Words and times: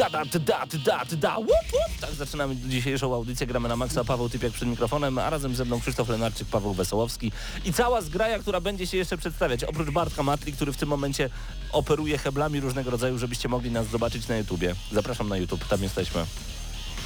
Da, 0.00 0.08
da, 0.08 0.24
da, 0.24 0.66
da, 0.84 1.04
da, 1.16 1.38
łup, 1.38 1.48
łup. 1.48 2.00
Tak 2.00 2.14
zaczynamy 2.14 2.56
dzisiejszą 2.56 3.14
audycję. 3.14 3.46
Gramy 3.46 3.68
na 3.68 3.76
maksa. 3.76 4.04
Paweł 4.04 4.28
Typiak 4.28 4.52
przed 4.52 4.68
mikrofonem, 4.68 5.18
a 5.18 5.30
razem 5.30 5.54
ze 5.54 5.64
mną 5.64 5.80
Krzysztof 5.80 6.08
Lenarczyk, 6.08 6.48
Paweł 6.48 6.74
Wesołowski 6.74 7.32
i 7.64 7.72
cała 7.72 8.00
zgraja, 8.00 8.38
która 8.38 8.60
będzie 8.60 8.86
się 8.86 8.96
jeszcze 8.96 9.18
przedstawiać. 9.18 9.64
Oprócz 9.64 9.90
Bartka 9.90 10.22
Matli, 10.22 10.52
który 10.52 10.72
w 10.72 10.76
tym 10.76 10.88
momencie 10.88 11.30
operuje 11.72 12.18
heblami 12.18 12.60
różnego 12.60 12.90
rodzaju, 12.90 13.18
żebyście 13.18 13.48
mogli 13.48 13.70
nas 13.70 13.86
zobaczyć 13.86 14.28
na 14.28 14.36
YouTubie. 14.36 14.74
Zapraszam 14.92 15.28
na 15.28 15.36
YouTube, 15.36 15.68
tam 15.68 15.82
jesteśmy. 15.82 16.26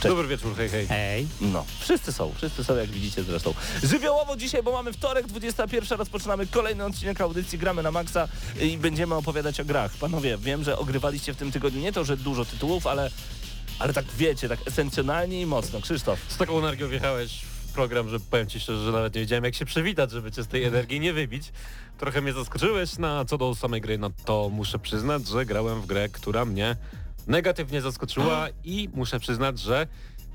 Cześć. 0.04 0.16
Dobry 0.16 0.28
wieczór, 0.28 0.56
hej, 0.56 0.68
hej. 0.68 0.86
Hej. 0.86 1.26
No, 1.40 1.64
wszyscy 1.80 2.12
są, 2.12 2.32
wszyscy 2.36 2.64
są 2.64 2.76
jak 2.76 2.90
widzicie 2.90 3.22
zresztą. 3.22 3.54
Żywiołowo 3.82 4.36
dzisiaj, 4.36 4.62
bo 4.62 4.72
mamy 4.72 4.92
wtorek, 4.92 5.26
21, 5.26 5.98
rozpoczynamy 5.98 6.46
kolejny 6.46 6.84
odcinek 6.84 7.20
audycji 7.20 7.58
Gramy 7.58 7.82
na 7.82 7.90
Maxa 7.90 8.28
i 8.60 8.78
będziemy 8.78 9.14
opowiadać 9.14 9.60
o 9.60 9.64
grach. 9.64 9.92
Panowie, 10.00 10.38
wiem, 10.38 10.64
że 10.64 10.78
ogrywaliście 10.78 11.34
w 11.34 11.36
tym 11.36 11.52
tygodniu 11.52 11.80
nie 11.80 11.92
to, 11.92 12.04
że 12.04 12.16
dużo 12.16 12.44
tytułów, 12.44 12.86
ale, 12.86 13.10
ale 13.78 13.92
tak 13.92 14.04
wiecie, 14.18 14.48
tak 14.48 14.58
esencjonalnie 14.66 15.40
i 15.40 15.46
mocno. 15.46 15.80
Krzysztof. 15.80 16.18
Z 16.28 16.36
taką 16.36 16.58
energią 16.58 16.88
wjechałeś 16.88 17.40
w 17.68 17.72
program, 17.72 18.08
że 18.08 18.20
powiem 18.20 18.46
ci 18.46 18.60
szczerze, 18.60 18.84
że 18.84 18.92
nawet 18.92 19.14
nie 19.14 19.20
wiedziałem 19.20 19.44
jak 19.44 19.54
się 19.54 19.64
przywitać, 19.64 20.10
żeby 20.10 20.32
cię 20.32 20.42
z 20.42 20.48
tej 20.48 20.64
energii 20.64 21.00
nie 21.00 21.12
wybić. 21.12 21.52
Trochę 21.98 22.20
mnie 22.20 22.32
zaskoczyłeś, 22.32 22.98
na 22.98 23.14
no, 23.14 23.24
co 23.24 23.38
do 23.38 23.54
samej 23.54 23.80
gry, 23.80 23.98
no 23.98 24.10
to 24.24 24.48
muszę 24.48 24.78
przyznać, 24.78 25.28
że 25.28 25.46
grałem 25.46 25.80
w 25.80 25.86
grę, 25.86 26.08
która 26.08 26.44
mnie 26.44 26.76
negatywnie 27.26 27.80
zaskoczyła 27.80 28.48
i 28.64 28.88
muszę 28.94 29.20
przyznać, 29.20 29.58
że 29.58 29.86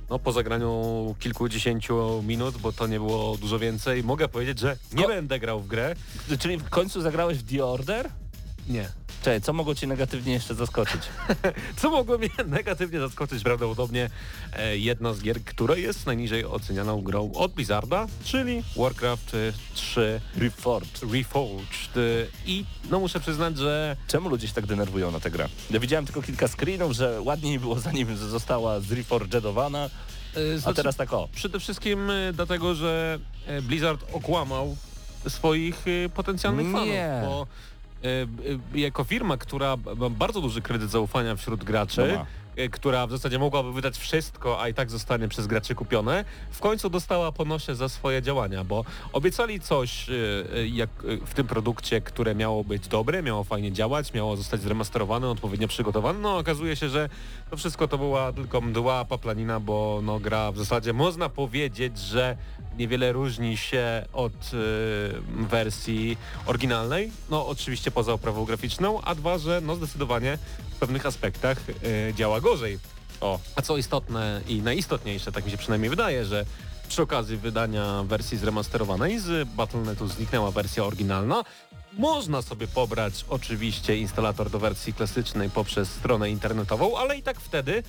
no, 0.09 0.19
po 0.19 0.31
zagraniu 0.31 1.15
kilkudziesięciu 1.19 2.23
minut, 2.27 2.57
bo 2.57 2.71
to 2.71 2.87
nie 2.87 2.99
było 2.99 3.37
dużo 3.37 3.59
więcej, 3.59 4.03
mogę 4.03 4.27
powiedzieć, 4.27 4.59
że 4.59 4.77
nie 4.93 5.03
Ko 5.03 5.09
będę 5.09 5.39
grał 5.39 5.59
w 5.59 5.67
grę. 5.67 5.95
Czyli 6.39 6.57
w 6.57 6.69
końcu 6.69 7.01
zagrałeś 7.01 7.37
w 7.37 7.51
The 7.51 7.65
Order? 7.65 8.09
Nie. 8.69 8.89
Cześć, 9.21 9.45
co 9.45 9.53
mogło 9.53 9.75
Cię 9.75 9.87
negatywnie 9.87 10.33
jeszcze 10.33 10.55
zaskoczyć? 10.55 11.01
co 11.81 11.89
mogło 11.89 12.17
mnie 12.17 12.29
negatywnie 12.45 12.99
zaskoczyć? 12.99 13.43
Prawdopodobnie 13.43 14.09
e, 14.53 14.77
jedna 14.77 15.13
z 15.13 15.21
gier, 15.21 15.43
która 15.43 15.75
jest 15.75 16.05
najniżej 16.05 16.45
ocenianą 16.45 17.01
grą 17.01 17.31
od 17.33 17.51
Blizzarda, 17.53 18.07
czyli 18.23 18.63
Warcraft 18.77 19.35
3 19.73 20.21
Reforged. 20.37 21.01
Reforged. 21.13 21.93
I 22.45 22.65
no 22.89 22.99
muszę 22.99 23.19
przyznać, 23.19 23.57
że... 23.57 23.97
Czemu 24.07 24.29
ludzie 24.29 24.47
się 24.47 24.53
tak 24.53 24.65
denerwują 24.65 25.11
na 25.11 25.19
tę 25.19 25.31
grę? 25.31 25.47
Ja 25.71 25.79
widziałem 25.79 26.05
tylko 26.05 26.21
kilka 26.21 26.47
screenów, 26.47 26.91
że 26.91 27.21
ładniej 27.21 27.59
było 27.59 27.79
zanim 27.79 28.17
została 28.17 28.79
zreforgedowana, 28.79 29.89
e, 30.35 30.39
a 30.65 30.73
teraz 30.73 30.95
tak 30.95 31.13
o. 31.13 31.29
Przede 31.35 31.59
wszystkim 31.59 32.09
e, 32.09 32.33
dlatego, 32.33 32.75
że 32.75 33.19
e, 33.47 33.61
Blizzard 33.61 34.05
okłamał 34.13 34.75
swoich 35.27 35.85
potencjalnych 36.15 36.71
fanów, 36.71 36.87
Nie. 36.87 37.21
bo 37.25 37.41
E, 37.41 37.43
e, 37.43 37.68
jako 38.75 39.03
firma, 39.03 39.37
która 39.37 39.77
ma 39.97 40.09
bardzo 40.09 40.41
duży 40.41 40.61
kredyt 40.61 40.89
zaufania 40.89 41.35
wśród 41.35 41.63
graczy, 41.63 42.01
no 42.01 42.05
E, 42.05 42.25
która 42.71 43.07
w 43.07 43.11
zasadzie 43.11 43.39
mogłaby 43.39 43.73
wydać 43.73 43.97
wszystko, 43.97 44.61
a 44.61 44.69
i 44.69 44.73
tak 44.73 44.91
zostanie 44.91 45.27
przez 45.27 45.47
graczy 45.47 45.75
kupione, 45.75 46.25
w 46.51 46.59
końcu 46.59 46.89
dostała 46.89 47.31
po 47.31 47.45
nosie 47.45 47.75
za 47.75 47.89
swoje 47.89 48.21
działania, 48.21 48.63
bo 48.63 48.85
obiecali 49.13 49.59
coś 49.59 50.09
e, 50.09 50.13
e, 50.53 50.67
jak 50.67 50.89
w 51.25 51.33
tym 51.33 51.47
produkcie, 51.47 52.01
które 52.01 52.35
miało 52.35 52.63
być 52.63 52.87
dobre, 52.87 53.23
miało 53.23 53.43
fajnie 53.43 53.71
działać, 53.71 54.13
miało 54.13 54.37
zostać 54.37 54.61
zremasterowane, 54.61 55.29
odpowiednio 55.29 55.67
przygotowane. 55.67 56.19
No 56.19 56.37
okazuje 56.37 56.75
się, 56.75 56.89
że 56.89 57.09
to 57.49 57.57
wszystko 57.57 57.87
to 57.87 57.97
była 57.97 58.33
tylko 58.33 58.61
mdła 58.61 59.05
paplanina, 59.05 59.59
bo 59.59 59.99
no 60.03 60.19
gra 60.19 60.51
w 60.51 60.57
zasadzie 60.57 60.93
można 60.93 61.29
powiedzieć, 61.29 61.97
że 61.99 62.37
niewiele 62.77 63.11
różni 63.11 63.57
się 63.57 64.05
od 64.13 64.33
y, 64.33 65.47
wersji 65.49 66.17
oryginalnej, 66.45 67.11
no 67.29 67.47
oczywiście 67.47 67.91
poza 67.91 68.13
oprawą 68.13 68.45
graficzną, 68.45 69.01
a 69.01 69.15
dwa, 69.15 69.37
że 69.37 69.61
no 69.61 69.75
zdecydowanie 69.75 70.37
pewnych 70.79 71.05
aspektach 71.05 71.57
y, 71.69 72.13
działa 72.15 72.41
gorzej. 72.41 72.79
O, 73.21 73.39
a 73.55 73.61
co 73.61 73.77
istotne 73.77 74.41
i 74.47 74.61
najistotniejsze, 74.61 75.31
tak 75.31 75.45
mi 75.45 75.51
się 75.51 75.57
przynajmniej 75.57 75.89
wydaje, 75.89 76.25
że 76.25 76.45
przy 76.89 77.01
okazji 77.01 77.37
wydania 77.37 78.03
wersji 78.03 78.37
zremasterowanej 78.37 79.19
z 79.19 79.49
Battle.netu 79.49 80.07
zniknęła 80.07 80.51
wersja 80.51 80.83
oryginalna. 80.83 81.43
Można 81.93 82.41
sobie 82.41 82.67
pobrać 82.67 83.25
oczywiście 83.29 83.97
instalator 83.97 84.49
do 84.49 84.59
wersji 84.59 84.93
klasycznej 84.93 85.49
poprzez 85.49 85.89
stronę 85.91 86.29
internetową, 86.29 86.97
ale 86.97 87.17
i 87.17 87.23
tak 87.23 87.39
wtedy 87.39 87.83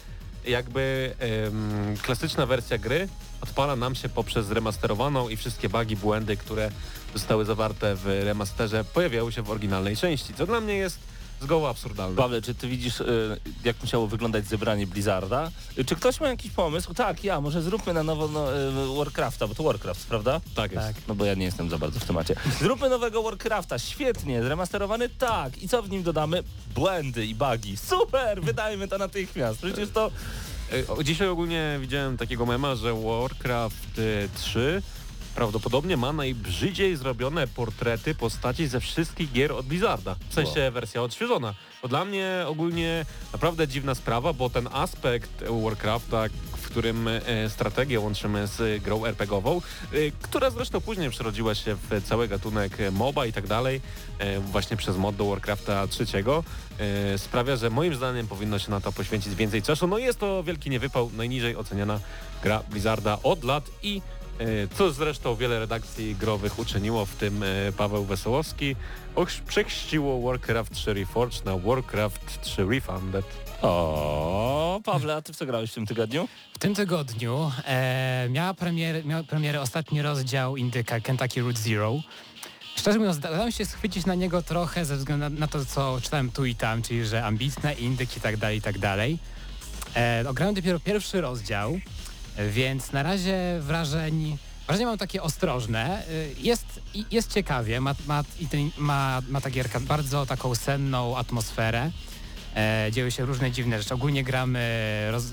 jakby 0.46 1.14
ym, 1.46 1.96
klasyczna 2.02 2.46
wersja 2.46 2.78
gry 2.78 3.08
odpala 3.40 3.76
nam 3.76 3.94
się 3.94 4.08
poprzez 4.08 4.46
zremasterowaną 4.46 5.28
i 5.28 5.36
wszystkie 5.36 5.68
bugi, 5.68 5.96
błędy, 5.96 6.36
które 6.36 6.70
zostały 7.14 7.44
zawarte 7.44 7.96
w 7.96 8.06
remasterze 8.06 8.84
pojawiały 8.84 9.32
się 9.32 9.42
w 9.42 9.50
oryginalnej 9.50 9.96
części, 9.96 10.34
co 10.34 10.46
dla 10.46 10.60
mnie 10.60 10.74
jest 10.74 10.98
zgoła 11.40 11.70
absurdalne. 11.70 12.16
Paweł, 12.16 12.42
czy 12.42 12.54
ty 12.54 12.68
widzisz, 12.68 13.00
y, 13.00 13.40
jak 13.64 13.76
musiało 13.80 14.06
wyglądać 14.06 14.46
zebranie 14.46 14.86
Blizzarda? 14.86 15.50
Y, 15.78 15.84
czy 15.84 15.96
ktoś 15.96 16.20
ma 16.20 16.28
jakiś 16.28 16.50
pomysł? 16.50 16.94
Tak, 16.94 17.24
ja, 17.24 17.40
może 17.40 17.62
zróbmy 17.62 17.94
na 17.94 18.02
nowo 18.02 18.28
no, 18.28 18.58
y, 18.92 18.96
Warcrafta, 18.96 19.46
bo 19.46 19.54
to 19.54 19.62
Warcraft, 19.62 20.06
prawda? 20.06 20.40
Tak 20.54 20.72
jest. 20.72 20.86
Tak. 20.86 20.96
No 21.08 21.14
bo 21.14 21.24
ja 21.24 21.34
nie 21.34 21.44
jestem 21.44 21.70
za 21.70 21.78
bardzo 21.78 22.00
w 22.00 22.04
temacie. 22.04 22.34
Zróbmy 22.60 22.88
nowego 22.88 23.22
Warcrafta, 23.22 23.78
świetnie, 23.78 24.42
zremasterowany, 24.42 25.08
tak. 25.08 25.62
I 25.62 25.68
co 25.68 25.82
w 25.82 25.90
nim 25.90 26.02
dodamy? 26.02 26.42
Błędy 26.74 27.26
i 27.26 27.34
bugi. 27.34 27.76
Super, 27.76 28.42
wydajmy 28.42 28.88
to 28.88 28.98
natychmiast. 28.98 29.58
Przecież 29.58 29.90
to... 29.90 30.10
Dzisiaj 31.04 31.28
ogólnie 31.28 31.78
widziałem 31.80 32.16
takiego 32.16 32.46
mema, 32.46 32.74
że 32.74 32.94
Warcraft 32.94 34.00
3 34.34 34.82
prawdopodobnie 35.40 35.96
ma 35.96 36.12
najbrzydziej 36.12 36.96
zrobione 36.96 37.46
portrety 37.46 38.14
postaci 38.14 38.66
ze 38.66 38.80
wszystkich 38.80 39.32
gier 39.32 39.52
od 39.52 39.66
Blizzarda. 39.66 40.16
W 40.28 40.34
sensie 40.34 40.60
wow. 40.60 40.72
wersja 40.72 41.02
odświeżona. 41.02 41.54
Bo 41.82 41.88
dla 41.88 42.04
mnie 42.04 42.44
ogólnie 42.46 43.06
naprawdę 43.32 43.68
dziwna 43.68 43.94
sprawa, 43.94 44.32
bo 44.32 44.50
ten 44.50 44.68
aspekt 44.72 45.44
Warcrafta, 45.62 46.24
w 46.56 46.66
którym 46.66 47.08
e, 47.08 47.20
strategię 47.48 48.00
łączymy 48.00 48.46
z 48.46 48.82
grą 48.82 49.06
RPGową, 49.06 49.56
e, 49.56 49.96
która 50.22 50.50
zresztą 50.50 50.80
później 50.80 51.10
przerodziła 51.10 51.54
się 51.54 51.74
w 51.74 52.02
cały 52.04 52.28
gatunek 52.28 52.78
MOBA 52.92 53.26
i 53.26 53.32
tak 53.32 53.46
dalej, 53.46 53.80
e, 54.18 54.40
właśnie 54.40 54.76
przez 54.76 54.96
mod 54.96 55.16
do 55.16 55.24
Warcrafta 55.24 55.86
trzeciego, 55.86 56.44
sprawia, 57.16 57.56
że 57.56 57.70
moim 57.70 57.94
zdaniem 57.94 58.26
powinno 58.26 58.58
się 58.58 58.70
na 58.70 58.80
to 58.80 58.92
poświęcić 58.92 59.34
więcej 59.34 59.62
czasu. 59.62 59.86
No 59.86 59.98
jest 59.98 60.18
to 60.18 60.42
wielki 60.42 60.70
niewypał, 60.70 61.10
najniżej 61.16 61.56
oceniana 61.56 62.00
gra 62.42 62.62
Blizzarda 62.70 63.18
od 63.22 63.44
lat 63.44 63.70
i 63.82 64.02
co 64.78 64.92
zresztą 64.92 65.36
wiele 65.36 65.58
redakcji 65.58 66.16
growych 66.16 66.58
uczyniło, 66.58 67.06
w 67.06 67.14
tym 67.14 67.42
e, 67.42 67.46
Paweł 67.76 68.04
Wesołowski, 68.04 68.76
przechściło 69.46 70.20
Warcraft 70.20 70.74
3 70.74 70.94
Reforged 70.94 71.44
na 71.44 71.56
Warcraft 71.58 72.42
3 72.42 72.64
Refunded. 72.64 73.24
O, 73.62 74.80
Pawle, 74.84 75.16
a 75.16 75.22
ty 75.22 75.32
w 75.32 75.36
co 75.36 75.46
grałeś 75.46 75.70
w 75.70 75.74
tym 75.74 75.86
tygodniu? 75.86 76.28
W 76.54 76.58
tym 76.58 76.74
tygodniu 76.74 77.50
e, 77.66 78.28
miała, 78.30 78.54
premier, 78.54 79.04
miał 79.04 79.24
premierę 79.24 79.60
ostatni 79.60 80.02
rozdział 80.02 80.56
indyka 80.56 81.00
Kentucky 81.00 81.40
Route 81.40 81.60
Zero. 81.60 81.94
Szczerze 82.76 82.98
mówiąc, 82.98 83.18
dałem 83.18 83.52
się 83.52 83.66
schwycić 83.66 84.06
na 84.06 84.14
niego 84.14 84.42
trochę 84.42 84.84
ze 84.84 84.96
względu 84.96 85.30
na, 85.30 85.40
na, 85.40 85.46
to, 85.46 85.64
co 85.64 85.98
czytałem 86.02 86.30
tu 86.30 86.44
i 86.44 86.54
tam, 86.54 86.82
czyli 86.82 87.06
że 87.06 87.24
ambitne 87.24 87.74
indyk 87.74 88.16
i 88.16 88.20
tak 88.20 88.36
dalej, 88.36 88.58
i 88.58 88.62
tak 88.62 88.78
dalej. 88.78 89.18
E, 89.96 90.24
ograłem 90.28 90.54
dopiero 90.54 90.80
pierwszy 90.80 91.20
rozdział. 91.20 91.80
Więc 92.48 92.92
na 92.92 93.02
razie 93.02 93.58
wrażeń, 93.60 94.38
wrażenie 94.66 94.86
mam 94.86 94.98
takie 94.98 95.22
ostrożne. 95.22 96.02
Y, 96.10 96.34
jest, 96.38 96.80
jest 97.10 97.34
ciekawie, 97.34 97.80
ma, 97.80 97.94
ma, 98.06 98.24
ma, 98.78 99.22
ma 99.28 99.40
ta 99.40 99.50
gierka 99.50 99.80
bardzo 99.80 100.26
taką 100.26 100.54
senną 100.54 101.16
atmosferę. 101.16 101.90
E, 102.56 102.88
dzieją 102.92 103.10
się 103.10 103.24
różne 103.24 103.50
dziwne 103.50 103.82
rzeczy. 103.82 103.94
Ogólnie 103.94 104.24
gramy 104.24 104.60
roz, 105.10 105.24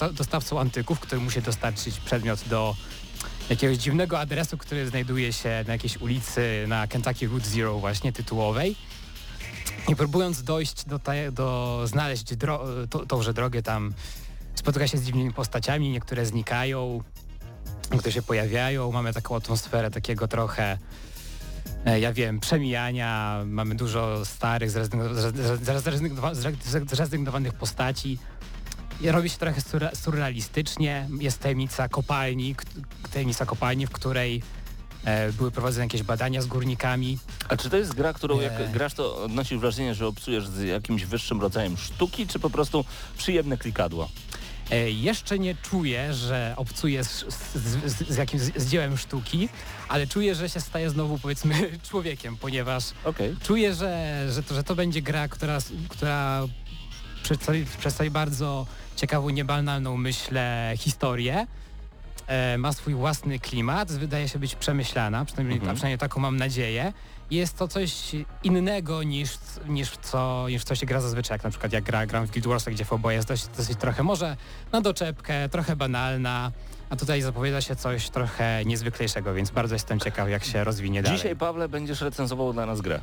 e, 0.00 0.12
dostawcą 0.12 0.60
antyków, 0.60 1.00
który 1.00 1.20
musi 1.20 1.42
dostarczyć 1.42 2.00
przedmiot 2.00 2.40
do 2.48 2.76
jakiegoś 3.50 3.76
dziwnego 3.76 4.20
adresu, 4.20 4.58
który 4.58 4.88
znajduje 4.88 5.32
się 5.32 5.64
na 5.66 5.72
jakiejś 5.72 5.96
ulicy 5.96 6.64
na 6.68 6.86
Kentucky 6.86 7.26
Route 7.26 7.46
Zero 7.46 7.78
właśnie 7.78 8.12
tytułowej. 8.12 8.76
I 9.88 9.96
próbując 9.96 10.42
dojść 10.42 10.84
do, 10.84 10.98
te, 10.98 11.32
do 11.32 11.80
znaleźć 11.86 12.36
dro, 12.36 12.64
to, 12.90 13.06
tąże 13.06 13.34
drogę 13.34 13.62
tam, 13.62 13.94
spotyka 14.54 14.88
się 14.88 14.98
z 14.98 15.02
dziwnymi 15.02 15.32
postaciami, 15.32 15.90
niektóre 15.90 16.26
znikają, 16.26 17.02
niektóre 17.92 18.12
się 18.12 18.22
pojawiają, 18.22 18.92
mamy 18.92 19.12
taką 19.12 19.36
atmosferę 19.36 19.90
takiego 19.90 20.28
trochę, 20.28 20.78
e, 21.84 22.00
ja 22.00 22.12
wiem, 22.12 22.40
przemijania, 22.40 23.40
mamy 23.46 23.74
dużo 23.74 24.24
starych, 24.24 24.70
zrezygnowa- 24.70 25.14
zre- 25.14 25.80
zrezygnowa- 25.80 26.34
zre- 26.34 26.94
zrezygnowanych 26.96 27.52
postaci. 27.54 28.18
Robi 29.04 29.30
się 29.30 29.38
trochę 29.38 29.60
surre- 29.60 29.96
surrealistycznie, 29.96 31.08
jest 31.20 31.38
tajemnica 31.38 31.88
kopalni, 31.88 32.54
tajemnica 33.12 33.46
kopalni, 33.46 33.86
w 33.86 33.90
której 33.90 34.42
e, 35.04 35.32
były 35.32 35.50
prowadzone 35.50 35.84
jakieś 35.84 36.02
badania 36.02 36.42
z 36.42 36.46
górnikami. 36.46 37.18
A 37.48 37.56
czy 37.56 37.70
to 37.70 37.76
jest 37.76 37.94
gra, 37.94 38.12
którą 38.12 38.40
jak 38.40 38.70
grasz, 38.72 38.94
to 38.94 39.16
odnosisz 39.24 39.58
wrażenie, 39.58 39.94
że 39.94 40.06
obcujesz 40.06 40.48
z 40.48 40.62
jakimś 40.62 41.04
wyższym 41.04 41.40
rodzajem 41.40 41.76
sztuki, 41.76 42.26
czy 42.26 42.38
po 42.38 42.50
prostu 42.50 42.84
przyjemne 43.18 43.56
klikadło? 43.58 44.08
E, 44.74 44.90
jeszcze 44.90 45.38
nie 45.38 45.54
czuję, 45.54 46.14
że 46.14 46.54
obcuję 46.56 47.04
z, 47.04 47.24
z, 47.54 48.08
z, 48.08 48.16
jakimś 48.16 48.42
z, 48.42 48.66
dziełem 48.70 48.96
sztuki, 48.98 49.48
ale 49.88 50.06
czuję, 50.06 50.34
że 50.34 50.48
się 50.48 50.60
staję 50.60 50.90
znowu 50.90 51.18
powiedzmy 51.18 51.54
człowiekiem, 51.90 52.36
ponieważ 52.36 52.84
Okej. 53.04 53.36
czuję, 53.42 53.74
że, 53.74 54.24
że, 54.32 54.42
to, 54.42 54.54
że 54.54 54.64
to 54.64 54.74
będzie 54.74 55.02
gra, 55.02 55.28
która, 55.28 55.58
która 55.88 56.42
przedstawi, 57.22 57.66
przedstawi 57.78 58.10
bardzo 58.10 58.66
ciekawą, 58.96 59.30
niebanalną, 59.30 59.96
myślę, 59.96 60.74
historię. 60.78 61.46
E, 62.26 62.58
ma 62.58 62.72
swój 62.72 62.94
własny 62.94 63.38
klimat, 63.38 63.92
wydaje 63.92 64.28
się 64.28 64.38
być 64.38 64.54
przemyślana, 64.54 65.24
przynajmniej, 65.24 65.56
Mhm. 65.58 65.70
a 65.70 65.74
przynajmniej 65.74 65.98
taką 65.98 66.20
mam 66.20 66.36
nadzieję. 66.36 66.92
Jest 67.30 67.58
to 67.58 67.68
coś 67.68 67.92
innego 68.42 69.02
niż, 69.02 69.30
niż, 69.68 69.90
co, 69.90 70.46
niż 70.48 70.64
co 70.64 70.74
się 70.74 70.86
gra 70.86 71.00
zazwyczaj, 71.00 71.34
jak 71.34 71.44
na 71.44 71.50
przykład 71.50 71.72
jak 71.72 71.84
gra, 71.84 72.06
gram 72.06 72.26
w 72.26 72.30
Guild 72.30 72.46
Warsach, 72.46 72.74
gdzie 72.74 72.84
FOBO 72.84 73.10
jest 73.10 73.28
dość, 73.28 73.46
dosyć 73.56 73.78
trochę 73.78 74.02
może 74.02 74.36
na 74.72 74.80
doczepkę, 74.80 75.48
trochę 75.48 75.76
banalna, 75.76 76.52
a 76.90 76.96
tutaj 76.96 77.22
zapowiada 77.22 77.60
się 77.60 77.76
coś 77.76 78.10
trochę 78.10 78.64
niezwyklejszego, 78.64 79.34
więc 79.34 79.50
bardzo 79.50 79.74
jestem 79.74 80.00
ciekaw, 80.00 80.28
jak 80.28 80.44
się 80.44 80.64
rozwinie 80.64 81.02
dalej. 81.02 81.18
Dzisiaj, 81.18 81.36
Pawle, 81.36 81.68
będziesz 81.68 82.00
recenzował 82.00 82.52
dla 82.52 82.66
nas 82.66 82.80
grę. 82.80 83.00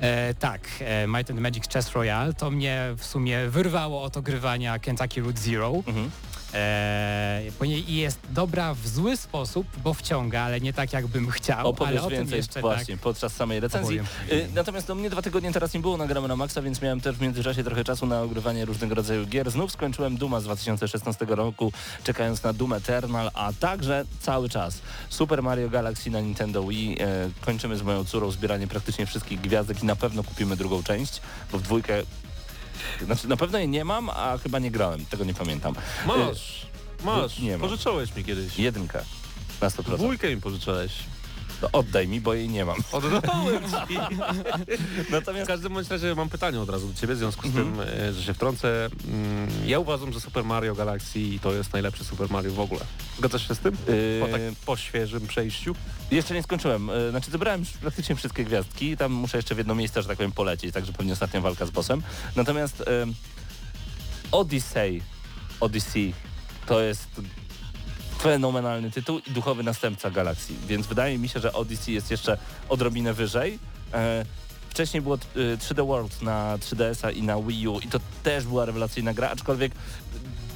E, 0.00 0.34
tak, 0.34 0.60
e, 0.80 1.06
Might 1.06 1.30
and 1.30 1.40
Magic 1.40 1.68
Chess 1.72 1.92
Royale 1.92 2.34
to 2.34 2.50
mnie 2.50 2.94
w 2.96 3.04
sumie 3.04 3.48
wyrwało 3.48 4.02
od 4.02 4.16
ogrywania 4.16 4.78
Kentucky 4.78 5.20
Route 5.20 5.40
Zero. 5.40 5.72
Mhm. 5.86 6.10
E, 6.56 7.42
ponieważ 7.58 7.88
jest 7.88 8.18
dobra 8.30 8.74
w 8.74 8.88
zły 8.88 9.16
sposób, 9.16 9.66
bo 9.84 9.94
wciąga, 9.94 10.40
ale 10.40 10.60
nie 10.60 10.72
tak 10.72 10.92
jakbym 10.92 11.30
chciał. 11.30 11.58
ale 11.58 11.68
Opowiesz 11.68 12.02
o 12.02 12.08
tym 12.08 12.26
więcej 12.26 12.62
właśnie 12.62 12.94
tak. 12.94 13.02
podczas 13.02 13.32
samej 13.32 13.60
recenzji. 13.60 14.00
opowiem. 14.00 14.40
Y, 14.40 14.48
Natomiast 14.54 14.86
do 14.86 14.94
mnie 14.94 15.10
dwa 15.10 15.22
tygodnie 15.22 15.52
teraz 15.52 15.74
nie 15.74 15.80
było 15.80 15.96
nagramy 15.96 16.28
na 16.28 16.36
maksa, 16.36 16.62
więc 16.62 16.82
miałem 16.82 17.00
też 17.00 17.16
w 17.16 17.20
międzyczasie 17.20 17.64
trochę 17.64 17.84
czasu 17.84 18.06
na 18.06 18.22
ogrywanie 18.22 18.64
różnego 18.64 18.94
rodzaju 18.94 19.26
gier. 19.26 19.50
Znów 19.50 19.72
skończyłem 19.72 20.16
Duma 20.16 20.40
z 20.40 20.44
2016 20.44 21.26
roku, 21.28 21.72
czekając 22.04 22.42
na 22.42 22.52
Doom 22.52 22.72
Eternal, 22.72 23.30
a 23.34 23.52
także 23.60 24.04
cały 24.20 24.48
czas 24.48 24.78
Super 25.08 25.42
Mario 25.42 25.70
Galaxy 25.70 26.10
na 26.10 26.20
Nintendo 26.20 26.64
Wii. 26.64 26.96
E, 27.00 27.30
kończymy 27.40 27.76
z 27.76 27.82
moją 27.82 28.04
córą 28.04 28.30
zbieranie 28.30 28.66
praktycznie 28.66 29.06
wszystkich 29.06 29.40
gwiazdek 29.40 29.82
i 29.82 29.86
na 29.86 29.96
pewno 29.96 30.24
kupimy 30.24 30.56
drugą 30.56 30.82
część, 30.82 31.20
bo 31.52 31.58
w 31.58 31.62
dwójkę... 31.62 32.02
Znaczy 33.02 33.28
na 33.28 33.36
pewno 33.36 33.58
jej 33.58 33.68
nie 33.68 33.84
mam, 33.84 34.10
a 34.10 34.38
chyba 34.42 34.58
nie 34.58 34.70
grałem, 34.70 35.06
tego 35.06 35.24
nie 35.24 35.34
pamiętam. 35.34 35.74
Masz, 36.06 36.66
masz, 37.04 37.38
nie 37.38 37.58
ma. 37.58 37.64
pożyczyłeś 37.68 38.16
mi 38.16 38.24
kiedyś. 38.24 38.58
Jedynkę. 38.58 39.02
Na 39.60 39.68
100%. 39.68 39.96
Dwójkę 39.96 40.34
mi 40.34 40.40
pożyczyłeś. 40.40 40.92
To 41.60 41.68
oddaj 41.72 42.08
mi, 42.08 42.20
bo 42.20 42.34
jej 42.34 42.48
nie 42.48 42.64
mam. 42.64 42.76
Oddałem 42.92 43.62
ci. 43.64 43.94
W 45.06 45.10
Natomiast 45.10 45.46
każdym 45.48 45.74
bądź 45.74 45.88
razie 45.88 46.14
mam 46.14 46.28
pytanie 46.28 46.60
od 46.60 46.70
razu 46.70 46.88
do 46.88 46.94
ciebie, 47.00 47.14
w 47.14 47.18
związku 47.18 47.42
z 47.42 47.56
Mhm. 47.56 47.66
tym, 47.76 47.80
e, 48.08 48.12
że 48.12 48.22
się 48.22 48.34
wtrącę. 48.34 48.88
Mm, 49.08 49.48
Ja 49.66 49.78
uważam, 49.78 50.12
że 50.12 50.20
Super 50.20 50.44
Mario 50.44 50.74
Galaxy 50.74 51.18
to 51.42 51.52
jest 51.52 51.72
najlepszy 51.72 52.04
Super 52.04 52.30
Mario 52.30 52.52
w 52.52 52.60
ogóle. 52.60 52.80
Zgadzasz 53.18 53.48
się 53.48 53.54
z 53.54 53.58
tym? 53.58 53.76
Po, 54.20 54.28
tak, 54.32 54.40
po 54.66 54.76
świeżym 54.76 55.26
przejściu? 55.26 55.74
Jeszcze 56.10 56.34
nie 56.34 56.42
skończyłem. 56.42 56.90
E, 56.90 57.10
Znaczy 57.10 57.30
zebrałem 57.30 57.60
już 57.60 57.70
praktycznie 57.70 58.16
wszystkie 58.16 58.44
gwiazdki. 58.44 58.96
Tam 58.96 59.12
muszę 59.12 59.38
jeszcze 59.38 59.54
w 59.54 59.58
jedno 59.58 59.74
miejsce, 59.74 60.02
że 60.02 60.08
tak 60.08 60.16
powiem, 60.16 60.32
polecieć, 60.32 60.74
także 60.74 60.92
pewnie 60.92 61.12
ostatnia 61.12 61.40
walka 61.40 61.66
z 61.66 61.70
bossem. 61.70 62.02
Natomiast 62.36 62.80
e, 62.80 62.84
Odyssey, 64.32 65.02
Odyssey 65.60 66.14
to 66.66 66.80
jest 66.80 67.08
fenomenalny 68.18 68.90
tytuł 68.90 69.18
i 69.26 69.30
duchowy 69.30 69.62
następca 69.62 70.10
Galaxii, 70.10 70.56
więc 70.66 70.86
wydaje 70.86 71.18
mi 71.18 71.28
się, 71.28 71.40
że 71.40 71.52
Odyssey 71.52 71.94
jest 71.94 72.10
jeszcze 72.10 72.38
odrobinę 72.68 73.14
wyżej. 73.14 73.58
E, 73.94 74.24
Wcześniej 74.70 75.02
było 75.02 75.14
e, 75.14 75.18
3D 75.56 75.86
World 75.86 76.22
na 76.22 76.58
3DS-a 76.58 77.10
i 77.10 77.22
na 77.22 77.40
Wii 77.42 77.68
U 77.68 77.80
i 77.80 77.88
to 77.88 77.98
też 78.22 78.44
była 78.44 78.64
rewelacyjna 78.64 79.14
gra, 79.14 79.30
aczkolwiek 79.30 79.72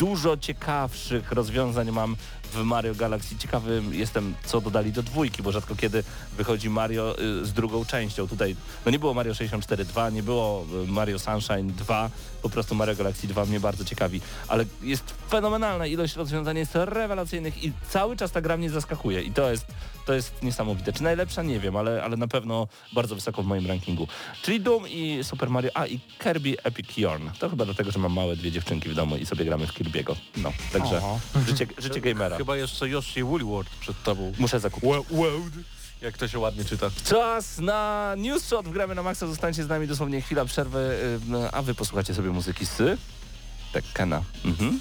dużo 0.00 0.37
ciekawszych 0.37 1.32
rozwiązań 1.32 1.91
mam 1.91 2.17
w 2.52 2.62
Mario 2.62 2.94
Galaxy. 2.94 3.37
Ciekawym 3.38 3.94
jestem, 3.94 4.35
co 4.44 4.61
dodali 4.61 4.93
do 4.93 5.02
dwójki, 5.02 5.43
bo 5.43 5.52
rzadko 5.52 5.76
kiedy 5.76 6.05
wychodzi 6.37 6.70
Mario 6.70 7.17
y, 7.19 7.47
z 7.47 7.52
drugą 7.52 7.85
częścią. 7.85 8.29
Tutaj 8.29 8.56
no 8.87 8.93
nie 8.93 8.99
było 8.99 9.14
Mario 9.14 9.35
64 9.35 9.85
2, 9.85 10.11
nie 10.11 10.23
było 10.23 10.67
y, 10.85 10.93
Mario 10.93 11.19
Sunshine 11.19 11.73
2, 11.73 12.11
po 12.43 12.50
prostu 12.50 12.75
Mario 12.75 12.97
Galaxy 12.97 13.26
2 13.26 13.44
mnie 13.44 13.61
bardzo 13.61 13.85
ciekawi. 13.85 14.20
Ale 14.49 14.64
jest 14.82 15.14
fenomenalna 15.31 15.87
ilość 15.87 16.17
rozwiązań, 16.17 16.56
jest 16.56 16.73
rewelacyjnych 16.75 17.64
i 17.64 17.73
cały 17.88 18.17
czas 18.17 18.32
ta 18.32 18.41
gra 18.41 18.56
mnie 18.56 18.70
zaskakuje 18.70 19.23
i 19.23 19.32
to 19.32 19.50
jest, 19.50 19.67
to 20.06 20.14
jest 20.14 20.43
niesamowite. 20.43 20.93
Czy 20.93 21.03
najlepsza? 21.03 21.43
Nie 21.43 21.61
wiem, 21.61 21.76
ale, 21.76 22.03
ale 22.03 22.17
na 22.17 22.29
pewno 22.29 22.69
bardzo 22.93 23.14
wysoko 23.14 23.43
w 23.43 23.46
moim 23.46 23.67
rankingu. 23.67 24.08
Czyli 24.43 24.61
Doom 24.61 24.88
i 24.88 25.19
Super 25.23 25.50
Mario, 25.50 25.70
a 25.75 25.87
i 25.87 26.00
Kirby 26.19 26.56
Epic 26.64 26.96
Yarn. 26.99 27.29
To 27.38 27.50
chyba 27.50 27.64
dlatego, 27.64 27.91
że 27.91 27.99
mam 27.99 28.12
małe 28.12 28.37
dwie 28.37 28.53
dziewczynki 28.53 28.88
w 28.88 28.94
domu 28.94 29.17
i 29.17 29.26
sobie 29.26 29.44
gramy 29.44 29.67
w 29.67 29.73
Kirby'ego. 29.91 30.17
No, 30.37 30.53
także 30.73 31.01
życie, 31.47 31.67
życie 31.79 32.01
gamera. 32.01 32.37
Chyba 32.37 32.57
jeszcze 32.57 32.89
Yoshi 32.89 33.23
Woolworth 33.23 33.71
przed 33.81 34.03
tobą. 34.03 34.33
Muszę 34.39 34.61
zakupić. 34.61 34.91
World. 35.11 35.55
Jak 36.03 36.19
to 36.19 36.29
się 36.29 36.39
ładnie 36.39 36.65
czyta. 36.65 36.91
Czas 37.05 37.59
na 37.59 38.15
News 38.19 38.45
Shot 38.47 38.69
w 38.69 38.73
Gramy 38.73 38.95
na 38.95 39.03
Maxa. 39.03 39.27
Zostańcie 39.27 39.65
z 39.65 39.69
nami 39.69 39.87
dosłownie 39.87 40.21
chwila 40.23 40.45
przerwy, 40.45 40.79
y, 40.79 41.21
no, 41.27 41.51
a 41.53 41.63
wy 41.63 41.75
posłuchacie 41.75 42.15
sobie 42.15 42.31
muzyki 42.31 42.67
z 42.67 43.01
Tekkena. 43.73 44.23
Mhm. 44.45 44.81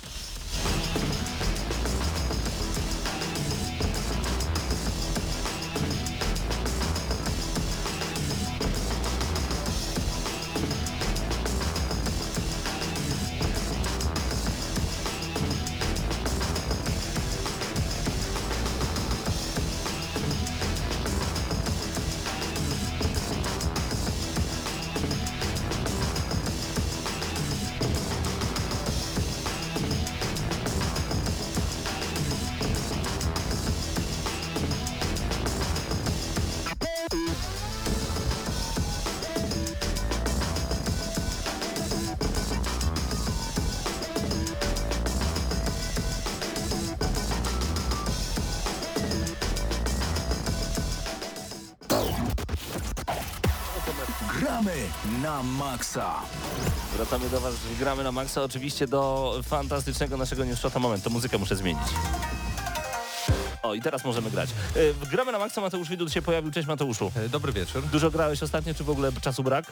Gramy 54.39 54.73
na 55.23 55.43
maksa. 55.43 56.15
Wracamy 56.97 57.29
do 57.29 57.39
Was 57.41 57.53
Gramy 57.79 58.03
na 58.03 58.11
Maxa. 58.11 58.41
Oczywiście 58.43 58.87
do 58.87 59.33
fantastycznego 59.43 60.17
naszego 60.17 60.45
News 60.45 60.59
Shota. 60.59 60.79
Moment, 60.79 61.03
to 61.03 61.09
muzykę 61.09 61.37
muszę 61.37 61.55
zmienić. 61.55 61.83
O, 63.63 63.73
i 63.73 63.81
teraz 63.81 64.05
możemy 64.05 64.31
grać. 64.31 64.49
W 65.01 65.07
Gramy 65.09 65.31
na 65.31 65.39
Maxa 65.39 65.61
Mateusz 65.61 65.89
Widut 65.89 66.13
się 66.13 66.21
pojawił. 66.21 66.51
Cześć 66.51 66.67
Mateuszu. 66.67 67.11
E, 67.15 67.29
Dobry 67.29 67.53
wieczór. 67.53 67.83
Dużo 67.83 68.11
grałeś 68.11 68.43
ostatnio, 68.43 68.73
czy 68.73 68.83
w 68.83 68.89
ogóle 68.89 69.11
czasu 69.21 69.43
brak? 69.43 69.65
E, 69.67 69.71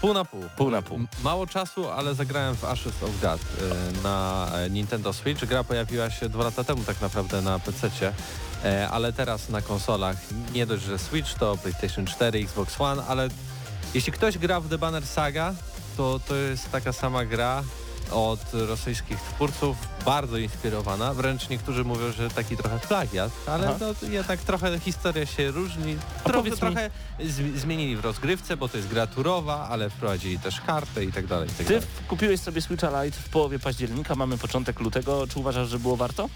Pół 0.00 0.14
na 0.14 0.24
pół. 0.24 0.42
Pół 0.56 0.70
na 0.70 0.82
pół. 0.82 0.96
M- 0.96 1.08
Mało 1.24 1.46
czasu, 1.46 1.90
ale 1.90 2.14
zagrałem 2.14 2.56
w 2.56 2.64
Ashes 2.64 3.02
of 3.02 3.10
God 3.22 3.40
e, 3.40 4.02
na 4.02 4.48
e, 4.54 4.70
Nintendo 4.70 5.12
Switch. 5.12 5.44
Gra 5.44 5.64
pojawiła 5.64 6.10
się 6.10 6.28
dwa 6.28 6.44
lata 6.44 6.64
temu 6.64 6.84
tak 6.84 7.00
naprawdę 7.00 7.42
na 7.42 7.58
PC-cie, 7.58 8.12
e, 8.64 8.88
ale 8.88 9.12
teraz 9.12 9.48
na 9.48 9.62
konsolach. 9.62 10.16
Nie 10.54 10.66
dość, 10.66 10.82
że 10.84 10.98
Switch 10.98 11.34
to 11.34 11.56
PlayStation 11.56 12.06
4, 12.06 12.38
Xbox 12.38 12.80
One, 12.80 13.02
ale 13.08 13.28
jeśli 13.94 14.12
ktoś 14.12 14.38
gra 14.38 14.60
w 14.60 14.68
The 14.68 14.78
Banner 14.78 15.06
Saga, 15.06 15.54
to 15.96 16.20
to 16.28 16.34
jest 16.34 16.70
taka 16.72 16.92
sama 16.92 17.24
gra 17.24 17.62
od 18.10 18.40
rosyjskich 18.52 19.20
twórców, 19.20 19.76
bardzo 20.04 20.38
inspirowana. 20.38 21.14
Wręcz 21.14 21.48
niektórzy 21.48 21.84
mówią, 21.84 22.12
że 22.12 22.30
taki 22.30 22.56
trochę 22.56 22.78
plagiat, 22.78 23.32
ale 23.46 23.68
Aha. 23.68 23.76
no, 24.02 24.08
jednak 24.08 24.40
trochę 24.40 24.78
historia 24.80 25.26
się 25.26 25.50
różni. 25.50 25.96
Trochę, 26.24 26.50
mi- 26.50 26.56
trochę 26.56 26.90
z, 27.24 27.60
zmienili 27.60 27.96
w 27.96 28.00
rozgrywce, 28.04 28.56
bo 28.56 28.68
to 28.68 28.76
jest 28.76 28.88
gra 28.88 29.06
turowa, 29.06 29.68
ale 29.68 29.90
wprowadzili 29.90 30.38
też 30.38 30.60
kartę 30.60 31.04
i 31.04 31.12
tak 31.12 31.26
dalej. 31.26 31.48
I 31.48 31.52
tak 31.52 31.66
Ty 31.66 31.72
dalej. 31.74 31.88
kupiłeś 32.08 32.40
sobie 32.40 32.62
Switcha 32.62 33.04
Lite 33.04 33.18
w 33.20 33.28
połowie 33.28 33.58
października, 33.58 34.14
mamy 34.14 34.38
początek 34.38 34.80
lutego. 34.80 35.26
Czy 35.26 35.38
uważasz, 35.38 35.68
że 35.68 35.78
było 35.78 35.96
warto? 35.96 36.28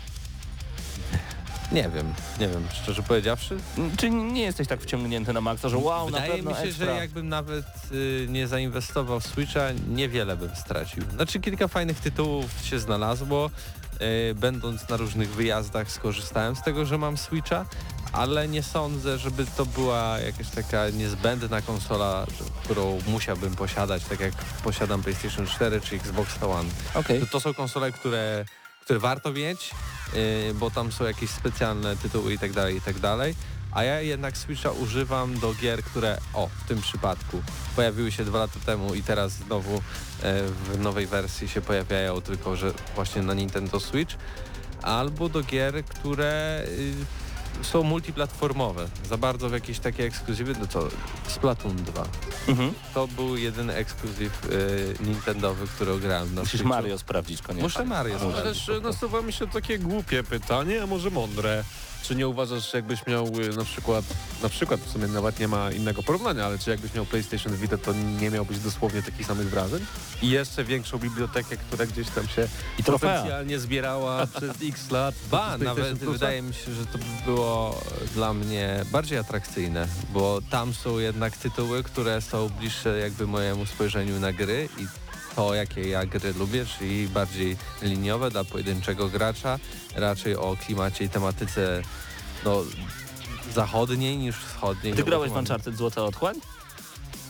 Nie 1.72 1.90
wiem, 1.94 2.14
nie 2.40 2.48
wiem, 2.48 2.64
szczerze 2.82 3.02
powiedziawszy. 3.02 3.56
Czy 3.98 4.10
nie 4.10 4.42
jesteś 4.42 4.68
tak 4.68 4.80
wciągnięty 4.80 5.32
na 5.32 5.40
maksa, 5.40 5.68
że 5.68 5.78
wow, 5.78 6.10
na 6.10 6.20
Wydaje 6.20 6.32
pewno 6.32 6.50
mi 6.50 6.56
się, 6.56 6.62
ekstra. 6.62 6.86
że 6.86 6.92
jakbym 6.92 7.28
nawet 7.28 7.64
y, 7.92 8.26
nie 8.30 8.46
zainwestował 8.48 9.20
w 9.20 9.26
Switcha, 9.26 9.60
niewiele 9.88 10.36
bym 10.36 10.56
stracił. 10.56 11.02
Znaczy 11.14 11.40
kilka 11.40 11.68
fajnych 11.68 12.00
tytułów 12.00 12.46
się 12.62 12.78
znalazło. 12.78 13.50
Y, 14.30 14.34
będąc 14.34 14.88
na 14.88 14.96
różnych 14.96 15.30
wyjazdach 15.34 15.90
skorzystałem 15.90 16.56
z 16.56 16.62
tego, 16.62 16.86
że 16.86 16.98
mam 16.98 17.16
Switcha, 17.16 17.64
ale 18.12 18.48
nie 18.48 18.62
sądzę, 18.62 19.18
żeby 19.18 19.46
to 19.56 19.66
była 19.66 20.18
jakaś 20.18 20.48
taka 20.48 20.90
niezbędna 20.90 21.62
konsola, 21.62 22.26
którą 22.64 22.98
musiałbym 23.08 23.56
posiadać, 23.56 24.04
tak 24.04 24.20
jak 24.20 24.32
posiadam 24.64 25.02
PlayStation 25.02 25.46
4 25.46 25.80
czy 25.80 25.96
Xbox 25.96 26.42
One. 26.42 26.70
Okej. 26.94 27.20
To, 27.20 27.26
to 27.26 27.40
są 27.40 27.54
konsole, 27.54 27.92
które, 27.92 28.44
które 28.80 28.98
warto 28.98 29.32
mieć, 29.32 29.70
yy, 30.12 30.54
bo 30.54 30.70
tam 30.70 30.92
są 30.92 31.04
jakieś 31.04 31.30
specjalne 31.30 31.96
tytuły 31.96 32.34
i 32.34 32.38
tak 32.38 32.52
dalej, 32.52 32.76
i 32.76 32.80
tak 32.80 32.98
dalej. 32.98 33.34
A 33.72 33.84
ja 33.84 34.00
jednak 34.00 34.36
Switcha 34.36 34.70
używam 34.70 35.38
do 35.38 35.54
gier, 35.54 35.82
które, 35.82 36.18
o, 36.34 36.48
w 36.64 36.68
tym 36.68 36.80
przypadku, 36.80 37.42
pojawiły 37.76 38.12
się 38.12 38.24
dwa 38.24 38.38
lata 38.38 38.60
temu 38.66 38.94
i 38.94 39.02
teraz 39.02 39.32
znowu 39.32 39.74
e, 39.76 39.80
w 40.42 40.78
nowej 40.78 41.06
wersji 41.06 41.48
się 41.48 41.60
pojawiają, 41.60 42.20
tylko 42.20 42.56
że 42.56 42.72
właśnie 42.94 43.22
na 43.22 43.34
Nintendo 43.34 43.80
Switch, 43.80 44.16
albo 44.82 45.28
do 45.28 45.42
gier, 45.42 45.84
które 45.84 46.62
y, 46.68 46.94
są 47.62 47.82
multiplatformowe. 47.82 48.88
Za 49.08 49.16
bardzo 49.16 49.48
w 49.48 49.52
jakieś 49.52 49.78
takie 49.78 50.04
ekskluzywy, 50.04 50.54
no 50.60 50.66
co, 50.66 50.88
Splatoon 51.28 51.76
2. 51.76 52.04
Mhm. 52.48 52.74
To 52.94 53.08
był 53.08 53.36
jedyny 53.36 53.74
ekskluzyw 53.74 54.44
y, 54.44 54.94
Nintendowy, 55.00 55.66
który 55.66 55.98
grałem 55.98 56.34
na 56.34 56.40
Musisz 56.40 56.52
Switchu. 56.52 56.68
Mario 56.68 56.98
sprawdzić 56.98 57.42
koniecznie. 57.42 57.62
Muszę 57.62 57.84
Mario 57.84 58.18
Ale 58.20 58.32
sprawdzić 58.32 58.66
też 58.66 58.82
nasuwa 58.82 59.22
mi 59.22 59.32
się 59.32 59.46
takie 59.46 59.78
głupie 59.78 60.22
pytanie, 60.22 60.82
a 60.82 60.86
może 60.86 61.10
mądre. 61.10 61.64
Czy 62.02 62.14
nie 62.14 62.28
uważasz, 62.28 62.72
że 62.72 62.78
jakbyś 62.78 63.06
miał 63.06 63.26
y, 63.26 63.56
na 63.56 63.64
przykład, 63.64 64.04
na 64.42 64.48
przykład 64.48 64.80
w 64.80 64.90
sumie 64.92 65.06
nawet 65.06 65.38
nie 65.40 65.48
ma 65.48 65.70
innego 65.72 66.02
porównania, 66.02 66.46
ale 66.46 66.58
czy 66.58 66.70
jakbyś 66.70 66.94
miał 66.94 67.06
PlayStation 67.06 67.56
Vita, 67.56 67.78
to 67.78 67.92
nie 68.20 68.30
miałbyś 68.30 68.58
dosłownie 68.58 69.02
takich 69.02 69.26
samych 69.26 69.50
wrażeń? 69.50 69.80
I 70.22 70.30
jeszcze 70.30 70.64
większą 70.64 70.98
bibliotekę, 70.98 71.56
która 71.56 71.86
gdzieś 71.86 72.08
tam 72.08 72.28
się 72.28 72.48
I 72.78 72.84
trofea. 72.84 73.08
potencjalnie 73.14 73.58
zbierała 73.58 74.26
przez 74.36 74.50
x 74.62 74.90
lat. 74.90 75.14
Ba, 75.30 75.58
nawet 75.58 75.98
Plusa? 75.98 76.12
wydaje 76.12 76.42
mi 76.42 76.54
się, 76.54 76.72
że 76.74 76.86
to 76.86 76.98
by 76.98 77.04
było 77.24 77.80
dla 78.14 78.34
mnie 78.34 78.84
bardziej 78.92 79.18
atrakcyjne, 79.18 79.88
bo 80.12 80.40
tam 80.50 80.74
są 80.74 80.98
jednak 80.98 81.36
tytuły, 81.36 81.82
które 81.82 82.20
są 82.20 82.48
bliższe 82.48 82.98
jakby 82.98 83.26
mojemu 83.26 83.66
spojrzeniu 83.66 84.20
na 84.20 84.32
gry 84.32 84.68
i 84.78 84.86
to, 85.36 85.54
jakie 85.54 85.88
ja 85.88 86.06
gry 86.06 86.32
lubię, 86.32 86.66
czyli 86.66 87.08
bardziej 87.08 87.56
liniowe 87.82 88.30
dla 88.30 88.44
pojedynczego 88.44 89.08
gracza, 89.08 89.58
raczej 89.94 90.36
o 90.36 90.56
klimacie 90.66 91.04
i 91.04 91.08
tematyce 91.08 91.82
no, 92.44 92.62
zachodniej 93.54 94.16
niż 94.18 94.36
wschodniej. 94.36 94.92
Ty 94.92 94.98
no 94.98 95.06
grałeś 95.06 95.30
w 95.30 95.36
Uncharted 95.36 95.76
Złota 95.76 96.04
Otchłań? 96.04 96.36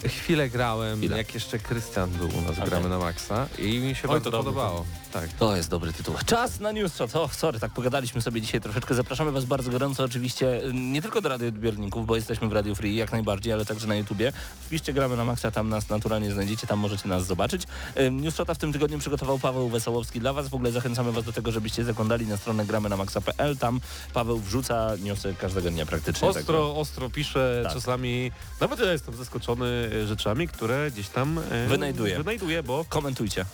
Chwilę 0.06 0.48
grałem, 0.48 1.04
Ile? 1.04 1.16
jak 1.18 1.34
jeszcze 1.34 1.58
Krystian 1.58 2.10
był 2.10 2.28
u 2.28 2.40
nas, 2.40 2.52
Okej. 2.52 2.64
gramy 2.64 2.88
na 2.88 2.98
maksa 2.98 3.46
i 3.58 3.78
mi 3.78 3.94
się 3.94 4.08
Oj, 4.08 4.14
bardzo 4.14 4.30
podobało. 4.30 4.86
Tak. 5.12 5.32
To 5.32 5.56
jest 5.56 5.70
dobry 5.70 5.92
tytuł. 5.92 6.14
Czas 6.26 6.60
na 6.60 6.72
news 6.72 6.94
shot. 6.94 7.16
O, 7.16 7.28
sorry, 7.28 7.60
tak 7.60 7.72
pogadaliśmy 7.72 8.22
sobie 8.22 8.40
dzisiaj 8.40 8.60
troszeczkę. 8.60 8.94
Zapraszamy 8.94 9.32
Was 9.32 9.44
bardzo 9.44 9.70
gorąco 9.70 10.04
oczywiście 10.04 10.64
y, 10.64 10.72
nie 10.74 11.02
tylko 11.02 11.20
do 11.20 11.28
radioodbiorników, 11.28 12.06
bo 12.06 12.16
jesteśmy 12.16 12.48
w 12.48 12.52
Radio 12.52 12.74
Free 12.74 12.96
jak 12.96 13.12
najbardziej, 13.12 13.52
ale 13.52 13.64
także 13.64 13.86
na 13.86 13.94
YouTubie. 13.96 14.32
Wpiszcie 14.66 14.92
gramy 14.92 15.16
na 15.16 15.24
maksa, 15.24 15.50
tam 15.50 15.68
nas 15.68 15.88
naturalnie 15.88 16.32
znajdziecie, 16.32 16.66
tam 16.66 16.78
możecie 16.78 17.08
nas 17.08 17.26
zobaczyć. 17.26 17.62
Y, 18.00 18.10
News 18.10 18.34
shota 18.34 18.54
w 18.54 18.58
tym 18.58 18.72
tygodniu 18.72 18.98
przygotował 18.98 19.38
Paweł 19.38 19.68
Wesołowski 19.68 20.20
dla 20.20 20.32
Was. 20.32 20.48
W 20.48 20.54
ogóle 20.54 20.72
zachęcamy 20.72 21.12
Was 21.12 21.24
do 21.24 21.32
tego, 21.32 21.52
żebyście 21.52 21.84
zaglądali 21.84 22.26
na 22.26 22.36
stronę 22.36 22.66
gramy 22.66 22.88
na 22.88 22.96
maxa.pl. 22.96 23.56
Tam 23.56 23.80
Paweł 24.14 24.38
wrzuca 24.38 24.90
newsy 25.02 25.34
każdego 25.40 25.70
dnia 25.70 25.86
praktycznie. 25.86 26.28
Ostro, 26.28 26.76
ostro 26.76 27.10
pisze, 27.10 27.60
Tak. 27.64 27.72
czasami 27.72 28.32
nawet 28.60 28.80
ja 28.80 28.92
jestem 28.92 29.16
zaskoczony 29.16 29.90
rzeczami, 30.06 30.48
które 30.48 30.90
gdzieś 30.90 31.08
tam 31.08 31.38
e, 31.50 31.66
Wynajduje. 31.68 32.16
wynajduje, 32.18 32.62
bo 32.62 32.84
Komentujcie. 32.88 33.44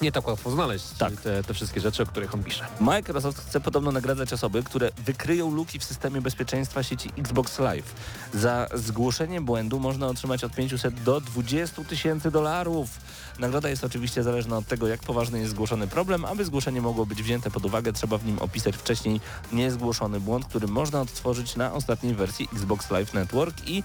Nie 0.00 0.12
tak 0.12 0.28
łatwo 0.28 0.50
znaleźć 0.50 0.84
Tak. 0.98 1.20
te, 1.20 1.42
te 1.42 1.54
wszystkie 1.54 1.80
rzeczy, 1.80 2.02
o 2.02 2.06
których 2.06 2.34
on 2.34 2.42
pisze. 2.44 2.64
Microsoft 2.80 3.38
chce 3.48 3.60
podobno 3.60 3.92
nagradzać 3.92 4.32
osoby, 4.32 4.62
które 4.62 4.90
wykryją 5.04 5.50
luki 5.50 5.78
w 5.78 5.84
systemie 5.84 6.20
bezpieczeństwa 6.20 6.82
sieci 6.82 7.10
Xbox 7.18 7.58
Live. 7.58 7.94
Za 8.34 8.68
zgłoszenie 8.74 9.40
błędu 9.40 9.80
można 9.80 10.06
otrzymać 10.06 10.44
od 10.44 10.54
500 10.54 11.02
do 11.02 11.20
20 11.20 11.84
tysięcy 11.84 12.30
dolarów. 12.30 12.88
Nagroda 13.38 13.68
jest 13.68 13.84
oczywiście 13.84 14.22
zależna 14.22 14.56
od 14.56 14.66
tego, 14.66 14.88
jak 14.88 15.00
poważny 15.00 15.38
jest 15.38 15.50
zgłoszony 15.50 15.86
problem. 15.86 16.24
Aby 16.24 16.44
zgłoszenie 16.44 16.80
mogło 16.80 17.06
być 17.06 17.22
wzięte 17.22 17.50
pod 17.50 17.64
uwagę, 17.64 17.92
trzeba 17.92 18.18
w 18.18 18.24
nim 18.26 18.38
opisać 18.38 18.76
wcześniej 18.76 19.20
niezgłoszony 19.52 20.20
błąd, 20.20 20.46
który 20.46 20.68
można 20.68 21.00
odtworzyć 21.00 21.56
na 21.56 21.72
ostatniej 21.72 22.14
wersji 22.14 22.48
Xbox 22.52 22.90
Live 22.90 23.14
Network 23.14 23.68
i 23.68 23.82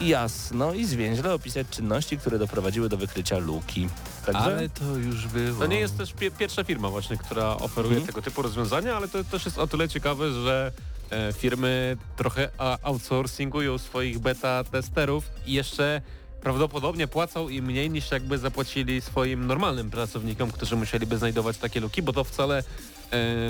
jasno 0.00 0.74
i 0.74 0.84
zwięźle 0.84 1.34
opisać 1.34 1.66
czynności, 1.70 2.18
które 2.18 2.38
doprowadziły 2.38 2.88
do 2.88 2.96
wykrycia 2.96 3.38
luki. 3.38 3.88
Także 4.26 4.42
Ale 4.42 4.68
to 4.68 4.84
już 4.96 5.26
było. 5.26 5.58
To 5.60 5.66
nie 5.66 5.80
jest 5.80 5.98
też 5.98 6.12
pie 6.12 6.30
pierwsza 6.30 6.64
firma 6.64 6.88
właśnie, 6.88 7.16
która 7.16 7.46
oferuje 7.56 7.90
Mhm. 7.96 8.06
tego 8.06 8.22
typu 8.22 8.42
rozwiązania, 8.42 8.96
ale 8.96 9.08
to 9.08 9.24
też 9.24 9.44
jest 9.44 9.58
o 9.58 9.66
tyle 9.66 9.88
ciekawe, 9.88 10.32
że 10.32 10.72
e, 11.10 11.32
firmy 11.32 11.96
trochę 12.16 12.48
outsourcingują 12.82 13.78
swoich 13.78 14.18
beta 14.18 14.64
testerów 14.64 15.24
i 15.46 15.52
jeszcze 15.52 16.02
prawdopodobnie 16.42 17.06
płacą 17.08 17.48
im 17.48 17.64
mniej 17.64 17.90
niż 17.90 18.10
jakby 18.10 18.38
zapłacili 18.38 19.00
swoim 19.00 19.46
normalnym 19.46 19.90
pracownikom, 19.90 20.50
którzy 20.50 20.76
musieliby 20.76 21.18
znajdować 21.18 21.58
takie 21.58 21.80
luki, 21.80 22.02
bo 22.02 22.12
to 22.12 22.24
wcale 22.24 22.62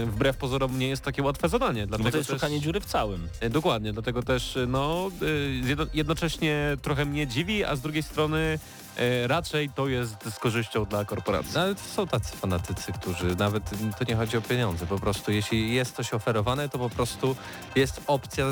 wbrew 0.07 0.37
pozorom 0.37 0.79
nie 0.79 0.88
jest 0.88 1.02
takie 1.02 1.23
łatwe 1.23 1.49
zadanie. 1.49 1.87
Dlatego 1.87 2.11
to 2.11 2.17
jest 2.17 2.29
też, 2.31 2.37
szukanie 2.37 2.61
dziury 2.61 2.81
w 2.81 2.85
całym. 2.87 3.29
E, 3.40 3.50
Dokładnie, 3.50 3.93
dlatego 3.93 4.23
też 4.23 4.57
e, 4.57 4.67
no, 4.67 5.11
e, 5.23 5.26
jedno- 5.69 5.87
jednocześnie 5.95 6.76
trochę 6.83 7.05
mnie 7.05 7.26
dziwi, 7.26 7.64
a 7.64 7.76
z 7.76 7.81
drugiej 7.81 8.02
strony 8.02 8.59
e, 8.97 9.26
raczej 9.29 9.71
to 9.71 9.88
jest 9.88 10.14
z 10.31 10.38
korzyścią 10.38 10.85
dla 10.85 11.05
korporacji. 11.05 11.50
No, 11.55 11.61
ale 11.61 11.75
to 11.75 11.81
są 11.97 12.07
tacy 12.07 12.37
fanatycy, 12.37 12.93
którzy 12.93 13.37
nawet 13.37 13.64
to 13.99 14.05
nie 14.09 14.17
chodzi 14.17 14.37
o 14.37 14.40
pieniądze. 14.43 14.87
Po 14.87 14.99
prostu 14.99 15.33
jeśli 15.33 15.75
jest 15.75 15.97
coś 15.97 16.14
oferowane, 16.14 16.69
to 16.69 16.79
po 16.79 16.90
prostu 16.90 17.37
jest 17.76 18.00
opcja, 18.07 18.47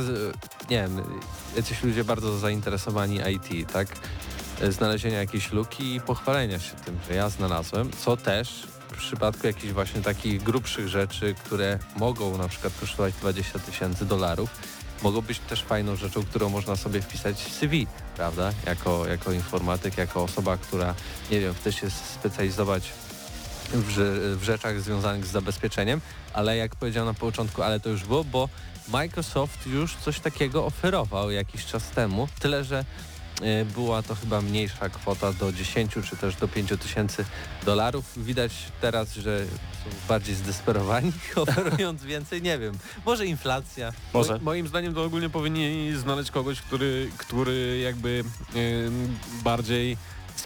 nie 0.71 0.77
wiem, 0.83 1.03
jacyś 1.57 1.83
ludzie 1.83 2.05
bardzo 2.05 2.39
zainteresowani 2.39 3.19
IT, 3.35 3.73
tak? 3.73 3.89
Znalezienia 4.69 5.19
jakiejś 5.19 5.53
luki 5.53 5.95
i 5.95 6.01
pochwalenia 6.01 6.59
się 6.59 6.75
tym, 6.85 6.99
że 7.09 7.15
ja 7.15 7.29
znalazłem, 7.29 7.91
co 8.05 8.17
też 8.17 8.67
w 8.93 8.97
przypadku 8.97 9.47
jakichś 9.47 9.73
właśnie 9.73 10.01
takich 10.03 10.43
grubszych 10.43 10.89
rzeczy, 10.89 11.35
które 11.45 11.79
mogą 11.97 12.39
na 12.39 12.49
przykład 12.49 12.73
kosztować 12.81 13.15
20 13.15 13.59
tysięcy 13.59 14.07
dolarów, 14.07 14.51
mogą 15.03 15.21
być 15.21 15.39
też 15.39 15.63
fajną 15.63 15.97
rzeczą, 15.97 16.25
którą 16.25 16.49
można 16.49 16.77
sobie 16.77 17.03
wpisać 17.03 17.37
w 17.37 17.55
CV, 17.55 17.87
prawda? 18.17 18.53
Jako, 18.67 19.07
jako 19.07 19.33
informatyk, 19.33 19.99
jako 19.99 20.23
osoba, 20.23 20.57
która, 20.57 20.95
nie 21.31 21.41
wiem, 21.41 21.55
chce 21.55 21.73
się 21.73 21.91
specjalizować 21.91 22.93
w, 23.73 23.89
rze- 23.89 24.37
w 24.37 24.43
rzeczach 24.43 24.81
związanych 24.81 25.27
z 25.27 25.31
zabezpieczeniem, 25.31 26.01
ale 26.33 26.57
jak 26.57 26.77
powiedziałem 26.77 27.09
na 27.09 27.15
początku, 27.15 27.63
ale 27.63 27.81
to 27.81 27.89
już 27.89 28.05
było, 28.05 28.25
bo 28.25 28.49
Microsoft 28.89 29.67
już 29.67 29.97
coś 29.97 30.21
takiego 30.21 30.67
oferował 30.67 31.31
jakiś 31.31 31.67
czas 31.67 31.91
temu, 31.91 32.29
tyle 32.41 32.65
że 32.65 32.85
była 33.75 34.03
to 34.03 34.15
chyba 34.15 34.41
mniejsza 34.41 34.89
kwota 34.89 35.33
do 35.33 35.53
10 35.53 35.93
czy 36.11 36.17
też 36.17 36.37
do 36.37 36.49
5 36.49 36.71
tysięcy 36.83 37.25
dolarów. 37.65 38.05
Widać 38.25 38.53
teraz, 38.81 39.15
że 39.15 39.45
są 39.47 39.91
bardziej 40.09 40.35
zdesperowani, 40.35 41.13
oferując 41.37 42.03
więcej, 42.05 42.43
nie 42.43 42.59
wiem, 42.59 42.79
może 43.07 43.27
inflacja. 43.27 43.93
Może. 44.15 44.33
Mo- 44.33 44.39
Moim 44.45 44.69
zdaniem 44.69 44.95
to 44.95 45.05
ogólnie 45.05 45.31
powinni 45.31 45.93
znaleźć 45.97 46.31
kogoś, 46.31 46.61
który, 46.61 47.11
który 47.19 47.79
jakby 47.85 48.25
ym, 48.87 49.19
bardziej 49.45 49.97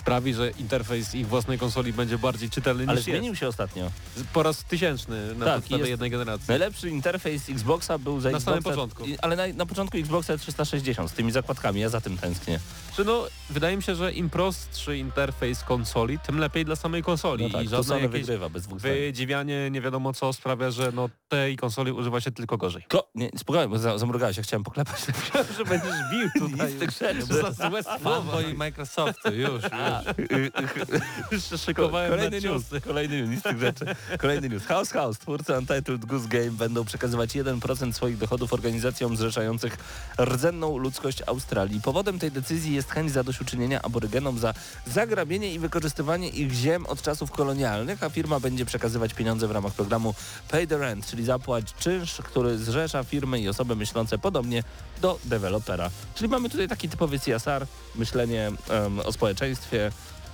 sprawi, 0.03 0.35
że 0.35 0.51
interfejs 0.51 1.15
ich 1.15 1.27
własnej 1.29 1.59
konsoli 1.59 1.93
będzie 1.93 2.19
bardziej 2.19 2.51
czytelny 2.51 2.85
Ale 2.89 2.97
niż 2.97 3.05
zmienił 3.05 3.33
jest. 3.33 3.41
się 3.41 3.49
ostatnio. 3.49 3.91
Po 4.33 4.43
raz 4.43 4.65
tysięczny 4.65 5.35
na 5.35 5.45
Tak, 5.45 5.55
podstawie 5.61 5.89
jednej 5.91 6.11
generacji. 6.11 6.45
Najlepszy 6.49 6.91
interfejs 6.91 7.51
Xboxa 7.51 7.99
był 7.99 8.21
za 8.21 8.31
Na 8.31 8.37
Xboxa, 8.37 8.51
samym 8.51 8.63
początku. 8.63 9.05
i- 9.05 9.19
Ale 9.19 9.37
na, 9.37 9.47
na 9.47 9.67
początku 9.67 9.99
Xboxa 9.99 10.37
360 10.39 11.11
z 11.11 11.13
tymi 11.13 11.33
zakładkami, 11.33 11.81
ja 11.81 11.89
za 11.89 12.01
tym 12.01 12.19
tęsknię. 12.19 12.61
Czy 12.97 13.05
no, 13.05 13.25
wydaje 13.51 13.77
mi 13.77 13.83
się, 13.83 13.95
że 13.95 14.13
im 14.13 14.31
prostszy 14.31 14.99
interfejs 14.99 15.63
konsoli, 15.65 16.19
tym 16.19 16.39
lepiej 16.39 16.65
dla 16.65 16.77
samej 16.77 17.03
konsoli. 17.03 17.45
No 17.45 17.51
tak, 17.51 17.67
I 17.67 17.69
to 17.69 17.83
żadne 17.83 18.01
jakieś 18.03 18.21
wygrywa 18.21 18.49
bez 18.49 18.63
dwóch 18.67 18.79
wydziwianie 18.81 19.71
nie 19.71 19.81
wiadomo 19.81 20.13
co 20.13 20.33
sprawia, 20.33 20.71
że 20.71 20.93
no 20.95 21.09
tej 21.29 21.57
konsoli 21.57 21.93
używa 21.93 22.21
się 22.21 22.31
tylko 22.31 22.57
gorzej. 22.57 22.83
Ko 22.89 23.09
nie, 23.15 23.31
spokojnie, 23.39 23.69
bo 23.69 23.79
za, 23.79 23.99
zamrugałeś, 23.99 24.37
ja 24.37 24.43
chciałem 24.43 24.65
poklepać. 24.65 25.01
że 25.59 25.65
będziesz 25.65 25.95
bił 26.13 26.29
tutaj. 26.49 26.67
Nic 26.69 26.77
z 26.77 26.79
tych 26.81 26.91
rzeczy. 26.91 27.23
Za 27.27 27.69
złe 27.69 27.83
Fan 27.83 28.01
słowa. 28.01 28.33
boi 28.33 28.55
Microsoftu, 28.55 29.35
już, 29.35 29.51
już. 29.63 29.63
Jeszcze 31.33 31.59
szykowałem 31.59 32.11
Kolejny 32.11 32.41
news, 32.41 32.63
kolejny 32.85 33.27
news 33.29 33.43
tych 33.43 33.59
rzeczy. 33.59 33.85
Kolejny 34.19 34.49
news. 34.49 34.67
House 34.67 34.91
House, 34.91 35.19
twórcy 35.19 35.53
Untitled 35.53 36.05
Goose 36.05 36.29
Game 36.29 36.51
będą 36.51 36.85
przekazywać 36.85 37.31
1% 37.31 37.93
swoich 37.93 38.19
dochodów 38.19 38.53
organizacjom 38.53 39.17
zrzeszających 39.17 39.77
rdzenną 40.21 40.79
ludzkość 40.79 41.23
Australii. 41.27 41.81
Powodem 41.81 42.19
tej 42.19 42.31
decyzji 42.31 42.75
jest 42.75 42.91
chęć 42.91 43.13
zadośćuczynienia 43.13 43.83
aborygenom 43.83 44.39
za 44.39 44.55
zagrabienie 44.87 45.55
i 45.55 45.59
wykorzystywanie 45.59 46.29
ich 46.29 46.53
ziem 46.53 46.87
od 46.87 47.03
czasów 47.03 47.31
kolonialnych, 47.31 48.03
a 48.03 48.11
firma 48.11 48.41
będzie 48.41 48.65
przekazywać 48.65 49.15
pieniądze 49.15 49.49
w 49.49 49.51
ramach 49.51 49.73
programu 49.73 50.15
Pay 50.51 50.67
the 50.67 50.79
Rent, 50.79 51.07
czyli 51.07 51.25
zapłać 51.25 51.75
czynsz, 51.75 52.15
który 52.25 52.59
zrzesza 52.59 53.05
firmy 53.05 53.41
i 53.41 53.49
osoby 53.49 53.77
myślące 53.77 54.19
podobnie 54.19 54.63
do 55.01 55.19
dewelopera. 55.25 55.91
Czyli 56.15 56.29
mamy 56.29 56.51
tutaj 56.51 56.69
taki 56.69 56.89
typowy 56.89 57.19
CSR, 57.19 57.67
myślenie 57.95 58.47
em, 58.47 59.01
o 59.01 59.13
społeczeństwie, 59.13 59.82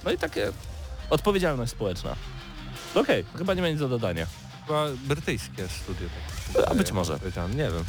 no 0.05 0.11
i 0.11 0.19
takie 0.19 0.53
odpowiedzialność 1.11 1.73
społeczna. 1.73 2.17
Okej, 2.95 3.25
chyba 3.39 3.55
nie 3.55 3.63
ma 3.63 3.69
nic 3.69 3.79
do 3.79 3.89
dodania. 3.89 4.27
Chyba 4.67 4.85
brytyjskie 5.07 5.69
studio. 5.69 6.09
tak 6.55 6.71
A 6.71 6.75
być 6.75 6.93
może. 6.93 7.19
Nie 7.49 7.57
wiem. 7.57 7.85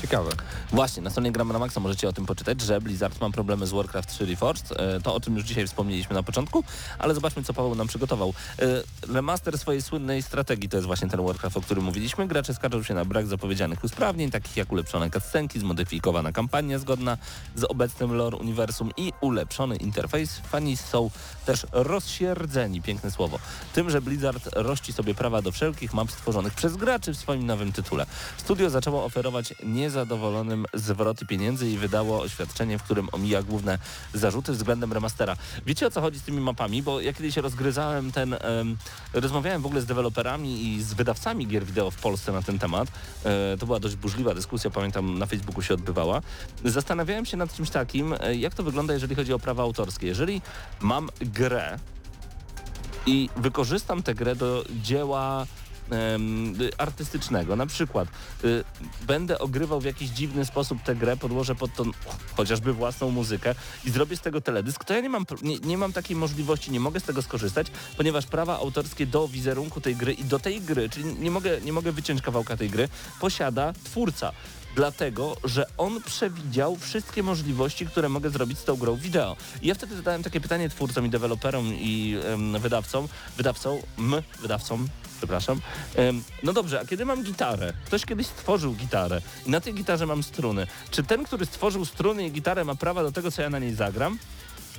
Ciekawe. 0.00 0.30
Właśnie, 0.72 1.02
na 1.02 1.10
stronie 1.10 1.32
Gramy 1.32 1.52
na 1.52 1.58
Maxa 1.58 1.80
możecie 1.80 2.08
o 2.08 2.12
tym 2.12 2.26
poczytać, 2.26 2.60
że 2.60 2.80
Blizzard 2.80 3.20
ma 3.20 3.30
problemy 3.30 3.66
z 3.66 3.70
Warcraft 3.70 4.08
3 4.08 4.26
Reforged. 4.26 4.72
E, 4.72 5.00
To 5.00 5.14
o 5.14 5.20
czym 5.20 5.36
już 5.36 5.44
dzisiaj 5.44 5.66
wspomnieliśmy 5.66 6.14
na 6.14 6.22
początku, 6.22 6.64
ale 6.98 7.14
zobaczmy 7.14 7.42
co 7.42 7.54
Paweł 7.54 7.74
nam 7.74 7.86
przygotował. 7.86 8.34
E, 8.58 9.12
Remaster 9.14 9.58
swojej 9.58 9.82
słynnej 9.82 10.22
strategii 10.22 10.68
to 10.68 10.76
jest 10.76 10.86
właśnie 10.86 11.08
ten 11.08 11.26
Warcraft, 11.26 11.56
o 11.56 11.60
którym 11.60 11.84
mówiliśmy. 11.84 12.28
Gracze 12.28 12.54
skarżą 12.54 12.82
się 12.82 12.94
na 12.94 13.04
brak 13.04 13.26
zapowiedzianych 13.26 13.84
usprawnień, 13.84 14.30
takich 14.30 14.56
jak 14.56 14.72
ulepszone 14.72 15.10
cutscenki, 15.10 15.60
zmodyfikowana 15.60 16.32
kampania 16.32 16.78
zgodna 16.78 17.18
z 17.54 17.64
obecnym 17.64 18.14
lore 18.14 18.36
uniwersum 18.36 18.90
i 18.96 19.12
ulepszony 19.20 19.76
interfejs. 19.76 20.40
Fani 20.50 20.76
są 20.76 21.10
też 21.46 21.66
rozsierdzeni, 21.72 22.82
piękne 22.82 23.10
słowo, 23.10 23.38
tym, 23.74 23.90
że 23.90 24.00
Blizzard 24.02 24.48
rości 24.52 24.92
sobie 24.92 25.14
prawa 25.14 25.42
do 25.42 25.52
wszelkich 25.52 25.94
map 25.94 26.10
stworzonych 26.10 26.54
przez 26.54 26.76
graczy 26.76 27.14
w 27.14 27.16
swoim 27.16 27.46
nowym 27.46 27.72
tytule. 27.72 28.06
Studio 28.36 28.70
zaczęło 28.70 29.04
oferować 29.04 29.54
niezadowolonym 29.86 30.66
zwroty 30.74 31.26
pieniędzy 31.26 31.70
i 31.70 31.78
wydało 31.78 32.20
oświadczenie, 32.20 32.78
w 32.78 32.82
którym 32.82 33.08
omija 33.12 33.42
główne 33.42 33.78
zarzuty 34.14 34.52
względem 34.52 34.92
remastera. 34.92 35.36
Wiecie 35.66 35.86
o 35.86 35.90
co 35.90 36.00
chodzi 36.00 36.18
z 36.18 36.22
tymi 36.22 36.40
mapami? 36.40 36.82
Bo 36.82 37.00
ja 37.00 37.12
kiedyś 37.12 37.36
rozgryzałem 37.36 38.12
ten, 38.12 38.34
em, 38.34 38.76
rozmawiałem 39.12 39.62
w 39.62 39.66
ogóle 39.66 39.80
z 39.80 39.86
deweloperami 39.86 40.66
i 40.66 40.82
z 40.82 40.94
wydawcami 40.94 41.46
gier 41.46 41.64
wideo 41.64 41.90
w 41.90 41.96
Polsce 41.96 42.32
na 42.32 42.42
ten 42.42 42.58
temat. 42.58 42.88
E, 43.24 43.56
to 43.58 43.66
była 43.66 43.80
dość 43.80 43.96
burzliwa 43.96 44.34
dyskusja, 44.34 44.70
pamiętam 44.70 45.18
na 45.18 45.26
Facebooku 45.26 45.62
się 45.62 45.74
odbywała. 45.74 46.22
Zastanawiałem 46.64 47.26
się 47.26 47.36
nad 47.36 47.54
czymś 47.54 47.70
takim, 47.70 48.14
e, 48.20 48.34
jak 48.34 48.54
to 48.54 48.62
wygląda, 48.62 48.94
jeżeli 48.94 49.14
chodzi 49.14 49.32
o 49.32 49.38
prawa 49.38 49.62
autorskie. 49.62 50.06
Jeżeli 50.06 50.42
mam 50.80 51.08
grę 51.20 51.78
i 53.06 53.28
wykorzystam 53.36 54.02
tę 54.02 54.14
grę 54.14 54.36
do 54.36 54.64
dzieła 54.82 55.46
artystycznego. 56.78 57.56
Na 57.56 57.66
przykład 57.66 58.08
y, 58.44 58.64
będę 59.06 59.38
ogrywał 59.38 59.80
w 59.80 59.84
jakiś 59.84 60.08
dziwny 60.08 60.44
sposób 60.44 60.82
tę 60.82 60.94
grę, 60.94 61.16
podłożę 61.16 61.54
pod 61.54 61.74
to 61.74 61.84
chociażby 62.36 62.72
własną 62.72 63.10
muzykę 63.10 63.54
i 63.84 63.90
zrobię 63.90 64.16
z 64.16 64.20
tego 64.20 64.40
teledysk, 64.40 64.84
to 64.84 64.94
ja 64.94 65.00
nie 65.00 65.08
mam, 65.08 65.24
nie, 65.42 65.58
nie 65.58 65.78
mam 65.78 65.92
takiej 65.92 66.16
możliwości, 66.16 66.70
nie 66.70 66.80
mogę 66.80 67.00
z 67.00 67.04
tego 67.04 67.22
skorzystać, 67.22 67.66
ponieważ 67.96 68.26
prawa 68.26 68.58
autorskie 68.58 69.06
do 69.06 69.28
wizerunku 69.28 69.80
tej 69.80 69.96
gry 69.96 70.12
i 70.12 70.24
do 70.24 70.38
tej 70.38 70.60
gry, 70.60 70.88
czyli 70.88 71.04
nie 71.04 71.30
mogę, 71.30 71.60
nie 71.60 71.72
mogę 71.72 71.92
wyciąć 71.92 72.22
kawałka 72.22 72.56
tej 72.56 72.70
gry, 72.70 72.88
posiada 73.20 73.72
twórca. 73.84 74.32
Dlatego, 74.76 75.36
że 75.44 75.66
on 75.78 76.02
przewidział 76.02 76.76
wszystkie 76.76 77.22
możliwości, 77.22 77.86
które 77.86 78.08
mogę 78.08 78.30
zrobić 78.30 78.58
z 78.58 78.64
tą 78.64 78.76
grą 78.76 78.96
wideo. 78.96 79.36
I 79.62 79.66
ja 79.66 79.74
wtedy 79.74 79.96
zadałem 79.96 80.22
takie 80.22 80.40
pytanie 80.40 80.68
twórcom 80.68 81.06
i 81.06 81.10
deweloperom 81.10 81.66
i 81.74 82.16
em, 82.24 82.60
wydawcom, 82.60 83.08
wydawcom, 83.36 83.78
m, 83.98 84.22
wydawcom, 84.40 84.88
przepraszam. 85.18 85.60
No 86.42 86.52
dobrze, 86.52 86.80
a 86.80 86.84
kiedy 86.84 87.04
mam 87.04 87.22
gitarę? 87.22 87.72
Ktoś 87.86 88.04
kiedyś 88.04 88.26
stworzył 88.26 88.74
gitarę 88.74 89.20
i 89.46 89.50
na 89.50 89.60
tej 89.60 89.74
gitarze 89.74 90.06
mam 90.06 90.22
struny. 90.22 90.66
Czy 90.90 91.02
ten, 91.02 91.24
który 91.24 91.46
stworzył 91.46 91.84
struny 91.84 92.26
i 92.26 92.30
gitarę 92.30 92.64
ma 92.64 92.74
prawa 92.74 93.02
do 93.02 93.12
tego, 93.12 93.30
co 93.30 93.42
ja 93.42 93.50
na 93.50 93.58
niej 93.58 93.74
zagram? 93.74 94.18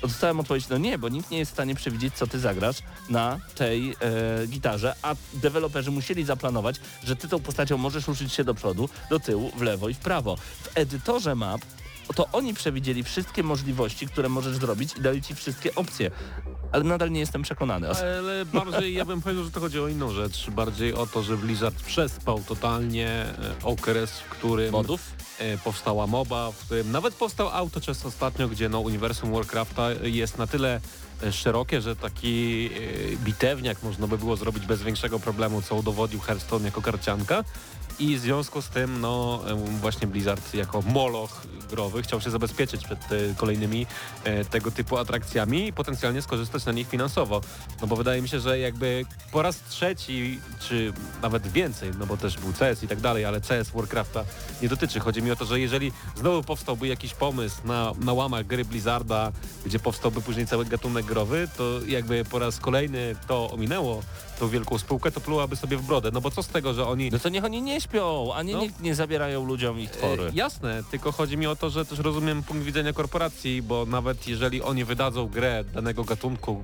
Dostałem 0.01 0.39
odpowiedź, 0.39 0.69
no 0.69 0.77
nie, 0.77 0.97
bo 0.97 1.09
nikt 1.09 1.31
nie 1.31 1.37
jest 1.37 1.51
w 1.51 1.53
stanie 1.53 1.75
przewidzieć, 1.75 2.13
co 2.13 2.27
ty 2.27 2.39
zagrasz 2.39 2.77
na 3.09 3.39
tej 3.55 3.89
e, 3.91 4.47
gitarze, 4.47 4.95
a 5.01 5.15
deweloperzy 5.33 5.91
musieli 5.91 6.23
zaplanować, 6.23 6.75
że 7.03 7.15
ty 7.15 7.27
tą 7.27 7.39
postacią 7.39 7.77
możesz 7.77 8.07
ruszyć 8.07 8.33
się 8.33 8.43
do 8.43 8.53
przodu, 8.53 8.89
do 9.09 9.19
tyłu, 9.19 9.51
w 9.57 9.61
lewo 9.61 9.89
i 9.89 9.93
w 9.93 9.99
prawo. 9.99 10.35
W 10.35 10.69
edytorze 10.75 11.35
map 11.35 11.61
to 12.13 12.27
oni 12.31 12.53
przewidzieli 12.53 13.03
wszystkie 13.03 13.43
możliwości, 13.43 14.07
które 14.07 14.29
możesz 14.29 14.57
zrobić 14.57 14.97
i 14.97 15.01
dali 15.01 15.21
ci 15.21 15.35
wszystkie 15.35 15.75
opcje. 15.75 16.11
Ale 16.71 16.83
nadal 16.83 17.11
nie 17.11 17.19
jestem 17.19 17.41
przekonany. 17.41 17.89
Ale 17.89 18.45
bardziej 18.45 18.93
ja 18.93 19.05
bym 19.05 19.21
powiedział, 19.21 19.43
że 19.43 19.51
to 19.51 19.59
chodzi 19.59 19.79
o 19.79 19.87
inną 19.87 20.11
rzecz. 20.11 20.49
Bardziej 20.49 20.93
o 20.93 21.07
to, 21.07 21.23
że 21.23 21.37
Blizzard 21.37 21.83
przespał 21.83 22.41
totalnie 22.47 23.07
e, 23.09 23.55
okres, 23.63 24.19
w 24.19 24.29
którym 24.29 24.71
Modów? 24.71 25.01
e, 25.39 25.57
powstała 25.57 26.07
MOBA, 26.07 26.51
w 26.51 26.57
którym 26.57 26.91
nawet 26.91 27.13
powstał 27.13 27.49
Autochess 27.49 28.05
ostatnio, 28.05 28.47
gdzie 28.47 28.69
no, 28.69 28.79
uniwersum 28.79 29.31
Warcrafta 29.31 29.91
jest 29.91 30.37
na 30.37 30.47
tyle 30.47 30.79
e, 31.23 31.31
szerokie, 31.31 31.81
że 31.81 31.95
taki 31.95 32.69
bitewniak 33.25 33.83
można 33.83 34.07
by 34.07 34.17
było 34.17 34.35
zrobić 34.35 34.65
bez 34.65 34.83
większego 34.83 35.19
problemu, 35.19 35.61
co 35.61 35.75
udowodnił 35.75 36.19
Hearthstone 36.19 36.65
jako 36.65 36.81
karcianka. 36.81 37.43
I 37.99 38.15
w 38.15 38.19
związku 38.19 38.61
z 38.61 38.69
tym, 38.69 39.01
no 39.01 39.41
właśnie 39.81 40.07
Blizzard 40.07 40.53
jako 40.53 40.81
moloch 40.81 41.41
growy 41.69 42.03
chciał 42.03 42.21
się 42.21 42.29
zabezpieczyć 42.29 42.83
przed 42.83 42.99
e, 43.11 43.35
kolejnymi 43.37 43.85
e, 44.23 44.45
tego 44.45 44.71
typu 44.71 44.97
atrakcjami 44.97 45.67
i 45.67 45.73
potencjalnie 45.73 46.21
skorzystać 46.21 46.65
na 46.65 46.71
nich 46.71 46.87
finansowo. 46.87 47.41
No 47.81 47.87
bo 47.87 47.95
wydaje 47.95 48.21
mi 48.21 48.29
się, 48.29 48.39
że 48.39 48.59
jakby 48.59 49.05
po 49.31 49.41
raz 49.41 49.63
trzeci, 49.69 50.39
czy 50.59 50.93
nawet 51.21 51.47
więcej, 51.47 51.91
no 51.99 52.05
bo 52.05 52.17
też 52.17 52.37
był 52.37 52.53
CS 52.53 52.83
i 52.83 52.87
tak 52.87 52.99
dalej, 52.99 53.25
ale 53.25 53.41
CS 53.41 53.69
Warcrafta 53.69 54.23
nie 54.61 54.69
dotyczy. 54.69 54.99
Chodzi 54.99 55.21
mi 55.21 55.31
o 55.31 55.35
to, 55.35 55.45
że 55.45 55.59
jeżeli 55.59 55.91
znowu 56.15 56.43
powstałby 56.43 56.87
jakiś 56.87 57.13
pomysł 57.13 57.55
na, 57.65 57.91
na 57.99 58.13
łamach 58.13 58.45
gry 58.45 58.65
Blizzarda, 58.65 59.31
gdzie 59.65 59.79
powstałby 59.79 60.21
później 60.21 60.47
cały 60.47 60.65
gatunek 60.65 61.05
growy, 61.05 61.47
to 61.57 61.79
jakby 61.87 62.25
po 62.25 62.39
raz 62.39 62.59
kolejny 62.59 63.15
to 63.27 63.51
ominęło 63.51 64.03
tą 64.39 64.49
wielką 64.49 64.77
spółkę, 64.77 65.11
to 65.11 65.21
plułaby 65.21 65.55
sobie 65.55 65.77
w 65.77 65.81
brodę. 65.81 66.09
No 66.13 66.21
bo 66.21 66.31
co 66.31 66.43
z 66.43 66.47
tego, 66.47 66.73
że 66.73 66.87
oni 66.87 67.09
No 67.11 67.19
to 67.19 67.29
niech 67.29 67.43
oni 67.45 67.61
nie 67.61 67.81
śpią, 67.81 68.33
a 68.35 68.43
nie, 68.43 68.53
No. 68.53 68.61
nie, 68.61 68.69
nie 68.79 68.95
zabierają 68.95 69.45
ludziom 69.45 69.79
ich 69.79 69.91
twory. 69.91 70.23
E, 70.23 70.31
jasne, 70.33 70.83
tylko 70.91 71.11
chodzi 71.11 71.37
mi 71.37 71.47
o 71.47 71.55
to, 71.55 71.69
że 71.69 71.85
też 71.85 71.99
rozumiem 71.99 72.43
punkt 72.43 72.63
widzenia 72.63 72.93
korporacji, 72.93 73.61
bo 73.61 73.85
nawet 73.85 74.27
jeżeli 74.27 74.61
oni 74.61 74.85
wydadzą 74.85 75.27
grę 75.27 75.63
danego 75.73 76.03
gatunku, 76.03 76.63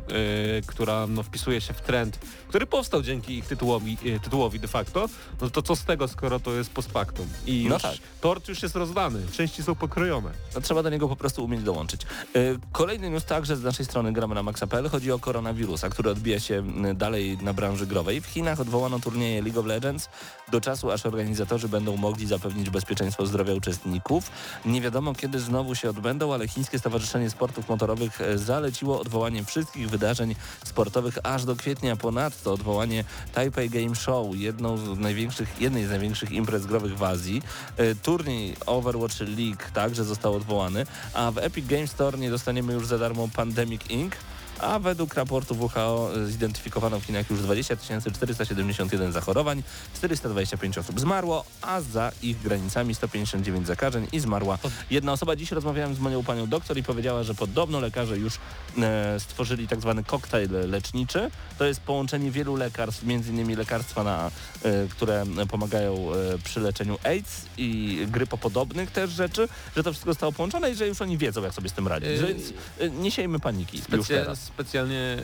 e, 0.58 0.62
która 0.66 1.08
no, 1.08 1.24
wpisuje 1.24 1.62
się 1.62 1.74
w 1.74 1.82
trend, 1.82 2.20
który 2.48 2.66
powstał 2.66 3.02
dzięki 3.02 3.38
ich 3.38 3.46
tytułowi, 3.48 3.98
e, 4.06 4.20
tytułowi 4.20 4.60
de 4.60 4.68
facto, 4.68 5.10
no 5.42 5.50
to 5.50 5.62
co 5.62 5.76
z 5.76 5.84
tego, 5.86 6.08
skoro 6.08 6.40
to 6.40 6.52
jest 6.54 6.70
post 6.72 6.92
factum? 6.92 7.28
I 7.46 7.66
No 7.70 7.74
już 7.76 7.82
tak. 7.84 7.96
tort 8.22 8.48
już 8.48 8.64
jest 8.64 8.76
rozdany, 8.76 9.20
części 9.32 9.64
są 9.64 9.76
pokrojone. 9.76 10.32
No, 10.56 10.62
trzeba 10.62 10.84
do 10.84 10.90
niego 10.90 11.10
po 11.10 11.16
prostu 11.16 11.44
umieć 11.46 11.64
dołączyć. 11.64 12.02
Yy, 12.36 12.60
Kolejny 12.72 13.10
news 13.10 13.26
także 13.26 13.56
z 13.56 13.64
naszej 13.64 13.86
strony 13.86 14.14
gramy 14.14 14.36
na 14.36 14.44
maxa.pl. 14.44 14.90
Chodzi 14.90 15.12
o 15.12 15.20
koronawirusa, 15.20 15.90
który 15.90 16.10
odbija 16.12 16.40
się 16.40 16.64
dalej 16.96 17.38
na 17.42 17.54
branży 17.64 17.88
growej. 17.88 18.22
W 18.22 18.26
Chinach 18.26 18.60
odwołano 18.60 19.00
turnieje 19.00 19.42
League 19.42 19.60
of 19.60 19.66
Legends 19.66 20.10
do 20.52 20.62
czasu, 20.62 20.92
aż 20.92 21.06
organizatorzy 21.06 21.70
będą 21.70 21.98
mogli 21.98 22.28
zapewnić 22.28 22.70
bezpieczeństwo 22.70 23.26
zdrowia 23.26 23.54
uczestników. 23.54 24.32
Nie 24.66 24.82
wiadomo 24.82 25.16
kiedy 25.16 25.40
znowu 25.40 25.76
się 25.76 25.90
odbędą, 25.90 26.34
ale 26.34 26.48
Chińskie 26.48 26.80
Stowarzyszenie 26.80 27.30
Sportów 27.30 27.70
Motorowych 27.70 28.22
e, 28.22 28.38
zaleciło 28.38 29.00
odwołanie 29.00 29.44
wszystkich 29.44 29.90
wydarzeń 29.90 30.36
sportowych 30.66 31.18
aż 31.24 31.46
do 31.46 31.56
kwietnia. 31.56 31.96
Ponadto 31.96 32.54
odwołanie 32.54 33.04
Taipei 33.34 33.70
Game 33.70 33.96
Show, 33.96 34.36
jedną 34.36 34.78
z 34.78 35.00
największych, 35.00 35.62
jednej 35.62 35.86
z 35.86 35.90
największych 35.90 36.32
imprez 36.32 36.66
growych 36.66 36.98
w 36.98 37.04
Azji. 37.04 37.42
E, 37.78 37.96
Turniej 37.96 38.56
Overwatch 38.66 39.20
League 39.20 39.64
także 39.74 40.04
został 40.04 40.36
odwołany, 40.36 40.86
a 41.14 41.32
w 41.32 41.38
Epic 41.38 41.68
Games 41.68 41.92
Store 41.92 42.18
nie 42.18 42.30
dostaniemy 42.30 42.74
już 42.74 42.88
za 42.88 42.98
darmo 42.98 43.28
Pandemic 43.36 43.82
Inc., 43.90 44.16
a 44.64 44.80
według 44.80 45.14
raportu 45.14 45.56
WHO 45.60 46.10
zidentyfikowano 46.26 47.00
w 47.00 47.04
Chinach 47.04 47.30
już 47.30 47.42
20 47.42 47.78
471 47.78 49.12
zachorowań, 49.12 49.64
425 49.96 50.78
osób 50.78 51.00
zmarło, 51.00 51.46
a 51.62 51.82
za 51.82 52.12
ich 52.22 52.42
granicami 52.42 52.96
159 52.96 53.68
zakażeń 53.68 54.08
i 54.12 54.20
zmarła 54.20 54.58
jedna 54.92 55.12
osoba. 55.12 55.36
Dziś 55.36 55.52
rozmawiałem 55.52 55.96
z 55.96 56.00
moją 56.00 56.24
panią 56.24 56.48
doktor 56.48 56.78
i 56.78 56.84
powiedziała, 56.84 57.24
że 57.24 57.36
podobno 57.36 57.80
lekarze 57.80 58.18
już 58.18 58.38
e, 58.78 59.20
stworzyli 59.20 59.68
tak 59.68 59.82
zwany 59.82 60.04
koktajl 60.04 60.70
leczniczy. 60.70 61.32
To 61.58 61.66
jest 61.66 61.82
połączenie 61.82 62.32
wielu 62.32 62.56
lekarstw, 62.56 63.04
innymi 63.04 63.56
lekarstwa, 63.56 64.04
na, 64.04 64.32
e, 64.64 64.88
które 64.88 65.26
pomagają 65.50 66.14
e, 66.14 66.38
przy 66.44 66.60
leczeniu 66.60 66.98
AIDS 67.04 67.46
i 67.58 68.00
grypopodobnych 68.12 68.92
też 68.92 69.12
rzeczy, 69.12 69.48
że 69.76 69.84
to 69.84 69.92
wszystko 69.92 70.12
zostało 70.12 70.32
połączone 70.32 70.72
i 70.72 70.76
że 70.76 70.88
już 70.88 71.02
oni 71.02 71.18
wiedzą, 71.18 71.44
jak 71.44 71.54
sobie 71.54 71.70
z 71.70 71.74
tym 71.74 71.88
radzić. 71.88 72.10
Więc 72.28 72.54
nie 72.92 73.12
siejmy 73.12 73.40
paniki 73.40 73.78
już 73.78 73.86
Specja 73.86 74.18
teraz. 74.18 74.52
Specjalnie 74.54 75.18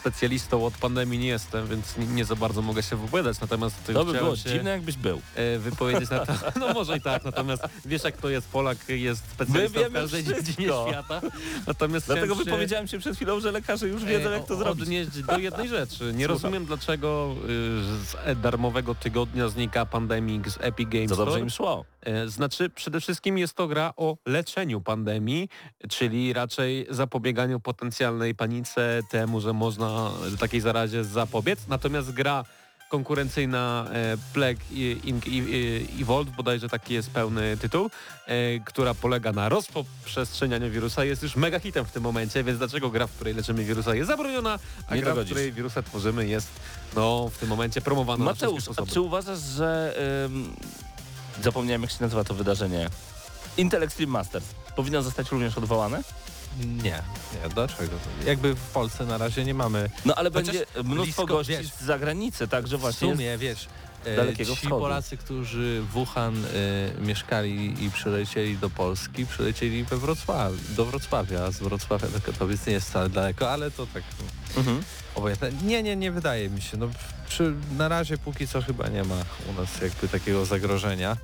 specjalistą 0.00 0.66
od 0.66 0.74
pandemii 0.74 1.18
nie 1.18 1.28
jestem, 1.28 1.66
więc 1.66 1.94
nie, 1.98 2.24
za 2.24 2.36
bardzo 2.36 2.62
mogę 2.62 2.82
się 2.82 2.96
wypowiadać, 2.96 3.40
natomiast 3.40 3.76
To 3.92 4.04
by 4.04 4.12
było 4.12 4.36
dziwne, 4.36 4.70
jakbyś 4.70 4.96
był. 4.96 5.20
e, 5.34 5.58
wypowiedzieć 5.58 6.10
na 6.10 6.26
to. 6.26 6.32
No 6.60 6.72
może 6.72 6.96
i 6.96 7.00
tak, 7.00 7.24
natomiast 7.24 7.62
wiesz 7.84 8.04
jak 8.04 8.16
to 8.16 8.28
jest, 8.28 8.48
Polak 8.48 8.78
jest 8.88 9.22
specjalistą 9.30 9.80
w 9.80 9.92
każdej 9.92 10.22
wszystko. 10.22 10.42
dziedzinie 10.42 10.68
świata. 10.88 11.20
Natomiast 11.66 12.06
Dlatego 12.06 12.34
się, 12.34 12.44
wypowiedziałem 12.44 12.88
się 12.88 12.98
przed 12.98 13.16
chwilą, 13.16 13.40
że 13.40 13.52
lekarze 13.52 13.88
już 13.88 14.04
wiedzą, 14.04 14.28
e, 14.28 14.32
jak 14.32 14.46
to 14.46 14.56
zrobić. 14.56 14.82
Odnieść 14.82 15.22
do 15.22 15.38
jednej 15.38 15.68
rzeczy. 15.68 16.04
Nie 16.04 16.10
Słucham. 16.12 16.26
rozumiem 16.28 16.66
dlaczego 16.66 17.34
y, 17.44 17.48
z 18.04 18.40
darmowego 18.40 18.94
tygodnia 18.94 19.48
znika 19.48 19.86
Pandemic 19.86 20.48
z 20.48 20.58
Epic 20.60 20.88
Games 20.88 21.08
Co 21.10 21.16
dobrze 21.16 21.40
im 21.40 21.50
szło. 21.50 21.84
E, 22.02 22.28
Znaczy, 22.28 22.70
przede 22.70 23.00
wszystkim 23.00 23.38
jest 23.38 23.54
to 23.54 23.68
gra 23.68 23.92
o 23.96 24.16
leczeniu 24.26 24.80
pandemii, 24.80 25.48
czyli 25.88 26.32
raczej 26.32 26.86
zapobieganiu 26.90 27.60
potencjalnej 27.60 28.34
panice, 28.34 29.00
temu, 29.10 29.40
że 29.40 29.52
można 29.52 30.10
takiej 30.40 30.60
zarazie 30.60 31.04
zapobiec. 31.04 31.58
Natomiast 31.68 32.12
gra 32.12 32.44
konkurencyjna 32.90 33.86
e, 33.92 34.16
Plague 34.32 34.60
Evolved, 36.00 36.34
bodajże 36.36 36.68
taki 36.68 36.94
jest 36.94 37.10
pełny 37.10 37.56
tytuł, 37.56 37.90
e, 38.26 38.60
która 38.60 38.94
polega 38.94 39.32
na 39.32 39.48
rozprzestrzenianiu 39.48 40.70
wirusa, 40.70 41.04
jest 41.04 41.22
już 41.22 41.36
mega 41.36 41.60
hitem 41.60 41.84
w 41.84 41.90
tym 41.92 42.02
momencie, 42.02 42.44
więc 42.44 42.58
dlaczego 42.58 42.90
gra, 42.90 43.06
w 43.06 43.12
której 43.12 43.34
leczymy 43.34 43.64
wirusa 43.64 43.94
jest 43.94 44.08
zabroniona, 44.08 44.58
a 44.88 44.94
Nie 44.94 45.00
gra, 45.02 45.12
w 45.12 45.14
dogodzisz. 45.14 45.32
której 45.32 45.52
wirusa 45.52 45.82
tworzymy 45.82 46.26
jest 46.28 46.48
no, 46.96 47.28
w 47.28 47.38
tym 47.38 47.48
momencie 47.48 47.80
promowana 47.80 48.24
na 48.24 48.30
Mateusz, 48.30 48.52
wszystkie 48.62 48.70
a 48.70 48.74
sposoby. 48.74 48.92
czy 48.92 49.00
uważasz, 49.00 49.38
że... 49.40 49.94
Ym, 50.26 50.52
zapomniałem, 51.44 51.82
jak 51.82 51.90
się 51.90 51.96
nazywa 52.00 52.24
to 52.24 52.34
wydarzenie. 52.34 52.88
Intel 53.56 53.82
Extreme 53.82 54.12
Masters 54.12 54.44
powinno 54.76 55.02
zostać 55.02 55.30
również 55.30 55.58
odwołane? 55.58 56.02
Nie, 56.60 57.02
nie, 57.42 57.48
dlaczego? 57.54 57.92
Jakby 58.26 58.54
w 58.54 58.60
Polsce 58.60 59.06
na 59.06 59.18
razie 59.18 59.44
nie 59.44 59.54
mamy 59.54 59.90
No 60.04 60.14
ale 60.14 60.30
Chociaż 60.30 60.46
będzie 60.46 60.66
mnóstwo 60.84 61.02
blisko, 61.04 61.26
gości 61.26 61.52
wiesz, 61.52 61.66
z 61.66 61.80
zagranicy, 61.84 62.48
także 62.48 62.76
w 62.78 62.80
właśnie... 62.80 63.12
sumie, 63.12 63.38
wiesz, 63.38 63.68
e, 64.04 64.16
Dalekiego 64.16 64.50
ci 64.52 64.56
Wschodu. 64.56 64.80
Polacy, 64.80 65.16
którzy 65.16 65.82
w 65.82 65.86
Wuhan 65.92 66.44
e, 66.44 66.48
mieszkali 67.00 67.84
i 67.84 67.90
przylecieli 67.90 68.58
do 68.58 68.70
Polski, 68.70 69.26
przylecieli 69.26 69.84
we 69.84 69.96
Wrocław, 69.96 70.52
do 70.76 70.84
Wrocławia, 70.84 71.50
z 71.50 71.58
Wrocławia 71.58 72.08
do 72.08 72.20
Katowic 72.20 72.66
nie 72.66 72.72
jest 72.72 72.88
wcale 72.88 73.08
daleko, 73.10 73.50
ale 73.50 73.70
to 73.70 73.86
tak 73.86 74.02
Mhm. 74.56 74.82
obojętne. 75.14 75.50
Nie, 75.62 75.82
nie, 75.82 75.96
nie 75.96 76.12
wydaje 76.12 76.50
mi 76.50 76.62
się. 76.62 76.76
No, 76.76 76.88
przy, 77.30 77.54
na 77.78 77.88
razie 77.88 78.18
póki 78.18 78.48
co 78.48 78.62
chyba 78.62 78.88
nie 78.88 79.04
ma 79.04 79.14
u 79.48 79.52
nas 79.60 79.80
jakby 79.80 80.08
takiego 80.08 80.44
zagrożenia. 80.44 81.16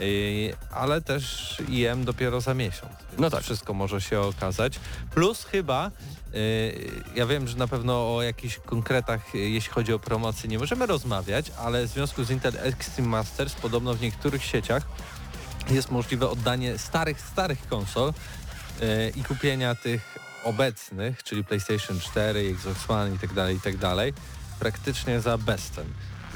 Yy, 0.00 0.56
ale 0.70 1.00
też 1.00 1.56
IM 1.68 2.04
dopiero 2.04 2.40
za 2.40 2.54
miesiąc. 2.54 2.92
No 3.18 3.30
tak. 3.30 3.42
Wszystko 3.42 3.74
może 3.74 4.00
się 4.00 4.20
okazać. 4.20 4.80
Plus 5.14 5.44
chyba, 5.44 5.90
yy, 6.32 6.40
ja 7.14 7.26
wiem, 7.26 7.48
że 7.48 7.56
na 7.56 7.68
pewno 7.68 8.16
o 8.16 8.22
jakichś 8.22 8.56
konkretach, 8.56 9.34
yy, 9.34 9.40
jeśli 9.40 9.72
chodzi 9.72 9.92
o 9.92 9.98
promocję, 9.98 10.48
nie 10.48 10.58
możemy 10.58 10.86
rozmawiać, 10.86 11.52
ale 11.58 11.86
w 11.86 11.90
związku 11.90 12.24
z 12.24 12.30
Intel 12.30 12.54
Extreme 12.58 13.08
Masters 13.08 13.54
podobno 13.54 13.94
w 13.94 14.00
niektórych 14.00 14.44
sieciach 14.44 14.86
jest 15.70 15.90
możliwe 15.90 16.28
oddanie 16.28 16.78
starych, 16.78 17.20
starych 17.20 17.68
konsol 17.68 18.12
yy, 18.80 19.12
i 19.16 19.24
kupienia 19.24 19.74
tych 19.74 20.18
obecnych, 20.44 21.22
czyli 21.22 21.44
PlayStation 21.44 22.00
4, 22.00 22.40
Xbox 22.40 22.90
One 22.90 23.14
i 23.14 23.18
tak 23.18 23.32
dalej, 23.32 23.56
i 23.56 23.60
tak 23.60 23.76
dalej, 23.76 24.12
praktycznie 24.60 25.20
za 25.20 25.38
bezcen. 25.38 25.84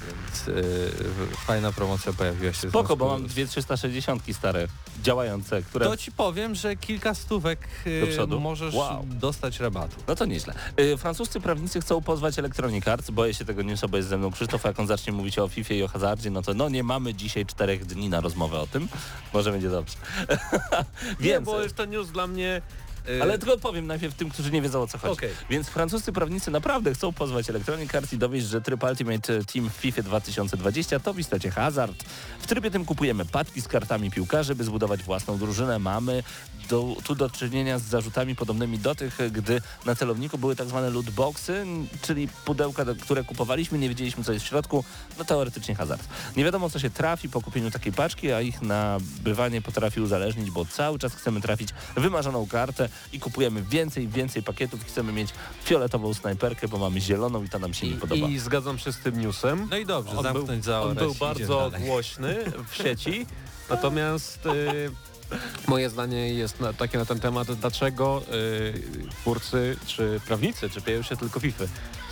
Więc 0.06 0.46
yy, 0.46 1.26
fajna 1.46 1.72
promocja 1.72 2.12
pojawiła 2.12 2.52
się. 2.52 2.66
w 2.68 2.70
Spoko, 2.70 2.96
bo 2.96 3.08
mam 3.08 3.26
dwie 3.26 3.46
360 3.46 4.22
stare, 4.32 4.68
działające, 5.02 5.62
które... 5.62 5.86
To 5.86 5.96
ci 5.96 6.12
powiem, 6.12 6.54
że 6.54 6.76
kilka 6.76 7.14
stówek 7.14 7.68
yy, 7.86 8.26
możesz 8.40 8.74
Wow. 8.74 9.06
dostać 9.08 9.60
rabatu. 9.60 9.96
No 10.08 10.14
to 10.14 10.24
nieźle. 10.26 10.54
Y, 10.80 10.96
francuscy 10.96 11.40
prawnicy 11.40 11.80
chcą 11.80 12.02
pozwać 12.02 12.38
Electronic 12.38 12.88
Arts. 12.88 13.10
Boję 13.10 13.34
się 13.34 13.44
tego 13.44 13.62
newsa, 13.62 13.88
bo 13.88 13.96
jest 13.96 14.08
ze 14.08 14.18
mną 14.18 14.30
Krzysztof. 14.30 14.66
a 14.66 14.68
Jak 14.68 14.80
on 14.80 14.86
zacznie 14.86 15.12
mówić 15.12 15.38
o 15.38 15.48
FIFA 15.48 15.74
i 15.74 15.82
o 15.82 15.88
hazardzie, 15.88 16.30
no 16.30 16.42
to 16.42 16.54
no 16.54 16.68
nie 16.68 16.82
mamy 16.82 17.14
dzisiaj 17.14 17.46
czterech 17.46 17.86
dni 17.86 18.08
na 18.08 18.20
rozmowę 18.20 18.60
o 18.60 18.66
tym. 18.66 18.88
Może 19.32 19.52
będzie 19.52 19.70
dobrze. 19.70 19.94
Nie, 21.20 21.26
Więc, 21.26 21.46
bo 21.46 21.62
jest 21.62 21.76
to 21.76 21.84
news 21.84 22.10
dla 22.10 22.26
mnie... 22.26 22.62
e, 23.08 23.22
ale 23.22 23.38
tylko 23.38 23.58
powiem 23.58 23.86
najpierw 23.86 24.14
tym, 24.14 24.30
którzy 24.30 24.50
nie 24.50 24.62
wiedzą 24.62 24.82
o 24.82 24.86
co 24.86 24.98
chodzi. 24.98 25.12
Okej. 25.12 25.30
Więc 25.50 25.68
francuscy 25.68 26.12
prawnicy 26.12 26.50
naprawdę 26.50 26.94
chcą 26.94 27.12
pozwać 27.12 27.50
Electronic 27.50 27.94
Arts 27.94 28.12
i 28.12 28.18
dowieść, 28.18 28.46
że 28.46 28.60
tryb 28.60 28.82
Ultimate 28.82 29.44
Team 29.44 29.70
w 29.70 29.72
FIFA 29.72 30.02
2020 30.02 31.00
to 31.00 31.14
w 31.14 31.18
istocie 31.18 31.50
hazard. 31.50 32.04
W 32.40 32.46
trybie 32.46 32.70
tym 32.70 32.84
kupujemy 32.84 33.24
paczki 33.24 33.60
z 33.60 33.68
kartami 33.68 34.10
piłkarzy, 34.10 34.54
by 34.54 34.64
zbudować 34.64 35.02
własną 35.02 35.38
drużynę. 35.38 35.78
Mamy 35.78 36.22
do, 36.68 36.96
tu 37.04 37.14
do 37.14 37.30
czynienia 37.30 37.78
z 37.78 37.82
zarzutami 37.82 38.34
podobnymi 38.34 38.78
do 38.78 38.94
tych, 38.94 39.18
gdy 39.32 39.60
na 39.86 39.94
celowniku 39.94 40.38
były 40.38 40.56
tak 40.56 40.68
zwane 40.68 40.90
lootboxy, 40.90 41.66
czyli 42.02 42.28
pudełka, 42.44 42.84
które 43.00 43.24
kupowaliśmy, 43.24 43.78
nie 43.78 43.88
wiedzieliśmy 43.88 44.24
co 44.24 44.32
jest 44.32 44.44
w 44.44 44.48
środku, 44.48 44.84
no 45.18 45.24
teoretycznie 45.24 45.74
hazard. 45.74 46.08
Nie 46.36 46.44
wiadomo 46.44 46.70
co 46.70 46.78
się 46.78 46.90
trafi 46.90 47.28
po 47.28 47.40
kupieniu 47.40 47.70
takiej 47.70 47.92
paczki, 47.92 48.32
a 48.32 48.40
ich 48.40 48.62
nabywanie 48.62 49.62
potrafi 49.62 50.00
uzależnić, 50.00 50.50
bo 50.50 50.64
cały 50.64 50.98
czas 50.98 51.14
chcemy 51.14 51.40
trafić 51.40 51.68
wymarzoną 51.96 52.46
kartę 52.46 52.88
i 53.12 53.20
kupujemy 53.20 53.62
więcej, 53.62 54.08
więcej 54.08 54.42
pakietów. 54.42 54.84
Chcemy 54.84 55.12
mieć 55.12 55.30
fioletową 55.64 56.14
snajperkę, 56.14 56.68
bo 56.68 56.78
mamy 56.78 57.00
zieloną 57.00 57.44
i 57.44 57.48
ta 57.48 57.58
nam 57.58 57.74
się 57.74 57.88
nie 57.88 57.96
podoba. 57.96 58.26
I, 58.26 58.32
I 58.32 58.38
zgadzam 58.38 58.78
się 58.78 58.92
z 58.92 58.98
tym 58.98 59.20
newsem. 59.20 59.68
No 59.70 59.76
i 59.76 59.86
dobrze, 59.86 60.10
on 60.10 60.22
był, 60.22 60.22
zamknąć 60.22 60.64
za 60.64 60.82
on 60.82 60.94
był 60.94 61.12
i 61.12 61.18
bardzo 61.18 61.70
głośny 61.86 62.36
w 62.68 62.76
sieci, 62.82 63.26
natomiast 63.70 64.46
y, 64.46 64.90
moje 65.68 65.90
zdanie 65.90 66.34
jest 66.34 66.60
na, 66.60 66.72
takie 66.72 66.98
na 66.98 67.04
ten 67.04 67.20
temat, 67.20 67.52
dlaczego 67.52 68.22
y, 68.32 69.10
twórcy 69.10 69.76
czy 69.86 70.20
prawnicy 70.26 70.70
czepiają 70.70 71.02
się 71.02 71.16
tylko 71.16 71.40
FIFA, 71.40 71.64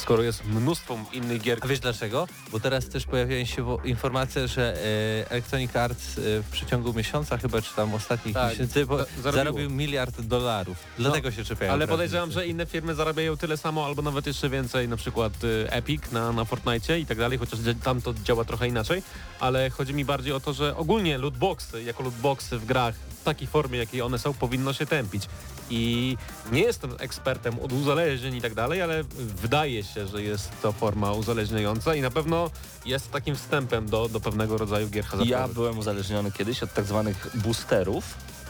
skoro 0.02 0.22
jest 0.22 0.44
mnóstwo 0.44 0.98
innych 1.12 1.42
gier. 1.42 1.58
A 1.60 1.66
wiesz 1.66 1.80
dlaczego? 1.80 2.28
Bo 2.52 2.60
teraz 2.60 2.88
też 2.88 3.04
pojawiają 3.06 3.44
się 3.44 3.76
informacje, 3.84 4.48
że 4.48 4.74
e, 4.74 5.30
Electronic 5.30 5.76
Arts 5.76 6.18
e, 6.18 6.20
w 6.42 6.48
przeciągu 6.52 6.92
miesiąca 6.92 7.38
chyba, 7.38 7.62
czy 7.62 7.74
tam 7.74 7.94
ostatnich 7.94 8.34
Tak, 8.34 8.50
miesięcy, 8.50 8.86
zarobił 9.22 9.70
miliard 9.70 10.20
dolarów. 10.20 10.76
Dlatego 10.98 11.30
się 11.30 11.44
czepiają 11.44 11.72
Ale 11.72 11.86
podejrzewam, 11.86 12.32
że 12.32 12.46
inne 12.46 12.66
firmy 12.66 12.94
zarabiają 12.94 13.36
tyle 13.36 13.56
samo 13.56 13.86
albo 13.86 14.02
nawet 14.02 14.26
jeszcze 14.26 14.48
więcej, 14.48 14.88
na 14.88 14.96
przykład 14.96 15.44
y, 15.44 15.70
Epic 15.70 16.02
na, 16.12 16.32
na 16.32 16.44
Fortnite 16.44 17.00
i 17.00 17.06
tak 17.06 17.18
dalej, 17.18 17.38
chociaż 17.38 17.58
tam 17.82 18.02
to 18.02 18.14
działa 18.14 18.44
trochę 18.44 18.68
inaczej, 18.68 19.02
ale 19.40 19.70
chodzi 19.70 19.94
mi 19.94 20.04
bardziej 20.04 20.32
o 20.32 20.40
to, 20.40 20.52
że 20.52 20.76
ogólnie 20.76 21.18
lootboxy, 21.18 21.82
jako 21.82 22.02
lootboxy 22.02 22.58
w 22.58 22.64
grach 22.64 22.94
w 23.20 23.24
takiej 23.24 23.48
formie, 23.48 23.78
jakiej 23.78 24.02
one 24.02 24.18
są, 24.18 24.34
powinno 24.34 24.72
się 24.72 24.86
tępić. 24.86 25.28
I 25.72 26.16
nie 26.52 26.60
jestem 26.60 26.94
ekspertem 26.98 27.58
od 27.58 27.72
uzależnień 27.72 28.34
i 28.34 28.40
tak 28.40 28.54
dalej, 28.54 28.82
ale 28.82 29.04
wydaje 29.16 29.84
się, 29.84 30.06
że 30.06 30.22
jest 30.22 30.50
to 30.62 30.72
forma 30.72 31.12
uzależniająca 31.12 31.94
i 31.94 32.00
na 32.00 32.10
pewno 32.10 32.50
jest 32.86 33.10
takim 33.10 33.36
wstępem 33.36 33.88
do, 33.88 34.08
do 34.08 34.20
pewnego 34.20 34.58
rodzaju 34.58 34.88
gier 34.88 35.04
hazardowych. 35.04 35.30
Ja 35.30 35.48
byłem 35.48 35.78
uzależniony 35.78 36.32
kiedyś 36.32 36.62
od 36.62 36.74
tak 36.74 36.84
zwanych 36.84 37.30
boosterów. 37.34 38.04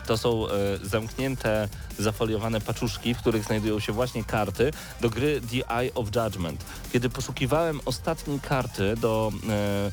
To 0.07 0.19
są 0.19 0.49
e, 0.49 0.51
zamknięte, 0.83 1.69
zafoliowane 1.99 2.61
paczuszki, 2.61 3.15
w 3.15 3.19
których 3.19 3.45
znajdują 3.45 3.81
się 3.81 3.93
właśnie 3.93 4.25
karty 4.25 4.71
do 5.01 5.11
gry 5.11 5.41
The 5.41 5.77
Eye 5.77 5.95
of 5.95 6.09
Judgment. 6.17 6.65
Kiedy 6.93 7.11
poszukiwałem 7.11 7.81
ostatniej 7.85 8.41
karty 8.41 8.95
do 8.97 9.33
e, 9.49 9.91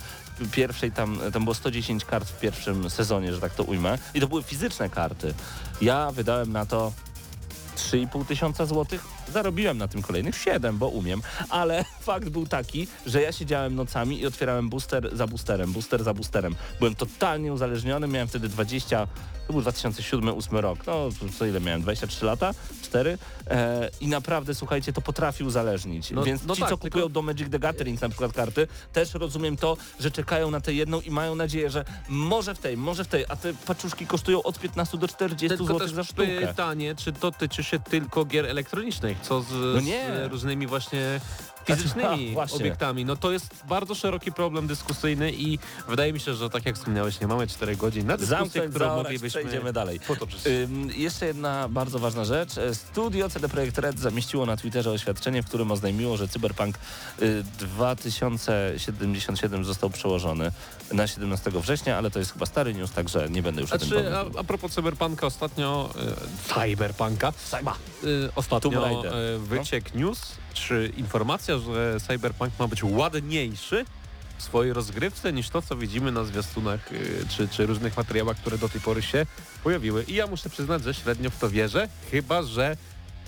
pierwszej, 0.51 0.91
tam, 0.91 1.19
tam 1.33 1.43
było 1.43 1.53
110 1.53 2.05
kart 2.05 2.29
w 2.29 2.39
pierwszym 2.39 2.89
sezonie, 2.89 3.33
że 3.33 3.41
tak 3.41 3.53
to 3.53 3.63
ujmę, 3.63 3.97
i 4.13 4.19
to 4.19 4.27
były 4.27 4.43
fizyczne 4.43 4.89
karty. 4.89 5.33
Ja 5.81 6.11
wydałem 6.11 6.51
na 6.51 6.65
to 6.65 6.91
3,5 7.79 8.25
tysiąca 8.25 8.65
złotych. 8.65 9.18
Zarobiłem 9.33 9.77
na 9.77 9.87
tym 9.87 10.01
kolejnych 10.01 10.35
7, 10.37 10.77
bo 10.77 10.87
umiem, 10.87 11.21
ale 11.49 11.85
fakt 12.01 12.29
był 12.29 12.47
taki, 12.47 12.87
że 13.05 13.21
ja 13.21 13.31
siedziałem 13.31 13.75
nocami 13.75 14.19
i 14.21 14.25
otwierałem 14.25 14.69
booster 14.69 15.09
za 15.17 15.27
boosterem, 15.27 15.71
booster 15.73 16.03
za 16.03 16.13
boosterem. 16.13 16.55
Byłem 16.79 16.95
totalnie 16.95 17.53
uzależniony, 17.53 18.07
miałem 18.07 18.27
wtedy 18.27 18.49
20, 18.49 19.07
to 19.47 19.53
był 19.53 19.61
2007-2008 19.61 20.59
rok, 20.59 20.79
no 20.87 21.09
co 21.39 21.45
ile 21.45 21.59
miałem, 21.61 21.81
23 21.81 22.25
lata, 22.25 22.51
4 22.83 23.17
e, 23.47 23.89
i 24.01 24.07
naprawdę, 24.07 24.55
słuchajcie, 24.55 24.93
to 24.93 25.01
potrafi 25.01 25.43
uzależnić. 25.43 26.11
No- 26.11 26.23
Więc 26.23 26.43
no 26.45 26.55
ci, 26.55 26.61
tak, 26.61 26.69
co 26.69 26.77
tylko- 26.77 26.87
kupują 26.97 27.09
do 27.11 27.21
Magic 27.21 27.49
the 27.49 27.59
Gathering 27.59 28.01
na 28.01 28.09
przykład 28.09 28.33
karty, 28.33 28.67
też 28.93 29.13
rozumiem 29.13 29.57
to, 29.57 29.77
że 29.99 30.11
czekają 30.11 30.51
na 30.51 30.61
tę 30.61 30.73
jedną 30.73 31.01
i 31.01 31.11
mają 31.11 31.35
nadzieję, 31.35 31.69
że 31.69 31.85
może 32.09 32.55
w 32.55 32.59
tej, 32.59 32.77
może 32.77 33.03
w 33.03 33.07
tej, 33.07 33.25
a 33.29 33.35
te 33.35 33.53
paczuszki 33.53 34.07
kosztują 34.07 34.43
od 34.43 34.59
15 34.59 34.97
do 34.97 35.07
40 35.07 35.57
Tylko 35.57 35.65
zł 35.79 35.87
za 35.87 36.03
sztukę. 36.03 36.47
pytanie, 36.47 36.95
czy 36.95 37.13
to 37.13 37.31
tyczy 37.31 37.63
się 37.63 37.79
tylko 37.79 38.25
gier 38.25 38.45
elektronicznych, 38.45 39.18
co 39.23 39.41
z, 39.41 39.51
No 39.51 39.81
z 39.81 39.85
różnymi 40.31 40.67
właśnie 40.67 41.19
Znaczy, 41.65 41.81
fizycznymi 41.81 42.35
a, 42.39 42.47
obiektami. 42.55 43.05
No 43.05 43.15
to 43.15 43.31
jest 43.31 43.47
bardzo 43.67 43.95
szeroki 43.95 44.31
problem 44.31 44.67
dyskusyjny 44.67 45.31
i 45.33 45.59
wydaje 45.87 46.13
mi 46.13 46.19
się, 46.19 46.33
że 46.33 46.49
tak 46.49 46.65
jak 46.65 46.75
wspomniałeś, 46.75 47.21
nie 47.21 47.27
mamy 47.27 47.47
4 47.47 47.75
godzin 47.75 48.07
na 48.07 48.17
dyskusję, 48.17 48.37
Zamknąć, 48.37 48.69
którą 48.69 48.85
zaorać, 48.85 49.03
moglibyśmy 49.03 49.41
przejdziemy 49.41 49.73
dalej. 49.73 49.99
Ym, 50.47 50.89
jeszcze 50.95 51.25
jedna 51.25 51.69
bardzo 51.69 51.99
ważna 51.99 52.25
rzecz. 52.25 52.49
Studio 52.73 53.29
CD 53.29 53.49
Projekt 53.49 53.77
Red 53.77 53.99
zamieściło 53.99 54.45
na 54.45 54.57
Twitterze 54.57 54.91
oświadczenie, 54.91 55.43
w 55.43 55.45
którym 55.45 55.71
oznajmiło, 55.71 56.17
że 56.17 56.27
Cyberpunk 56.27 56.77
y, 57.21 57.43
2077 57.59 59.65
został 59.65 59.89
przełożony 59.89 60.51
na 60.93 61.07
17 61.07 61.51
września, 61.51 61.97
ale 61.97 62.11
to 62.11 62.19
jest 62.19 62.33
chyba 62.33 62.45
stary 62.45 62.73
news, 62.73 62.91
także 62.91 63.29
nie 63.29 63.43
będę 63.43 63.61
już 63.61 63.71
o 63.71 63.77
tym 63.77 63.87
Znaczy, 63.87 64.17
a, 64.17 64.25
a 64.39 64.43
propos 64.43 64.71
Cyberpunka 64.71 65.27
ostatnio, 65.27 65.89
e, 65.95 65.99
Cyberpunka, 66.53 67.31
Cyber. 67.31 67.73
e, 67.73 67.75
ostatnio 68.35 68.69
E, 69.11 69.39
wyciek 69.39 69.95
news, 69.95 70.31
czy 70.53 70.91
informacja, 70.97 71.57
że 71.57 71.97
Cyberpunk 72.07 72.53
ma 72.59 72.67
być 72.67 72.83
ładniejszy 72.83 73.85
w 74.37 74.43
swojej 74.43 74.73
rozgrywce 74.73 75.33
niż 75.33 75.49
to, 75.49 75.61
co 75.61 75.75
widzimy 75.75 76.11
na 76.11 76.23
zwiastunach 76.23 76.91
e, 76.91 77.27
czy, 77.29 77.47
czy 77.47 77.65
różnych 77.65 77.97
materiałach, 77.97 78.37
które 78.37 78.57
do 78.57 78.69
tej 78.69 78.81
pory 78.81 79.01
się 79.01 79.25
pojawiły. 79.63 80.03
I 80.03 80.13
ja 80.13 80.27
muszę 80.27 80.49
przyznać, 80.49 80.83
że 80.83 80.93
średnio 80.93 81.29
w 81.29 81.39
to 81.39 81.49
wierzę, 81.49 81.89
chyba 82.11 82.43
że 82.43 82.77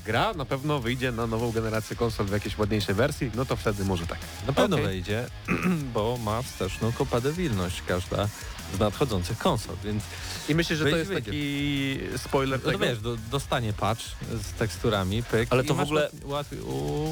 gra 0.06 0.34
na 0.34 0.46
pewno 0.46 0.80
wyjdzie 0.80 1.12
na 1.12 1.28
nową 1.28 1.52
generację 1.52 1.96
konsol 1.96 2.26
w 2.26 2.32
jakiejś 2.32 2.58
ładniejszej 2.58 2.96
wersji, 2.96 3.32
no 3.36 3.46
to 3.46 3.56
wtedy 3.56 3.86
może 3.86 4.08
tak. 4.08 4.20
Na 4.48 4.54
pewno 4.54 4.76
Okej. 4.76 4.88
wejdzie, 4.88 5.26
bo 5.94 6.18
ma 6.18 6.42
wsteczną 6.42 6.92
kompatybilność 6.92 7.84
każda 7.88 8.28
z 8.76 8.80
nadchodzących 8.80 9.38
konsol, 9.38 9.76
więc 9.84 10.04
I 10.50 10.56
myślę, 10.56 10.76
że 10.76 10.86
to 10.86 10.92
Wyjdzie, 10.92 11.00
jest 11.00 11.12
wyjdzie. 11.12 11.32
taki 11.32 12.18
spoiler 12.18 12.60
no 12.66 12.72
tego. 12.72 12.86
wiesz, 12.86 13.00
do, 13.00 13.18
dostanie 13.32 13.74
patch 13.74 14.02
z 14.32 14.54
teksturami, 14.54 15.24
pyk 15.24 15.48
Ale 15.52 15.64
to 15.64 15.74
w 15.76 15.80
ogóle- 15.80 16.10
łat, 16.24 16.48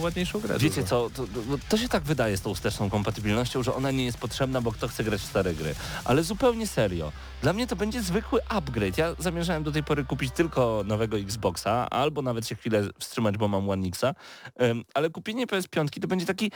ładniejszą 0.02 0.40
grę. 0.40 0.56
Wiecie 0.60 0.84
co, 0.84 1.10
to, 1.10 1.24
to, 1.28 1.30
to 1.70 1.78
się 1.78 1.90
tak 1.90 2.04
wydaje 2.04 2.38
z 2.38 2.42
tą 2.42 2.54
wsteczną 2.56 2.90
kompatybilnością, 2.90 3.64
że 3.64 3.74
ona 3.76 3.92
nie 3.92 4.06
jest 4.06 4.18
potrzebna, 4.18 4.62
bo 4.62 4.72
kto 4.72 4.88
chce 4.88 5.04
grać 5.04 5.22
w 5.22 5.26
stare 5.26 5.54
gry. 5.54 5.76
Ale 6.06 6.24
zupełnie 6.24 6.68
serio. 6.68 7.12
Dla 7.42 7.54
mnie 7.54 7.68
to 7.68 7.76
będzie 7.76 8.02
zwykły 8.02 8.40
upgrade. 8.50 8.98
Ja 8.98 9.16
zamierzałem 9.20 9.64
do 9.64 9.72
tej 9.72 9.84
pory 9.84 10.06
kupić 10.06 10.34
tylko 10.34 10.84
nowego 10.86 11.18
Xboxa, 11.18 11.90
albo 11.90 12.22
nawet 12.22 12.48
się 12.48 12.56
chwilę 12.56 12.84
wstrzymać, 13.00 13.38
bo 13.38 13.48
mam 13.48 13.70
One 13.70 13.88
Xa, 13.88 14.14
Em, 14.56 14.84
ale 14.94 15.10
kupienie 15.10 15.48
PS5 15.48 16.02
to 16.02 16.08
będzie 16.08 16.26
taki 16.26 16.52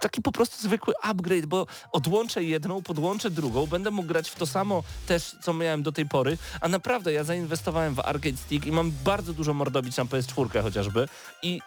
taki 0.00 0.22
po 0.22 0.32
prostu 0.32 0.62
zwykły 0.62 0.94
upgrade, 1.02 1.46
bo 1.46 1.66
odłączę 1.92 2.44
jedną, 2.44 2.82
podłączę 2.82 3.30
drugą, 3.30 3.66
będę 3.66 3.90
mógł 3.90 4.08
grać 4.08 4.30
w 4.30 4.34
to 4.34 4.46
samo 4.46 4.82
też, 5.06 5.36
co 5.42 5.54
miałem 5.54 5.82
do 5.82 5.92
tej 5.92 6.06
pory, 6.06 6.38
a 6.60 6.68
naprawdę 6.68 7.12
ja 7.12 7.24
zainwestowałem 7.24 7.94
w 7.94 8.00
Arcade 8.00 8.36
Stick 8.36 8.66
i 8.66 8.72
mam 8.72 8.92
bardzo 9.04 9.32
dużo 9.32 9.54
mordobić 9.54 9.96
na 9.96 10.04
PS4 10.04 10.62
chociażby. 10.62 11.08
I 11.42 11.60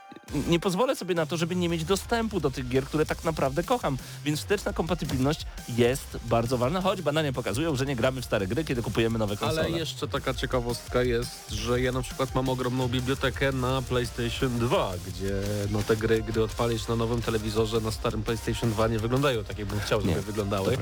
nie 0.47 0.59
pozwolę 0.59 0.95
sobie 0.95 1.15
na 1.15 1.25
to, 1.25 1.37
żeby 1.37 1.55
nie 1.55 1.69
mieć 1.69 1.83
dostępu 1.83 2.39
do 2.39 2.51
tych 2.51 2.67
gier, 2.67 2.85
które 2.85 3.05
tak 3.05 3.23
naprawdę 3.23 3.63
kocham, 3.63 3.97
więc 4.25 4.39
wsteczna 4.39 4.73
kompatybilność 4.73 5.45
jest 5.69 6.17
bardzo 6.25 6.57
ważna, 6.57 6.81
choć 6.81 7.01
badania 7.01 7.33
pokazują, 7.33 7.75
że 7.75 7.85
nie 7.85 7.95
gramy 7.95 8.21
w 8.21 8.25
stare 8.25 8.47
gry, 8.47 8.63
kiedy 8.63 8.81
kupujemy 8.81 9.19
nowe 9.19 9.37
konsole. 9.37 9.61
Ale 9.61 9.79
jeszcze 9.79 10.07
taka 10.07 10.33
ciekawostka 10.33 11.03
jest, 11.03 11.49
że 11.51 11.81
ja 11.81 11.91
na 11.91 12.01
przykład 12.01 12.35
mam 12.35 12.49
ogromną 12.49 12.87
bibliotekę 12.87 13.51
na 13.51 13.81
PlayStation 13.81 14.59
2, 14.59 14.93
gdzie 15.07 15.33
no 15.71 15.83
te 15.83 15.97
gry, 15.97 16.23
gdy 16.23 16.43
odpalisz 16.43 16.87
na 16.87 16.95
nowym 16.95 17.21
telewizorze, 17.21 17.81
na 17.81 17.91
starym 17.91 18.23
PlayStation 18.23 18.71
2 18.71 18.87
nie 18.87 18.99
wyglądają 18.99 19.43
tak, 19.43 19.59
jakbym 19.59 19.79
chciał, 19.79 20.01
żeby 20.01 20.13
Nie, 20.13 20.21
wyglądały. 20.21 20.77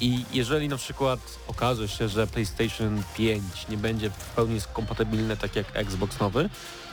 I 0.00 0.24
jeżeli 0.32 0.68
na 0.68 0.76
przykład 0.76 1.20
okaże 1.48 1.88
się, 1.88 2.08
że 2.08 2.26
PlayStation 2.26 3.02
5 3.16 3.42
nie 3.68 3.76
będzie 3.76 4.10
w 4.10 4.14
pełni 4.36 4.60
kompatybilne 4.72 5.36
tak 5.36 5.56
jak 5.56 5.66
Xbox 5.74 6.20
nowy, 6.20 6.48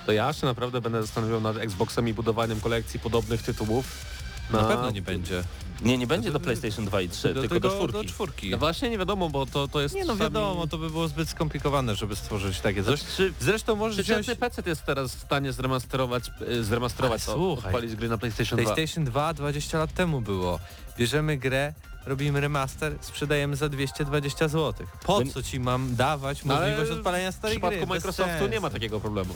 to 0.10 0.14
ja 0.14 0.34
się 0.34 0.46
naprawdę 0.46 0.82
będę 0.82 1.02
zastanawiał 1.02 1.42
nad 1.42 1.58
Xboxem 1.58 2.08
i 2.08 2.14
budowaniem 2.14 2.62
kolekcji 2.62 3.00
podobnych 3.00 3.44
tytułów. 3.44 4.06
Na 4.52 4.64
pewno 4.64 4.92
nie 4.92 5.02
będzie. 5.02 5.44
Nie, 5.82 5.98
nie 5.98 6.08
będzie 6.08 6.32
do 6.32 6.40
PlayStation 6.40 6.86
2 6.86 7.02
i 7.02 7.10
3, 7.10 7.34
tylko 7.34 7.60
do 7.60 7.70
czwórki. 7.70 7.94
Do 7.94 8.04
czwórki. 8.04 8.50
No 8.50 8.58
właśnie 8.58 8.90
nie 8.90 8.98
wiadomo, 8.98 9.30
bo 9.30 9.46
to, 9.46 9.68
to 9.68 9.82
jest 9.82 9.96
Nie 9.96 10.02
no 10.02 10.14
czasami- 10.14 10.22
wiadomo, 10.22 10.68
to 10.68 10.78
by 10.78 10.90
było 10.90 11.08
zbyt 11.08 11.30
skomplikowane, 11.30 11.96
żeby 11.96 12.16
stworzyć 12.16 12.60
takie 12.60 12.84
coś. 12.84 13.04
Czy 13.18 13.34
Zresztą 13.40 13.76
wziąć 13.76 13.94
przeciętny 13.94 14.36
PC 14.36 14.62
jest 14.66 14.86
teraz 14.86 15.16
w 15.16 15.20
stanie 15.22 15.54
zremasterować, 15.54 16.24
e, 16.60 16.64
zremasterować 16.64 17.22
Ale 17.28 17.36
to, 17.36 17.42
słuchaj, 17.42 17.74
odpalić 17.74 17.96
gry 17.96 18.10
na 18.10 18.18
PlayStation 18.18 18.60
2. 18.60 18.74
PlayStation 18.74 19.06
2 19.06 19.34
20 19.34 19.78
lat 19.80 19.94
temu 19.94 20.22
było. 20.22 20.60
Bierzemy 20.98 21.38
grę, 21.38 21.74
robimy 22.06 22.42
remaster, 22.42 22.96
sprzedajemy 23.02 23.56
za 23.56 23.70
220 23.70 24.48
zł. 24.48 24.88
Po 25.06 25.20
No- 25.22 25.32
co 25.34 25.44
ci 25.44 25.60
mam 25.60 25.96
dawać 25.96 26.46
No 26.46 26.58
ale 26.58 26.68
możliwość 26.70 26.92
odpalenia 27.00 27.32
W 27.32 27.36
starej 27.36 27.58
przypadku 27.58 27.78
gry? 27.78 27.86
Microsoftu 27.88 28.48
nie 28.48 28.60
ma 28.60 28.70
takiego 28.70 29.00
problemu. 29.00 29.34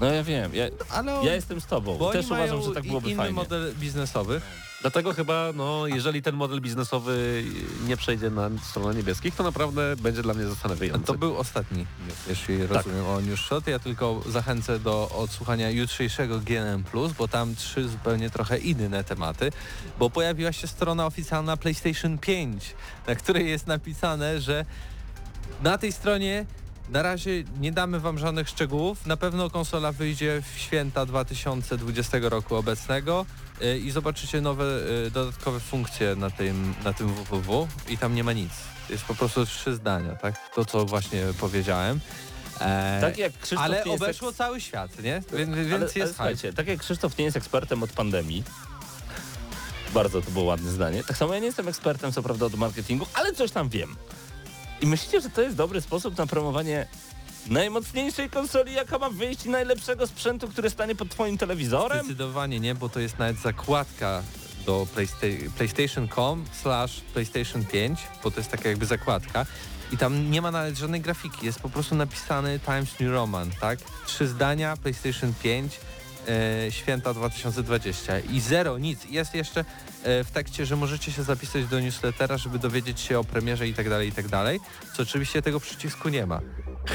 No 0.00 0.06
ja 0.06 0.22
wiem, 0.24 0.54
ja, 0.54 0.64
Ale 0.90 1.14
on, 1.18 1.26
ja 1.26 1.34
jestem 1.34 1.60
z 1.60 1.66
tobą. 1.66 1.96
bo 1.98 2.12
Też 2.12 2.26
uważam, 2.26 2.62
że 2.62 2.70
tak 2.74 2.86
byłoby 2.86 3.08
inny 3.08 3.16
fajnie. 3.16 3.34
model 3.34 3.74
biznesowy. 3.74 4.40
Dlatego 4.84 5.14
chyba, 5.14 5.52
no, 5.54 5.86
jeżeli 5.86 6.22
ten 6.22 6.34
model 6.34 6.60
biznesowy 6.60 7.44
nie 7.86 7.96
przejdzie 7.96 8.30
na 8.30 8.50
stronę 8.62 8.94
niebieskich, 8.94 9.34
to 9.34 9.42
naprawdę 9.42 9.96
będzie 9.96 10.22
dla 10.22 10.34
mnie 10.34 10.46
zastanawiający. 10.46 11.06
To 11.06 11.14
był 11.14 11.36
ostatni 11.36 11.86
jeśli 12.28 12.58
Tak. 12.58 12.70
rozumiem 12.70 13.06
o 13.06 13.20
News 13.20 13.40
Shot. 13.40 13.66
Ja 13.66 13.78
tylko 13.78 14.22
zachęcę 14.26 14.78
do 14.78 15.08
odsłuchania 15.08 15.70
jutrzejszego 15.70 16.40
GNM+, 16.40 16.84
bo 17.18 17.28
tam 17.28 17.54
trzy 17.54 17.88
zupełnie 17.88 18.30
trochę 18.30 18.58
inne 18.58 19.04
tematy, 19.04 19.52
bo 19.98 20.10
pojawiła 20.10 20.52
się 20.52 20.66
strona 20.66 21.06
oficjalna 21.06 21.56
PlayStation 21.56 22.18
5, 22.18 22.74
na 23.06 23.14
której 23.14 23.48
jest 23.48 23.66
napisane, 23.66 24.40
że 24.40 24.64
na 25.62 25.78
tej 25.78 25.92
stronie 25.92 26.46
na 26.88 27.02
razie 27.02 27.44
nie 27.60 27.72
damy 27.72 28.00
wam 28.00 28.18
żadnych 28.18 28.48
szczegółów. 28.48 29.06
Na 29.06 29.16
pewno 29.16 29.50
konsola 29.50 29.92
wyjdzie 29.92 30.42
w 30.54 30.58
święta 30.58 31.06
2020 31.06 32.18
roku 32.22 32.56
obecnego 32.56 33.26
i 33.84 33.90
zobaczycie 33.90 34.40
nowe 34.40 34.64
y, 35.06 35.10
dodatkowe 35.10 35.60
funkcje 35.60 36.16
na 36.16 36.30
tym, 36.30 36.74
na 36.84 36.92
tym 36.92 37.14
www 37.14 37.68
i 37.88 37.98
tam 37.98 38.14
nie 38.14 38.24
ma 38.24 38.32
nic. 38.32 38.52
Jest 38.90 39.04
po 39.04 39.14
prostu 39.14 39.46
trzy 39.46 39.74
zdania, 39.74 40.16
tak? 40.16 40.50
To 40.54 40.64
co 40.64 40.84
właśnie 40.84 41.22
powiedziałem. 41.40 42.00
E, 42.60 42.98
Tak 43.00 43.18
jak 43.18 43.32
Krzysztof 43.38 43.64
ale 43.64 43.84
obeszło 43.84 44.28
eks- 44.28 44.36
cały 44.38 44.60
świat, 44.60 44.98
nie? 45.02 45.22
Więc, 45.32 45.50
więc 45.56 45.56
ale, 45.56 45.74
ale 45.74 45.80
jest 45.84 45.94
hype. 45.94 46.06
słuchajcie, 46.08 46.52
tak 46.52 46.66
jak 46.66 46.78
Krzysztof 46.80 47.18
nie 47.18 47.24
jest 47.24 47.36
ekspertem 47.36 47.82
od 47.82 47.90
pandemii, 47.92 48.44
bardzo 49.94 50.22
to 50.22 50.30
było 50.30 50.44
ładne 50.44 50.70
zdanie, 50.70 51.04
tak 51.04 51.16
samo 51.16 51.34
ja 51.34 51.40
nie 51.40 51.46
jestem 51.46 51.68
ekspertem 51.68 52.12
co 52.12 52.22
prawda 52.22 52.46
od 52.46 52.54
marketingu, 52.54 53.06
ale 53.14 53.32
coś 53.32 53.50
tam 53.50 53.68
wiem. 53.68 53.96
I 54.80 54.86
myślicie, 54.86 55.20
że 55.20 55.30
to 55.30 55.42
jest 55.42 55.56
dobry 55.56 55.80
sposób 55.80 56.18
na 56.18 56.26
promowanie 56.26 56.86
najmocniejszej 57.46 58.30
konsoli, 58.30 58.74
jaka 58.74 58.98
ma 58.98 59.10
wyjść 59.10 59.46
i 59.46 59.50
najlepszego 59.50 60.06
sprzętu, 60.06 60.48
który 60.48 60.70
stanie 60.70 60.94
pod 60.94 61.08
twoim 61.08 61.38
telewizorem? 61.38 61.98
Zdecydowanie 61.98 62.60
nie, 62.60 62.74
bo 62.74 62.88
to 62.88 63.00
jest 63.00 63.18
nawet 63.18 63.36
zakładka 63.36 64.22
do 64.66 64.86
Playsta- 64.96 65.50
PlayStation.com 65.56 66.44
slash 66.62 67.00
PlayStation 67.00 67.64
5, 67.64 68.00
bo 68.24 68.30
to 68.30 68.40
jest 68.40 68.50
taka 68.50 68.68
jakby 68.68 68.86
zakładka 68.86 69.46
i 69.92 69.96
tam 69.96 70.30
nie 70.30 70.42
ma 70.42 70.50
nawet 70.50 70.78
żadnej 70.78 71.00
grafiki, 71.00 71.46
jest 71.46 71.60
po 71.60 71.68
prostu 71.68 71.94
napisany 71.94 72.60
Times 72.60 73.00
New 73.00 73.10
Roman, 73.12 73.50
tak? 73.60 73.78
Trzy 74.06 74.28
zdania, 74.28 74.76
PlayStation 74.76 75.34
5, 75.42 75.74
e, 75.74 75.78
święta 76.70 77.14
2020 77.14 78.18
i 78.18 78.40
zero, 78.40 78.78
nic. 78.78 79.04
Jest 79.04 79.34
jeszcze 79.34 79.60
e, 80.02 80.24
w 80.24 80.30
tekście, 80.30 80.66
że 80.66 80.76
możecie 80.76 81.12
się 81.12 81.22
zapisać 81.22 81.66
do 81.66 81.80
newslettera, 81.80 82.38
żeby 82.38 82.58
dowiedzieć 82.58 83.00
się 83.00 83.18
o 83.18 83.24
premierze 83.24 83.68
i 83.68 83.74
tak 83.74 83.88
dalej, 83.88 84.08
i 84.08 84.12
tak 84.12 84.28
dalej, 84.28 84.60
co 84.96 85.02
oczywiście 85.02 85.42
tego 85.42 85.60
przycisku 85.60 86.08
nie 86.08 86.26
ma. 86.26 86.40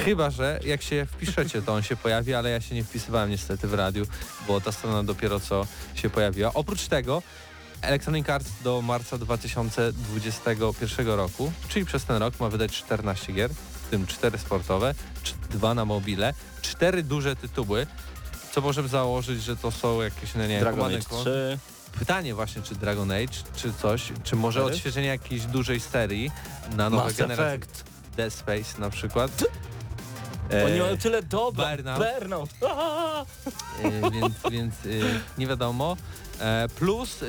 Chyba, 0.06 0.30
że 0.30 0.60
jak 0.66 0.82
się 0.82 1.06
wpiszecie, 1.06 1.62
to 1.62 1.74
on 1.74 1.84
się 1.84 1.96
pojawi, 1.96 2.34
ale 2.34 2.50
ja 2.50 2.62
się 2.62 2.76
nie 2.76 2.84
wpisywałem 2.84 3.30
niestety 3.30 3.68
w 3.68 3.74
radiu, 3.74 4.06
bo 4.48 4.62
ta 4.62 4.72
strona 4.72 5.04
dopiero 5.04 5.40
co 5.40 5.68
się 5.96 6.10
pojawiła. 6.10 6.54
Oprócz 6.54 6.88
tego 6.88 7.22
Electronic 7.82 8.30
Arts 8.30 8.52
do 8.64 8.82
marca 8.82 9.18
2021 9.18 11.08
roku, 11.08 11.52
czyli 11.68 11.86
przez 11.86 12.06
ten 12.06 12.18
rok 12.18 12.40
ma 12.40 12.50
wydać 12.50 12.72
14 12.72 13.34
gier, 13.34 13.52
w 13.54 13.90
tym 13.90 14.08
4 14.08 14.38
sportowe, 14.38 14.96
2 15.50 15.74
na 15.74 15.86
mobile, 15.86 16.34
4 16.62 17.04
duże 17.04 17.36
tytuły, 17.36 17.88
co 18.52 18.62
możemy 18.62 18.88
założyć, 18.88 19.44
że 19.44 19.56
to 19.58 19.72
są 19.72 20.02
jakieś, 20.02 20.36
no 20.36 20.42
nie 20.42 20.48
wiem, 20.48 20.60
Dragon 20.60 20.86
Age 20.86 20.96
and 20.96 21.08
3, 21.10 21.58
Pytanie 22.00 22.34
właśnie, 22.36 22.62
czy 22.62 22.76
Dragon 22.76 23.12
Age, 23.12 23.38
czy 23.56 23.74
coś, 23.74 24.12
czy 24.24 24.36
może 24.36 24.60
Cztery? 24.60 24.76
odświeżenie 24.76 25.08
jakiejś 25.08 25.46
dużej 25.46 25.80
serii 25.80 26.32
na 26.76 26.90
nowe 26.90 27.04
Mass 27.04 27.16
generacje. 27.16 27.46
Effect. 27.46 27.84
Dead 28.18 28.34
Space 28.34 28.80
na 28.82 28.90
przykład. 28.90 29.32
Oni 30.66 30.74
E, 30.76 30.80
mają 30.80 30.98
tyle 30.98 31.24
dobra. 31.24 31.76
Burnout. 31.76 32.00
Burnout. 32.20 32.50
E, 33.84 34.12
więc 34.12 34.34
więc 34.52 34.74
e, 34.76 34.90
nie 35.38 35.48
wiadomo. 35.48 35.98
E, 36.40 36.68
plus 36.76 37.24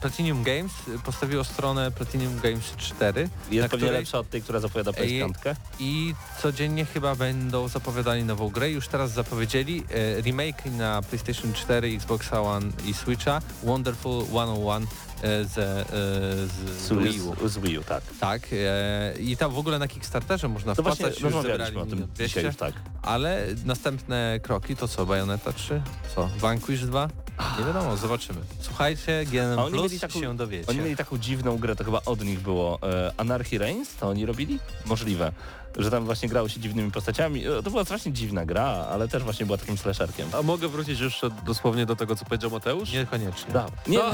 Platinum 0.00 0.42
Games 0.42 0.72
postawiło 1.04 1.44
stronę 1.44 1.90
Platinum 1.90 2.40
Games 2.40 2.64
4 2.76 3.20
Jest 3.50 3.70
pewnie 3.70 3.86
której- 3.86 3.92
lepsza 4.00 4.18
od 4.18 4.30
tej, 4.30 4.42
która 4.42 4.60
zapowiada 4.60 4.92
Ej, 4.96 5.22
PS5. 5.22 5.54
i 5.78 6.14
codziennie 6.42 6.84
chyba 6.84 7.14
będą 7.14 7.68
zapowiadali 7.68 8.24
nową 8.24 8.48
grę. 8.48 8.70
Już 8.70 8.88
teraz 8.88 9.10
zapowiedzieli 9.12 9.84
e, 9.90 10.20
remake 10.20 10.66
na 10.66 11.02
PlayStation 11.02 11.52
4, 11.52 11.88
Xbox 11.96 12.32
One 12.32 12.66
i 12.86 12.94
Switcha 12.94 13.40
Wonderful 13.62 14.24
101 14.26 14.82
e, 14.82 14.86
z, 15.22 15.58
e, 15.58 15.84
z, 16.46 16.82
Z 16.82 16.92
Wii 16.92 17.20
U. 17.20 17.48
Z 17.48 17.58
Wii 17.58 17.78
U, 17.78 17.82
tak. 17.84 18.02
Tak, 18.20 18.42
e, 18.52 19.14
i 19.20 19.36
tam 19.36 19.52
w 19.52 19.58
ogóle 19.58 19.78
na 19.78 19.88
Kickstarterze 19.88 20.48
można 20.48 20.74
To 20.74 20.82
właśnie 20.82 21.04
wpłacać, 21.06 21.20
już 21.22 21.32
rozmawialiśmy 21.32 21.80
o 21.80 21.86
tym 21.86 21.98
200, 21.98 22.24
dzisiaj 22.28 22.44
już, 22.44 22.56
tak. 22.56 22.74
ale 23.02 23.46
następne 23.64 24.40
kroki 24.42 24.76
to 24.76 24.88
co, 24.88 25.06
Bayonetta 25.06 25.52
3? 25.52 25.82
Co, 26.14 26.28
Vanquish 26.38 26.80
2? 26.80 27.08
Nie 27.58 27.64
wiadomo, 27.64 27.96
zobaczymy. 27.96 28.40
Słuchajcie, 28.60 29.24
GNM 29.26 29.70
Plus 29.70 30.00
taką- 30.00 30.20
się 30.20 30.36
dowiecie. 30.36 30.70
Oni 30.70 30.78
mieli 30.78 30.96
taką 30.96 31.18
dziwną 31.18 31.58
grę, 31.58 31.76
to 31.76 31.84
chyba 31.84 32.00
od 32.06 32.24
nich 32.24 32.40
było. 32.40 32.78
E, 32.82 33.12
Anarchy 33.16 33.58
Reigns? 33.58 33.96
To 33.96 34.08
oni 34.08 34.26
robili? 34.26 34.58
Możliwe. 34.86 35.32
Że 35.78 35.90
tam 35.90 36.04
właśnie 36.04 36.28
grało 36.28 36.48
się 36.48 36.60
dziwnymi 36.60 36.90
postaciami. 36.90 37.46
E, 37.46 37.62
To 37.62 37.70
była 37.70 37.84
strasznie 37.84 38.12
dziwna 38.12 38.44
gra, 38.46 38.62
ale 38.64 39.08
też 39.08 39.22
właśnie 39.22 39.46
była 39.46 39.58
takim 39.58 39.78
slasherkiem. 39.78 40.28
A 40.38 40.42
mogę 40.42 40.68
wrócić 40.68 41.00
jeszcze 41.00 41.30
dosłownie 41.46 41.86
do 41.86 41.96
tego, 41.96 42.16
co 42.16 42.24
powiedział 42.24 42.50
Mateusz? 42.50 42.92
Niekoniecznie. 42.92 43.52
Da. 43.54 43.66
Nie, 43.86 43.98
No, 43.98 44.04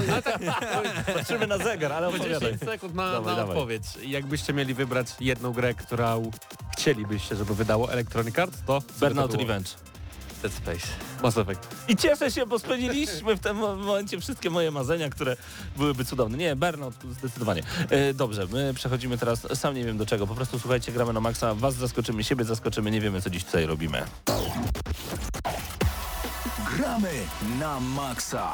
no, 0.40 1.14
patrzymy 1.14 1.46
na 1.46 1.58
zegar, 1.58 1.92
ale 1.92 2.08
opowiadaj. 2.08 2.52
10 2.52 2.60
sekund 2.70 2.94
na, 2.94 3.12
Dawaj, 3.12 3.26
na 3.26 3.36
dawaj. 3.40 3.56
odpowiedź. 3.56 3.82
Jakbyście 4.02 4.52
mieli 4.52 4.74
wybrać 4.74 5.06
jedną 5.20 5.52
grę, 5.52 5.74
którą 5.74 6.30
chcielibyście, 6.72 7.36
żeby 7.36 7.54
wydało 7.54 7.92
Electronic 7.92 8.38
Arts, 8.38 8.58
to 8.66 8.82
Burnout? 9.00 9.34
Revenge. 9.34 9.70
Dead 10.42 10.52
Space. 10.52 10.86
Mass 11.22 11.38
Effect. 11.38 11.68
I 11.88 11.96
cieszę 11.96 12.30
się, 12.30 12.46
bo 12.46 12.58
spełniliśmy 12.58 13.36
w 13.36 13.40
tym 13.40 13.56
momencie 13.56 14.20
wszystkie 14.20 14.50
moje 14.50 14.70
marzenia, 14.70 15.10
które 15.10 15.36
byłyby 15.76 16.04
cudowne. 16.04 16.38
Nie, 16.38 16.56
Burnout 16.56 16.94
zdecydowanie. 17.18 17.62
E, 17.90 18.14
dobrze, 18.14 18.46
my 18.52 18.74
przechodzimy 18.74 19.18
teraz, 19.18 19.46
sam 19.54 19.74
nie 19.74 19.84
wiem 19.84 19.98
do 19.98 20.06
czego, 20.06 20.26
po 20.26 20.34
prostu 20.34 20.58
słuchajcie, 20.58 20.92
gramy 20.92 21.12
na 21.12 21.20
maksa, 21.20 21.54
was 21.54 21.74
zaskoczymy, 21.74 22.24
siebie 22.24 22.44
zaskoczymy, 22.44 22.90
nie 22.90 23.00
wiemy 23.00 23.22
co 23.22 23.30
dziś 23.30 23.44
tutaj 23.44 23.66
robimy. 23.66 24.02
Gramy 26.76 27.10
na 27.60 27.80
maksa. 27.80 28.52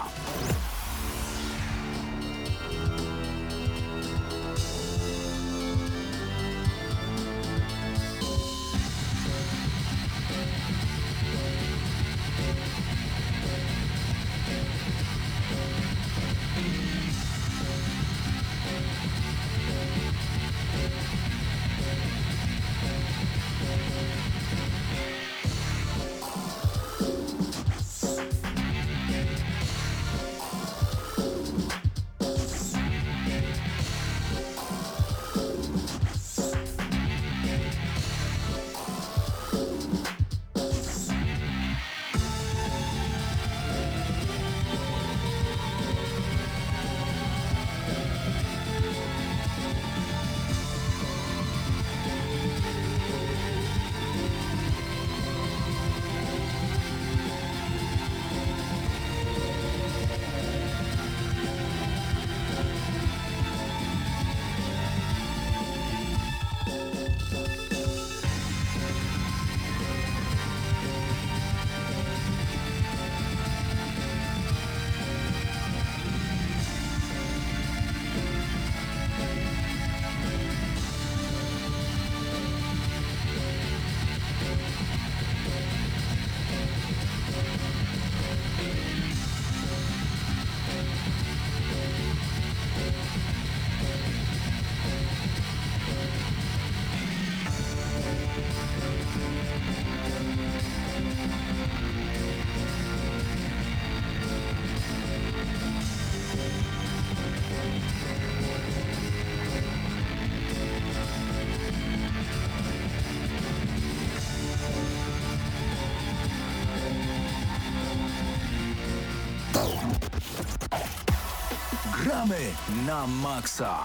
Na 122.86 123.06
maksa. 123.06 123.78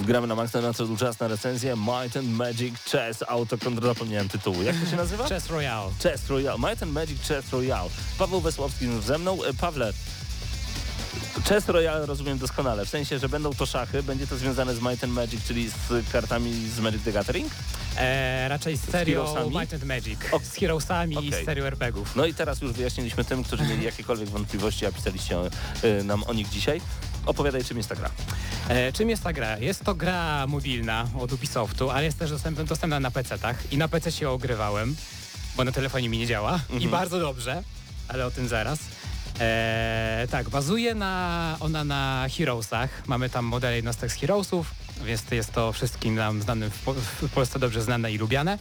Gramy 0.00 0.26
na 0.26 0.34
maksa, 0.34 0.60
nadszedł 0.60 0.96
czas 0.96 1.20
na 1.20 1.28
recenzję 1.28 1.76
Might 1.76 2.16
and 2.16 2.28
Magic 2.28 2.74
Chess 2.84 3.24
Autocontrol, 3.28 3.94
zapomniałem 3.94 4.28
tytułu. 4.28 4.62
Jak 4.62 4.76
to 4.76 4.90
się 4.90 4.96
nazywa? 4.96 5.28
Chess 5.28 5.50
Royale. 5.50 5.90
Chess 6.02 6.28
Royale. 6.28 6.58
Might 6.58 6.82
and 6.82 6.92
Magic 6.92 7.28
Chess 7.28 7.52
Royale. 7.52 7.90
Paweł 8.18 8.40
Wesłowski 8.40 8.86
ze 9.06 9.18
mną. 9.18 9.44
E, 9.44 9.54
Pawle, 9.54 9.92
Chess 11.48 11.68
Royale 11.68 12.06
rozumiem 12.06 12.38
doskonale, 12.38 12.86
w 12.86 12.88
sensie, 12.88 13.18
że 13.18 13.28
będą 13.28 13.54
to 13.54 13.66
szachy, 13.66 14.02
będzie 14.02 14.26
to 14.26 14.36
związane 14.36 14.74
z 14.74 14.80
Might 14.80 15.04
and 15.04 15.12
Magic, 15.12 15.44
czyli 15.44 15.70
z 15.70 16.10
kartami 16.12 16.68
z 16.68 16.80
Magic 16.80 17.02
the 17.02 17.12
Gathering? 17.12 17.52
E, 18.00 18.48
raczej 18.48 18.76
z 18.76 18.80
serią 18.90 19.24
Heroesami? 19.24 19.56
Might 19.58 19.74
and 19.74 19.84
Magic. 19.84 20.18
O- 20.32 20.40
Z 20.40 20.54
Heroesami 20.54 21.14
i 21.14 21.18
Okej. 21.18 21.42
z 21.42 21.46
serią 21.46 21.64
RPGów. 21.64 22.16
No 22.16 22.26
i 22.26 22.34
teraz 22.34 22.60
już 22.60 22.72
wyjaśniliśmy 22.72 23.24
tym, 23.24 23.44
którzy 23.44 23.62
mieli 23.62 23.84
jakiekolwiek 23.84 24.28
wątpliwości, 24.28 24.86
a 24.86 24.92
pisaliście 24.92 25.36
e, 25.82 26.02
nam 26.04 26.22
o 26.24 26.32
nich 26.32 26.48
dzisiaj. 26.48 26.80
Opowiadaj, 27.26 27.64
czym 27.64 27.76
jest 27.76 27.88
ta 27.88 27.94
gra. 27.94 28.10
E, 28.68 28.92
czym 28.92 29.10
jest 29.10 29.22
ta 29.22 29.32
gra? 29.32 29.58
Jest 29.58 29.84
to 29.84 29.94
gra 29.94 30.46
mobilna 30.46 31.06
od 31.18 31.32
Ubisoftu, 31.32 31.90
ale 31.90 32.04
jest 32.04 32.18
też 32.18 32.30
dostępna, 32.30 32.64
dostępna 32.64 33.00
na 33.00 33.10
PC-tach 33.10 33.54
i 33.72 33.76
na 33.78 33.88
PC 33.88 34.12
się 34.12 34.30
ogrywałem, 34.30 34.96
bo 35.56 35.64
na 35.64 35.72
telefonie 35.72 36.08
mi 36.08 36.18
nie 36.18 36.26
działa 36.26 36.60
i 36.80 36.88
bardzo 36.88 37.20
dobrze, 37.20 37.62
ale 38.08 38.26
o 38.26 38.30
tym 38.30 38.48
zaraz. 38.48 38.78
E, 39.40 40.26
tak, 40.30 40.48
bazuje 40.50 40.94
na, 40.94 41.56
ona 41.60 41.84
na 41.84 42.26
Heroesach. 42.36 43.02
Mamy 43.06 43.30
tam 43.30 43.44
modele 43.44 43.76
jednostek 43.76 44.12
z 44.12 44.14
Heroesów, 44.14 44.70
więc 45.04 45.22
jest 45.30 45.52
to 45.52 45.72
wszystkim 45.72 46.14
nam 46.14 46.42
znanym 46.42 46.70
w, 46.70 46.78
po, 46.82 46.94
w 46.94 47.30
Polsce 47.34 47.58
dobrze 47.58 47.82
znane 47.82 48.12
i 48.12 48.18
lubiane. 48.18 48.58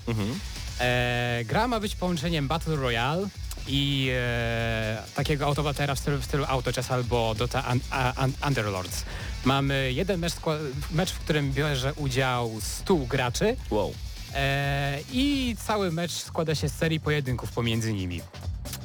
E, 0.79 1.41
gra 1.45 1.67
ma 1.67 1.79
być 1.79 1.95
połączeniem 1.95 2.47
Battle 2.47 2.75
Royale 2.75 3.27
i 3.67 4.09
e, 4.13 5.03
takiego 5.15 5.45
autobatera 5.45 5.95
w 5.95 5.99
stylu, 5.99 6.17
w 6.17 6.25
stylu 6.25 6.45
Autochess 6.47 6.91
albo 6.91 7.35
Dota 7.37 7.63
un, 7.71 7.79
un, 8.25 8.33
Underlords. 8.47 9.03
Mamy 9.45 9.91
jeden 9.93 10.19
mecz, 10.19 10.33
mecz, 10.91 11.11
w 11.11 11.19
którym 11.19 11.53
bierze 11.53 11.93
udział 11.93 12.51
100 12.61 12.95
graczy 12.95 13.55
Wow. 13.69 13.93
e, 14.35 14.99
i 15.11 15.55
cały 15.67 15.91
mecz 15.91 16.11
składa 16.11 16.55
się 16.55 16.69
z 16.69 16.73
serii 16.75 16.99
pojedynków 16.99 17.51
pomiędzy 17.51 17.93
nimi. 17.93 18.21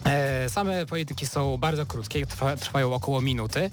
E, 0.04 0.48
same 0.50 0.86
pojedynki 0.86 1.26
są 1.26 1.56
bardzo 1.56 1.86
krótkie, 1.86 2.26
trwa, 2.26 2.56
trwają 2.56 2.94
około 2.94 3.20
minuty. 3.20 3.70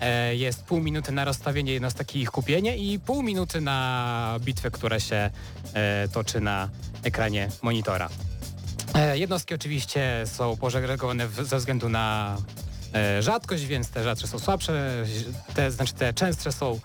E, 0.00 0.36
jest 0.36 0.64
pół 0.64 0.80
minuty 0.80 1.12
na 1.12 1.24
rozstawienie 1.24 1.72
jednostek 1.72 2.16
i 2.16 2.20
ich 2.20 2.30
kupienie 2.30 2.76
i 2.76 2.98
pół 2.98 3.22
minuty 3.22 3.60
na 3.60 4.38
bitwę, 4.40 4.70
która 4.70 5.00
się 5.00 5.30
e, 5.74 6.08
toczy 6.08 6.40
na 6.40 6.68
ekranie 7.02 7.48
monitora. 7.62 8.08
E, 8.94 9.18
jednostki 9.18 9.54
oczywiście 9.54 10.22
są 10.24 10.56
pożegregowane 10.56 11.28
ze 11.28 11.56
względu 11.56 11.88
na 11.88 12.36
rzadkość, 13.20 13.64
więc 13.64 13.90
te 13.90 14.04
rzadsze 14.04 14.26
są 14.26 14.38
słabsze, 14.38 15.04
te, 15.54 15.70
znaczy 15.70 15.94
te 15.94 16.12
częstsze 16.12 16.52
są 16.52 16.80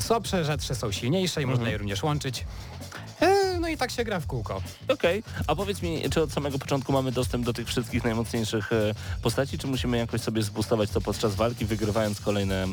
słabsze, 0.00 0.44
rzadsze 0.44 0.74
są 0.74 0.92
silniejsze 0.92 1.42
i 1.42 1.46
można 1.46 1.70
je 1.70 1.78
również 1.78 2.02
łączyć. 2.02 2.44
No 3.64 3.68
i 3.68 3.76
tak 3.76 3.90
się 3.90 4.04
gra 4.04 4.20
w 4.20 4.26
kółko. 4.26 4.62
Okej, 4.88 5.22
a 5.46 5.54
powiedz 5.54 5.82
mi, 5.82 6.10
czy 6.10 6.22
od 6.22 6.32
samego 6.32 6.58
początku 6.58 6.92
mamy 6.92 7.12
dostęp 7.12 7.44
do 7.44 7.52
tych 7.52 7.68
wszystkich 7.68 8.04
najmocniejszych 8.04 8.72
e, 8.72 8.94
postaci, 9.22 9.58
czy 9.58 9.66
musimy 9.66 9.98
jakoś 9.98 10.20
sobie 10.20 10.42
zbustować 10.42 10.90
to 10.90 11.00
podczas 11.00 11.34
walki, 11.34 11.64
wygrywając 11.64 12.20
kolejne 12.20 12.64
e, 12.64 12.68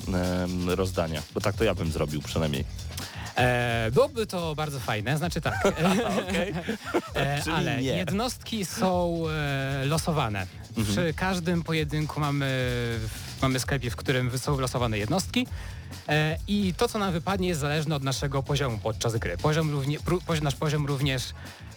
rozdania? 0.75 1.21
Bo 1.33 1.41
tak 1.41 1.55
to 1.55 1.63
ja 1.63 1.75
bym 1.75 1.91
zrobił 1.91 2.21
przynajmniej. 2.21 2.65
E, 3.37 3.91
byłoby 3.93 4.27
to 4.27 4.55
bardzo 4.55 4.79
fajne, 4.79 5.17
znaczy 5.17 5.41
tak, 5.41 5.65
e, 7.15 7.41
Czyli 7.43 7.55
ale 7.55 7.81
jednostki 7.81 8.65
są 8.65 9.23
e, 9.29 9.85
losowane. 9.85 10.47
Przy 10.91 11.13
każdym 11.13 11.63
pojedynku 11.63 12.19
mamy, 12.19 12.49
mamy 13.41 13.59
sklepie, 13.59 13.89
w 13.89 13.95
którym 13.95 14.37
są 14.37 14.55
wylosowane 14.55 14.97
jednostki 14.97 15.47
e, 16.09 16.37
i 16.47 16.73
to, 16.77 16.87
co 16.87 16.99
nam 16.99 17.13
wypadnie 17.13 17.47
jest 17.47 17.61
zależne 17.61 17.95
od 17.95 18.03
naszego 18.03 18.43
poziomu 18.43 18.79
podczas 18.83 19.15
gry. 19.15 19.37
Poziom 19.37 19.71
równie, 19.71 19.97
nasz 20.41 20.55
poziom 20.55 20.85
również 20.85 21.23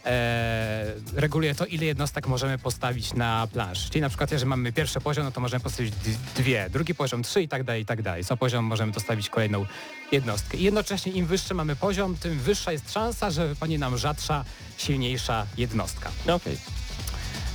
e, 0.07 0.93
reguluje 1.15 1.55
to, 1.55 1.67
ile 1.67 1.85
jednostek 1.85 2.27
możemy 2.27 2.59
postawić 2.59 3.15
na 3.15 3.49
plansz. 3.53 3.91
Czyli 3.91 4.01
na 4.01 4.09
przykład, 4.09 4.33
jeżeli 4.33 4.49
mamy 4.49 4.73
pierwszy 4.73 5.01
poziom, 5.01 5.25
no 5.25 5.31
to 5.31 5.41
możemy 5.41 5.61
postawić 5.61 5.95
dwie, 6.37 6.71
drugi 6.71 6.95
poziom 6.95 7.23
trzy 7.23 7.43
i 7.43 7.49
tak 7.49 7.65
dalej, 7.65 7.83
i 7.83 7.87
tak 7.87 8.03
dalej. 8.03 8.25
Co 8.25 8.37
poziom 8.37 8.65
możemy 8.65 8.93
dostawić 8.93 9.31
kolejną 9.31 9.67
jednostkę. 10.13 10.59
I 10.59 10.63
jednocześnie 10.63 11.13
im 11.13 11.27
wyższy 11.27 11.55
mamy 11.55 11.77
poziom, 11.77 12.17
tym 12.17 12.39
wyższa 12.39 12.73
jest 12.73 12.93
szansa, 12.93 13.31
że 13.31 13.49
wypadnie 13.49 13.79
nam 13.79 13.99
rzadsza, 13.99 14.45
silniejsza 14.77 15.47
jednostka. 15.57 16.11
No 16.27 16.35
Okej. 16.35 16.84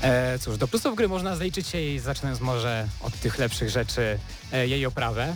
E, 0.02 0.40
cóż, 0.40 0.58
do 0.58 0.68
plusów 0.68 0.96
gry 0.96 1.08
można 1.08 1.36
zliczyć 1.36 1.74
jej, 1.74 2.00
zaczynając 2.00 2.42
może 2.42 2.88
od 3.02 3.14
tych 3.14 3.38
lepszych 3.38 3.70
rzeczy, 3.70 4.20
e, 4.52 4.68
jej 4.68 4.86
oprawę. 4.86 5.36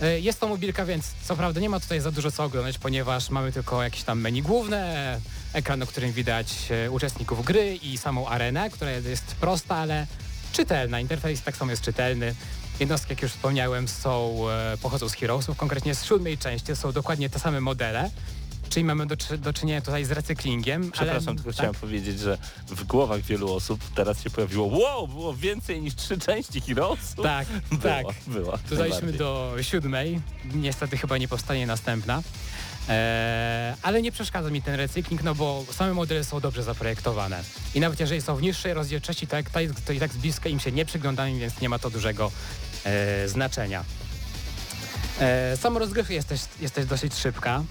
E, 0.00 0.20
jest 0.20 0.40
to 0.40 0.48
mobilka, 0.48 0.84
więc 0.84 1.04
co 1.24 1.36
prawda 1.36 1.60
nie 1.60 1.68
ma 1.68 1.80
tutaj 1.80 2.00
za 2.00 2.10
dużo 2.10 2.30
co 2.30 2.44
oglądać, 2.44 2.78
ponieważ 2.78 3.30
mamy 3.30 3.52
tylko 3.52 3.82
jakieś 3.82 4.02
tam 4.02 4.20
menu 4.20 4.42
główne, 4.42 5.20
ekran, 5.52 5.78
na 5.78 5.86
którym 5.86 6.12
widać 6.12 6.48
e, 6.70 6.90
uczestników 6.90 7.44
gry 7.44 7.76
i 7.76 7.98
samą 7.98 8.28
arenę, 8.28 8.70
która 8.70 8.90
jest 8.90 9.24
prosta, 9.24 9.76
ale 9.76 10.06
czytelna. 10.52 11.00
Interfejs 11.00 11.42
tak 11.42 11.56
samo 11.56 11.70
jest 11.70 11.82
czytelny. 11.82 12.34
Jednostki, 12.80 13.12
jak 13.12 13.22
już 13.22 13.32
wspomniałem, 13.32 13.88
są, 13.88 14.36
e, 14.50 14.76
pochodzą 14.82 15.08
z 15.08 15.14
Heroesów, 15.14 15.56
konkretnie 15.56 15.94
z 15.94 16.04
siódmej 16.04 16.38
części, 16.38 16.76
są 16.76 16.92
dokładnie 16.92 17.30
te 17.30 17.38
same 17.38 17.60
modele, 17.60 18.10
czyli 18.74 18.84
mamy 18.84 19.06
do, 19.06 19.16
do 19.38 19.52
czynienia 19.52 19.80
tutaj 19.80 20.04
z 20.04 20.10
recyklingiem. 20.10 20.90
Przepraszam, 20.90 21.28
ale, 21.28 21.36
tylko 21.36 21.50
tak, 21.50 21.54
chciałem 21.54 21.74
powiedzieć, 21.74 22.20
że 22.20 22.38
w 22.68 22.84
głowach 22.84 23.20
wielu 23.20 23.52
osób 23.54 23.80
teraz 23.94 24.22
się 24.22 24.30
pojawiło 24.30 24.66
wow, 24.66 25.08
było 25.08 25.34
więcej 25.34 25.80
niż 25.82 25.94
trzy 25.94 26.18
części 26.18 26.60
Heroesów. 26.60 27.24
Tak, 27.24 27.48
Było, 27.70 27.82
tak. 27.82 28.06
Była, 28.26 28.58
Dodaliśmy 28.70 29.12
do 29.12 29.54
siódmej. 29.62 30.20
Niestety 30.54 30.96
chyba 30.96 31.18
nie 31.18 31.28
powstanie 31.28 31.66
następna. 31.66 32.22
Eee, 32.88 33.74
ale 33.82 34.02
nie 34.02 34.12
przeszkadza 34.12 34.50
mi 34.50 34.62
ten 34.62 34.74
recykling, 34.74 35.22
no 35.22 35.34
bo 35.34 35.64
same 35.72 35.94
modele 35.94 36.24
są 36.24 36.40
dobrze 36.40 36.62
zaprojektowane. 36.62 37.42
I 37.74 37.80
nawet 37.80 38.00
jeżeli 38.00 38.22
są 38.22 38.36
w 38.36 38.42
niższej 38.42 38.74
rozdzielczości, 38.74 39.26
to, 39.26 39.36
to, 39.52 39.60
jest- 39.60 39.84
to 39.84 39.92
i 39.92 40.00
tak 40.00 40.12
z 40.12 40.16
bliska 40.16 40.48
im 40.48 40.60
się 40.60 40.72
nie 40.72 40.84
przyglądamy, 40.84 41.38
więc 41.38 41.60
nie 41.60 41.68
ma 41.68 41.78
to 41.78 41.90
dużego 41.90 42.32
e, 42.84 43.28
znaczenia. 43.28 43.84
E, 45.20 45.56
jest 46.10 46.28
też, 46.28 46.40
jest 46.60 46.74
też 46.74 46.86
dosyć 46.86 47.14
szybka. 47.14 47.62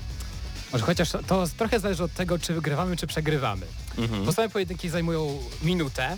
Może 0.74 0.86
chociaż 0.86 1.10
to 1.28 1.48
trochę 1.58 1.80
zależy 1.80 2.04
od 2.04 2.14
tego, 2.14 2.40
czy 2.40 2.54
wygrywamy, 2.54 2.98
czy 2.98 3.08
przegrywamy. 3.08 3.66
Mhm. 3.98 4.34
Same 4.34 4.50
pojedynki 4.50 4.90
zajmują 4.90 5.40
minutę, 5.62 6.18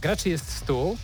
graczy 0.00 0.28
jest 0.28 0.52
100. 0.52 0.94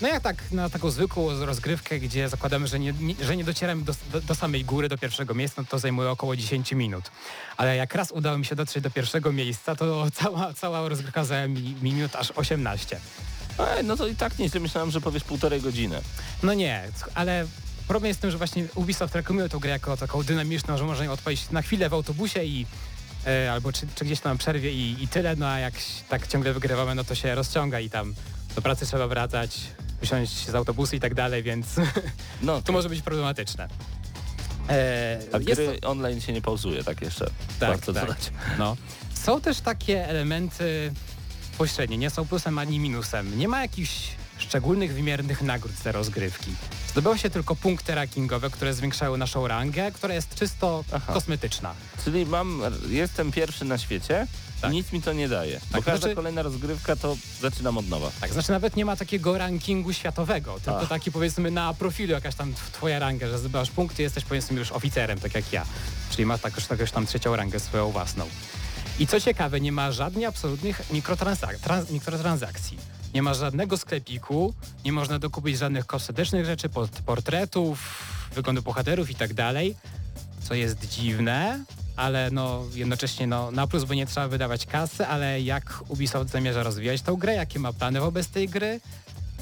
No 0.00 0.08
jak 0.08 0.22
tak 0.22 0.52
na 0.52 0.70
taką 0.70 0.90
zwykłą 0.90 1.44
rozgrywkę, 1.44 1.98
gdzie 1.98 2.28
zakładamy, 2.28 2.66
że 2.66 2.78
nie, 2.78 2.92
nie, 2.92 3.14
że 3.20 3.36
nie 3.36 3.44
docieramy 3.44 3.82
do, 3.84 3.92
do, 4.12 4.20
do 4.20 4.34
samej 4.34 4.64
góry, 4.64 4.88
do 4.88 4.98
pierwszego 4.98 5.34
miejsca, 5.34 5.62
no 5.62 5.68
to 5.70 5.78
zajmuje 5.78 6.10
około 6.10 6.36
10 6.36 6.72
minut. 6.72 7.10
Ale 7.56 7.76
jak 7.76 7.94
raz 7.94 8.10
udało 8.10 8.38
mi 8.38 8.44
się 8.44 8.56
dotrzeć 8.56 8.82
do 8.82 8.90
pierwszego 8.90 9.32
miejsca, 9.32 9.76
to 9.76 10.06
cała, 10.22 10.54
cała 10.54 10.88
rozgrywka 10.88 11.24
zajęła 11.24 11.48
mi 11.48 11.76
minut 11.82 12.16
aż 12.16 12.30
18. 12.30 13.00
Ej, 13.58 13.84
no 13.84 13.96
to 13.96 14.06
i 14.06 14.16
tak 14.16 14.38
nieźle 14.38 14.60
myślałem, 14.60 14.90
że 14.90 15.00
powiesz 15.00 15.24
półtorej 15.24 15.60
godziny. 15.60 16.00
No 16.42 16.54
nie, 16.54 16.88
ale 17.14 17.46
problem 17.92 18.08
jest 18.08 18.20
w 18.20 18.22
tym, 18.22 18.30
że 18.30 18.38
właśnie 18.38 18.64
Ubisoft 18.74 19.14
reklamuje 19.14 19.48
tę 19.48 19.58
grę 19.58 19.70
jako 19.70 19.96
taką 19.96 20.22
dynamiczną, 20.22 20.78
że 20.78 20.84
można 20.84 21.04
ją 21.04 21.12
odpalić 21.12 21.50
na 21.50 21.62
chwilę 21.62 21.88
w 21.88 21.94
autobusie 21.94 22.44
i 22.44 22.66
e, 23.26 23.52
albo 23.52 23.72
czy, 23.72 23.86
czy 23.94 24.04
gdzieś 24.04 24.20
tam 24.20 24.38
przerwie 24.38 24.72
i, 24.72 25.02
i 25.02 25.08
tyle, 25.08 25.36
no 25.36 25.48
a 25.48 25.58
jak 25.58 25.74
tak 26.08 26.26
ciągle 26.26 26.52
wygrywamy, 26.52 26.94
no 26.94 27.04
to 27.04 27.14
się 27.14 27.34
rozciąga 27.34 27.80
i 27.80 27.90
tam 27.90 28.14
do 28.54 28.62
pracy 28.62 28.86
trzeba 28.86 29.08
wracać, 29.08 29.60
wysiąść 30.00 30.46
z 30.48 30.54
autobusu 30.54 30.96
i 30.96 31.00
tak 31.00 31.14
dalej, 31.14 31.42
więc 31.42 31.66
No, 32.42 32.62
to 32.62 32.72
może 32.72 32.88
być 32.88 33.02
problematyczne. 33.02 33.68
E, 34.68 35.18
A 35.32 35.38
gry 35.38 35.80
online 35.80 36.20
się 36.20 36.32
nie 36.32 36.42
pauzuje, 36.42 36.84
tak 36.84 37.00
jeszcze. 37.00 37.24
Tak, 37.60 37.68
Warto 37.68 37.92
tak. 37.92 38.06
dodać. 38.06 38.32
No. 38.58 38.76
Są 39.14 39.40
też 39.40 39.60
takie 39.60 40.08
elementy 40.08 40.92
pośrednie, 41.58 41.98
nie 41.98 42.10
są 42.10 42.26
plusem 42.26 42.58
ani 42.58 42.78
minusem. 42.78 43.38
Nie 43.38 43.48
ma 43.48 43.62
jakichś 43.62 44.08
szczególnych 44.42 44.94
wymiernych 44.94 45.42
nagród 45.42 45.72
za 45.84 45.92
rozgrywki. 45.92 46.50
Zdobyło 46.90 47.16
się 47.16 47.30
tylko 47.30 47.56
punkty 47.56 47.94
rankingowe, 47.94 48.50
które 48.50 48.74
zwiększały 48.74 49.18
naszą 49.18 49.48
rangę, 49.48 49.92
która 49.92 50.14
jest 50.14 50.34
czysto 50.34 50.84
Aha. 50.92 51.12
kosmetyczna. 51.12 51.74
Czyli 52.04 52.26
mam, 52.26 52.62
jestem 52.88 53.32
pierwszy 53.32 53.64
na 53.64 53.78
świecie 53.78 54.26
Tak. 54.60 54.70
i 54.72 54.74
nic 54.74 54.92
mi 54.92 55.02
to 55.02 55.12
nie 55.12 55.28
daje. 55.28 55.60
Bo 55.70 55.76
Tak, 55.76 55.84
każda 55.84 55.98
znaczy- 56.00 56.14
kolejna 56.14 56.42
rozgrywka 56.42 56.96
to 56.96 57.16
zaczynam 57.40 57.78
od 57.78 57.88
nowa. 57.88 58.10
Tak, 58.20 58.32
znaczy 58.32 58.52
nawet 58.52 58.76
nie 58.76 58.84
ma 58.84 58.96
takiego 58.96 59.38
rankingu 59.38 59.92
światowego, 59.92 60.60
tylko 60.64 60.86
taki 60.86 61.12
powiedzmy 61.12 61.50
na 61.50 61.74
profilu 61.74 62.12
jakaś 62.12 62.34
tam 62.34 62.52
tw- 62.52 62.70
twoja 62.72 62.98
ranga, 62.98 63.28
że 63.28 63.38
zdobywasz 63.38 63.70
punkty, 63.70 64.02
jesteś 64.02 64.24
powiedzmy 64.24 64.58
już 64.58 64.72
oficerem, 64.72 65.20
tak 65.20 65.34
jak 65.34 65.52
ja. 65.52 65.64
Czyli 66.10 66.26
masz 66.26 66.40
tak, 66.40 66.52
jakąś 66.70 66.90
tam 66.90 67.06
trzecią 67.06 67.36
rangę 67.36 67.60
swoją 67.60 67.90
własną. 67.90 68.26
I 68.98 69.06
co 69.06 69.20
ciekawe, 69.20 69.60
nie 69.60 69.72
ma 69.72 69.92
żadnych 69.92 70.28
absolutnych 70.28 70.80
trans- 71.62 71.90
mikrotransakcji. 71.90 72.78
Nie 73.14 73.22
ma 73.22 73.34
żadnego 73.34 73.76
sklepiku, 73.76 74.54
nie 74.84 74.92
można 74.92 75.18
dokupić 75.18 75.58
żadnych 75.58 75.86
kosmetycznych 75.86 76.44
rzeczy, 76.44 76.68
port- 76.68 77.02
portretów, 77.02 78.04
wyglądu 78.34 78.62
bohaterów 78.62 79.10
i 79.10 79.14
tak 79.14 79.34
dalej, 79.34 79.76
co 80.42 80.54
jest 80.54 80.88
dziwne, 80.88 81.64
ale 81.96 82.30
no 82.30 82.64
jednocześnie 82.74 83.26
no, 83.26 83.50
na 83.50 83.66
plus, 83.66 83.84
bo 83.84 83.94
nie 83.94 84.06
trzeba 84.06 84.28
wydawać 84.28 84.66
kasy, 84.66 85.06
ale 85.06 85.40
jak 85.40 85.84
Ubisoft 85.88 86.30
zamierza 86.30 86.62
rozwijać 86.62 87.02
tą 87.02 87.16
grę, 87.16 87.34
jakie 87.34 87.58
ma 87.58 87.72
plany 87.72 88.00
wobec 88.00 88.28
tej 88.28 88.48
gry, 88.48 88.80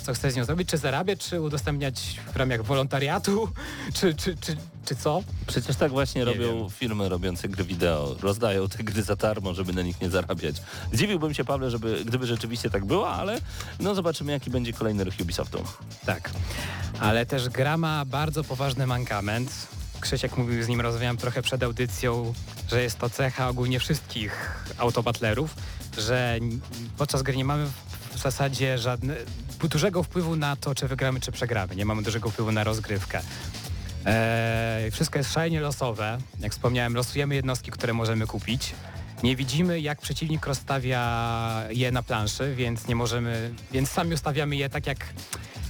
co 0.03 0.14
chce 0.14 0.30
z 0.30 0.36
nią 0.36 0.44
zrobić, 0.44 0.68
czy 0.68 0.78
zarabiać, 0.78 1.20
czy 1.20 1.40
udostępniać 1.40 2.20
w 2.32 2.36
ramach 2.36 2.62
wolontariatu, 2.64 3.48
czy, 4.01 4.14
czy, 4.14 4.36
czy, 4.36 4.57
czy 4.84 4.96
co? 4.96 5.22
Przecież 5.46 5.76
tak 5.76 5.90
właśnie 5.90 6.18
Nie 6.18 6.24
robią 6.24 6.61
wiem. 6.61 6.70
firmy 6.70 7.09
robiące 7.09 7.48
gry 7.48 7.64
wideo. 7.64 8.16
Rozdają 8.20 8.68
te 8.68 8.84
gry 8.84 9.03
za 9.03 9.16
darmo, 9.16 9.55
żeby 9.55 9.72
na 9.72 9.82
nich 9.82 10.01
nie 10.01 10.11
zarabiać. 10.11 10.57
Dziwiłbym 10.94 11.34
się, 11.34 11.44
Pawle, 11.44 11.70
żeby, 11.70 12.03
gdyby 12.05 12.26
rzeczywiście 12.26 12.70
tak 12.70 12.84
było, 12.84 13.11
ale 13.11 13.40
no 13.80 13.94
zobaczymy, 13.94 14.32
jaki 14.32 14.51
będzie 14.51 14.72
kolejny 14.72 15.05
ruch 15.05 15.14
Ubisoftu. 15.20 15.64
Tak. 16.07 16.30
Ale 17.01 17.26
też 17.26 17.48
gra 17.48 17.76
ma 17.76 18.05
bardzo 18.05 18.44
poważny 18.44 18.86
mankament. 18.86 19.51
Krzysiek 20.01 20.36
mówił, 20.36 20.62
z 20.62 20.68
nim 20.68 20.80
rozmawiałem 20.80 21.16
trochę 21.16 21.42
przed 21.42 21.62
audycją, 21.62 22.34
że 22.70 22.82
jest 22.82 22.98
to 22.98 23.11
cecha 23.11 23.48
ogólnie 23.48 23.80
wszystkich 23.80 24.64
autobatlerów, 24.78 25.55
że 25.98 26.38
podczas 26.98 27.22
gry 27.22 27.36
nie 27.36 27.44
mamy 27.44 27.66
w- 28.20 28.22
zasadzie 28.22 28.78
żadne, 28.78 29.14
dużego 29.70 30.02
wpływu 30.02 30.36
na 30.36 30.56
to, 30.56 30.74
czy 30.74 30.88
wygramy, 30.88 31.20
czy 31.20 31.32
przegramy. 31.32 31.76
Nie 31.76 31.84
mamy 31.84 32.02
dużego 32.02 32.30
wpływu 32.30 32.52
na 32.52 32.64
rozgrywkę. 32.64 33.20
Eee, 34.06 34.90
wszystko 34.90 35.18
jest 35.18 35.32
szalenie 35.32 35.60
losowe. 35.60 36.18
Jak 36.40 36.52
wspomniałem, 36.52 36.94
losujemy 36.94 37.34
jednostki, 37.34 37.70
które 37.70 37.92
możemy 37.92 38.26
kupić. 38.26 38.74
Nie 39.22 39.36
widzimy, 39.36 39.80
jak 39.80 40.00
przeciwnik 40.00 40.46
rozstawia 40.46 41.62
je 41.70 41.92
na 41.92 42.02
planszy, 42.02 42.54
więc 42.54 42.88
nie 42.88 42.94
możemy, 42.96 43.54
więc 43.72 43.90
sami 43.90 44.14
ustawiamy 44.14 44.56
je 44.56 44.68
tak, 44.70 44.86
jak, 44.86 45.06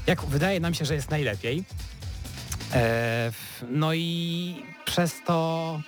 jak 0.06 0.24
wydaje 0.24 0.60
nam 0.60 0.74
się, 0.74 0.84
że 0.84 0.94
jest 0.94 1.10
najlepiej. 1.10 1.64
Eee, 2.74 3.32
no 3.70 3.94
i 3.94 4.62
przez 4.84 5.12
to 5.26 5.80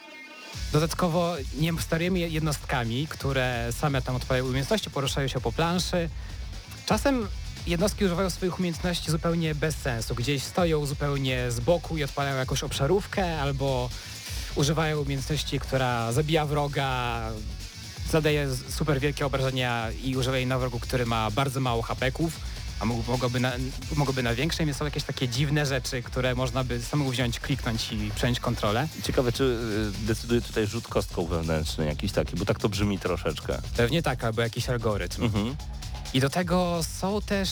dodatkowo 0.72 1.34
nie 1.60 1.72
sterujemy 1.80 2.18
jednostkami, 2.18 3.06
które 3.06 3.68
same 3.72 4.02
tam 4.02 4.16
odpalają 4.16 4.46
umiejętności, 4.46 4.90
poruszają 4.90 5.28
się 5.28 5.40
po 5.40 5.52
planszy. 5.52 6.08
Czasem 6.87 7.28
jednostki 7.66 8.05
używają 8.05 8.30
swoich 8.30 8.59
umiejętności 8.59 9.11
zupełnie 9.11 9.55
bez 9.55 9.76
sensu. 9.76 10.14
Gdzieś 10.14 10.43
stoją 10.43 10.87
zupełnie 10.87 11.51
z 11.51 11.61
boku 11.61 11.99
i 11.99 12.05
odpalają 12.05 12.37
jakąś 12.37 12.62
obszarówkę, 12.62 13.41
albo 13.41 13.91
używają 14.55 15.01
umiejętności, 15.01 15.61
która 15.61 16.12
zabija 16.12 16.47
wroga, 16.47 17.20
zadaje 18.11 18.49
super 18.68 19.01
wielkie 19.01 19.26
obrażenia 19.26 19.91
i 20.05 20.16
używa 20.16 20.37
jej 20.37 20.47
na 20.47 20.59
wrogu, 20.59 20.80
który 20.80 21.07
ma 21.07 21.30
bardzo 21.30 21.61
mało 21.61 21.83
hapeków, 21.83 22.41
a 22.80 22.85
mogłoby 22.85 23.41
na, 23.41 23.53
mogłoby 23.97 24.22
na 24.22 24.35
większej, 24.35 24.66
więc 24.66 24.78
są 24.78 24.85
jakieś 24.85 25.05
takie 25.05 25.28
dziwne 25.28 25.66
rzeczy, 25.66 26.03
które 26.03 26.35
można 26.35 26.64
by 26.64 26.83
samemu 26.83 27.11
wziąć, 27.11 27.41
kliknąć 27.41 27.93
i 27.93 28.11
przejąć 28.14 28.41
kontrolę. 28.41 28.89
Ciekawe, 29.03 29.33
czy 29.33 29.45
y, 29.45 30.07
decyduje 30.07 30.41
tutaj 30.41 30.66
rzut 30.66 30.89
kostką 30.89 31.26
wewnętrzny 31.26 31.87
jakiś 31.87 32.12
taki, 32.12 32.37
bo 32.37 32.45
tak 32.45 32.59
to 32.59 32.68
brzmi 32.68 32.99
troszeczkę. 32.99 33.59
Pewnie 33.76 34.03
tak, 34.03 34.24
albo 34.24 34.43
jakiś 34.43 34.68
algorytm. 34.68 35.22
Mhm. 35.22 35.57
I 36.14 36.20
do 36.20 36.30
tego 36.30 36.80
są 37.00 37.20
też, 37.22 37.48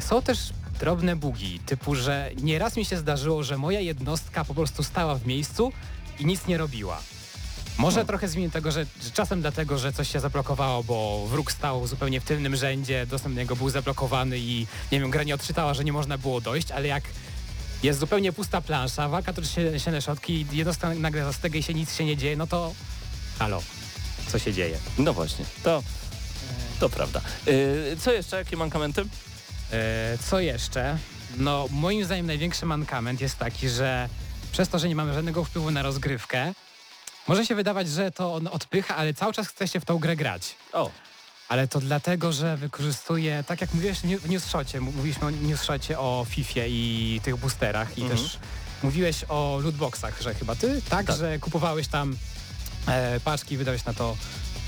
są 0.00 0.22
też 0.22 0.38
drobne 0.80 1.16
bugi, 1.16 1.60
typu, 1.66 1.94
że 1.94 2.30
nieraz 2.42 2.76
mi 2.76 2.84
się 2.84 2.96
zdarzyło, 2.96 3.42
że 3.42 3.58
moja 3.58 3.80
jednostka 3.80 4.44
po 4.44 4.54
prostu 4.54 4.82
stała 4.82 5.14
w 5.14 5.26
miejscu 5.26 5.72
i 6.18 6.26
nic 6.26 6.46
nie 6.46 6.58
robiła. 6.58 7.02
Może 7.78 7.94
Hmm. 7.94 8.06
trochę 8.06 8.28
z 8.28 8.34
winy 8.34 8.50
tego, 8.50 8.70
że, 8.72 8.86
że 9.02 9.10
czasem 9.10 9.40
dlatego, 9.40 9.78
że 9.78 9.92
coś 9.92 10.12
się 10.12 10.20
zablokowało, 10.20 10.84
bo 10.84 11.26
wróg 11.26 11.52
stał 11.52 11.86
zupełnie 11.86 12.20
w 12.20 12.24
tylnym 12.24 12.56
rzędzie, 12.56 13.06
dostęp 13.06 13.34
do 13.34 13.40
niego 13.40 13.56
był 13.56 13.70
zablokowany 13.70 14.38
i 14.38 14.66
nie 14.92 15.00
wiem, 15.00 15.10
gra 15.10 15.22
nie 15.22 15.34
odczytała, 15.34 15.74
że 15.74 15.84
nie 15.84 15.92
można 15.92 16.18
było 16.18 16.40
dojść, 16.40 16.70
ale 16.70 16.88
jak 16.88 17.04
jest 17.82 18.00
zupełnie 18.00 18.32
pusta 18.32 18.60
plansza, 18.60 19.08
walka 19.08 19.32
toczy 19.32 19.48
się, 19.48 19.80
się 19.80 19.90
na 19.90 20.00
środki 20.00 20.46
i 20.52 20.56
jednostka 20.56 20.94
nagle 20.94 21.24
zastega 21.24 21.58
i 21.58 21.62
się 21.62 21.74
nic 21.74 21.94
się 21.96 22.04
nie 22.04 22.16
dzieje, 22.16 22.36
no 22.36 22.46
to 22.46 22.72
halo, 23.38 23.62
co 24.28 24.38
się 24.38 24.52
dzieje? 24.52 24.78
No 24.98 25.12
właśnie, 25.12 25.44
to, 25.62 25.82
to 26.82 26.88
prawda. 26.88 27.20
Y, 27.48 27.96
co 28.00 28.12
jeszcze? 28.12 28.36
Jakie 28.36 28.56
mankamenty? 28.56 29.02
E, 29.72 30.18
Co 30.30 30.40
jeszcze? 30.40 30.98
No, 31.36 31.66
moim 31.70 32.04
zdaniem 32.04 32.26
największy 32.26 32.66
mankament 32.66 33.20
jest 33.20 33.38
taki, 33.38 33.68
że 33.68 34.08
przez 34.52 34.68
to, 34.68 34.78
że 34.78 34.88
nie 34.88 34.96
mamy 34.96 35.14
żadnego 35.14 35.44
wpływu 35.44 35.70
na 35.70 35.82
rozgrywkę, 35.82 36.52
może 37.28 37.46
się 37.46 37.54
wydawać, 37.54 37.88
że 37.88 38.10
to 38.10 38.34
on 38.34 38.46
odpycha, 38.46 38.96
ale 38.96 39.14
cały 39.14 39.32
czas 39.32 39.48
chce 39.48 39.68
się 39.68 39.80
w 39.80 39.84
tą 39.84 39.98
grę 39.98 40.16
grać. 40.16 40.54
O, 40.72 40.90
Ale 41.48 41.68
to 41.68 41.80
dlatego, 41.80 42.32
że 42.32 42.56
wykorzystuje, 42.56 43.44
tak 43.46 43.60
jak 43.60 43.74
mówiłeś 43.74 43.98
w 44.00 44.28
newsshocie, 44.28 44.80
mówiliśmy 44.80 45.26
o 45.26 45.30
newsshocie 45.30 45.98
o 45.98 46.26
Fifie 46.28 46.68
i 46.68 47.20
tych 47.24 47.36
boosterach 47.36 47.98
i 47.98 48.02
Mhm. 48.02 48.20
też 48.20 48.38
mówiłeś 48.82 49.24
o 49.28 49.58
lootboxach, 49.62 50.22
że 50.22 50.34
chyba 50.34 50.54
ty, 50.54 50.82
tak, 50.88 51.06
Tak. 51.06 51.16
że 51.16 51.38
kupowałeś 51.38 51.88
tam 51.88 52.16
e, 52.88 53.20
paczki 53.20 53.54
i 53.54 53.58
wydałeś 53.58 53.84
na 53.84 53.94
to 53.94 54.16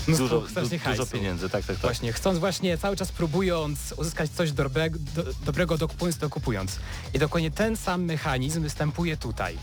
mnóstwo 0.07 0.39
dużo, 0.39 0.61
du, 0.61 0.91
dużo 0.91 1.05
pieniędzy, 1.05 1.49
tak, 1.49 1.65
tak, 1.65 1.75
tak. 1.75 1.77
Właśnie, 1.77 2.13
chcąc 2.13 2.39
właśnie 2.39 2.77
cały 2.77 2.95
czas 2.95 3.11
próbując 3.11 3.93
uzyskać 3.97 4.29
coś 4.29 4.51
dobrego, 4.51 4.99
do, 5.15 5.23
dobrego 5.45 5.77
dokupując, 5.77 6.17
dokupując. 6.17 6.79
I 7.13 7.19
dokładnie 7.19 7.51
ten 7.51 7.77
sam 7.77 8.03
mechanizm 8.03 8.61
występuje 8.61 9.17
tutaj. 9.17 9.57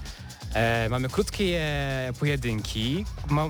E, 0.55 0.89
mamy 0.89 1.09
krótkie 1.09 1.63
pojedynki, 2.19 3.05
ma, 3.31 3.49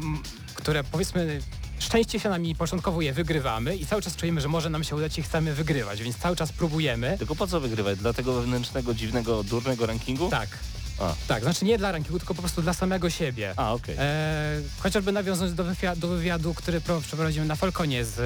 które 0.54 0.84
powiedzmy 0.84 1.40
szczęście 1.78 2.20
się 2.20 2.28
nami 2.28 2.54
początkowo 2.54 3.00
je 3.00 3.12
wygrywamy 3.12 3.76
i 3.76 3.86
cały 3.86 4.02
czas 4.02 4.16
czujemy, 4.16 4.40
że 4.40 4.48
może 4.48 4.70
nam 4.70 4.84
się 4.84 4.96
udać 4.96 5.18
i 5.18 5.22
chcemy 5.22 5.54
wygrywać, 5.54 6.02
więc 6.02 6.16
cały 6.16 6.36
czas 6.36 6.52
próbujemy. 6.52 7.16
Tylko 7.18 7.34
po 7.34 7.46
co 7.46 7.60
wygrywać? 7.60 7.98
Dla 7.98 8.12
tego 8.12 8.32
wewnętrznego, 8.32 8.94
dziwnego, 8.94 9.44
durnego 9.44 9.86
rankingu? 9.86 10.30
Tak. 10.30 10.48
A. 11.02 11.14
Tak, 11.28 11.42
znaczy 11.42 11.64
nie 11.64 11.78
dla 11.78 11.92
rankingu, 11.92 12.18
tylko 12.18 12.34
po 12.34 12.42
prostu 12.42 12.62
dla 12.62 12.72
samego 12.72 13.10
siebie. 13.10 13.54
A, 13.56 13.72
okej. 13.72 13.96
E, 13.98 14.60
chociażby 14.80 15.12
nawiązując 15.12 15.54
do, 15.56 15.64
wywiadu, 15.64 16.00
do 16.00 16.08
wywiadu, 16.08 16.54
który 16.54 16.80
pro- 16.80 17.00
przeprowadziłem 17.00 17.48
na 17.48 17.56
Falconie 17.56 18.04
z 18.04 18.18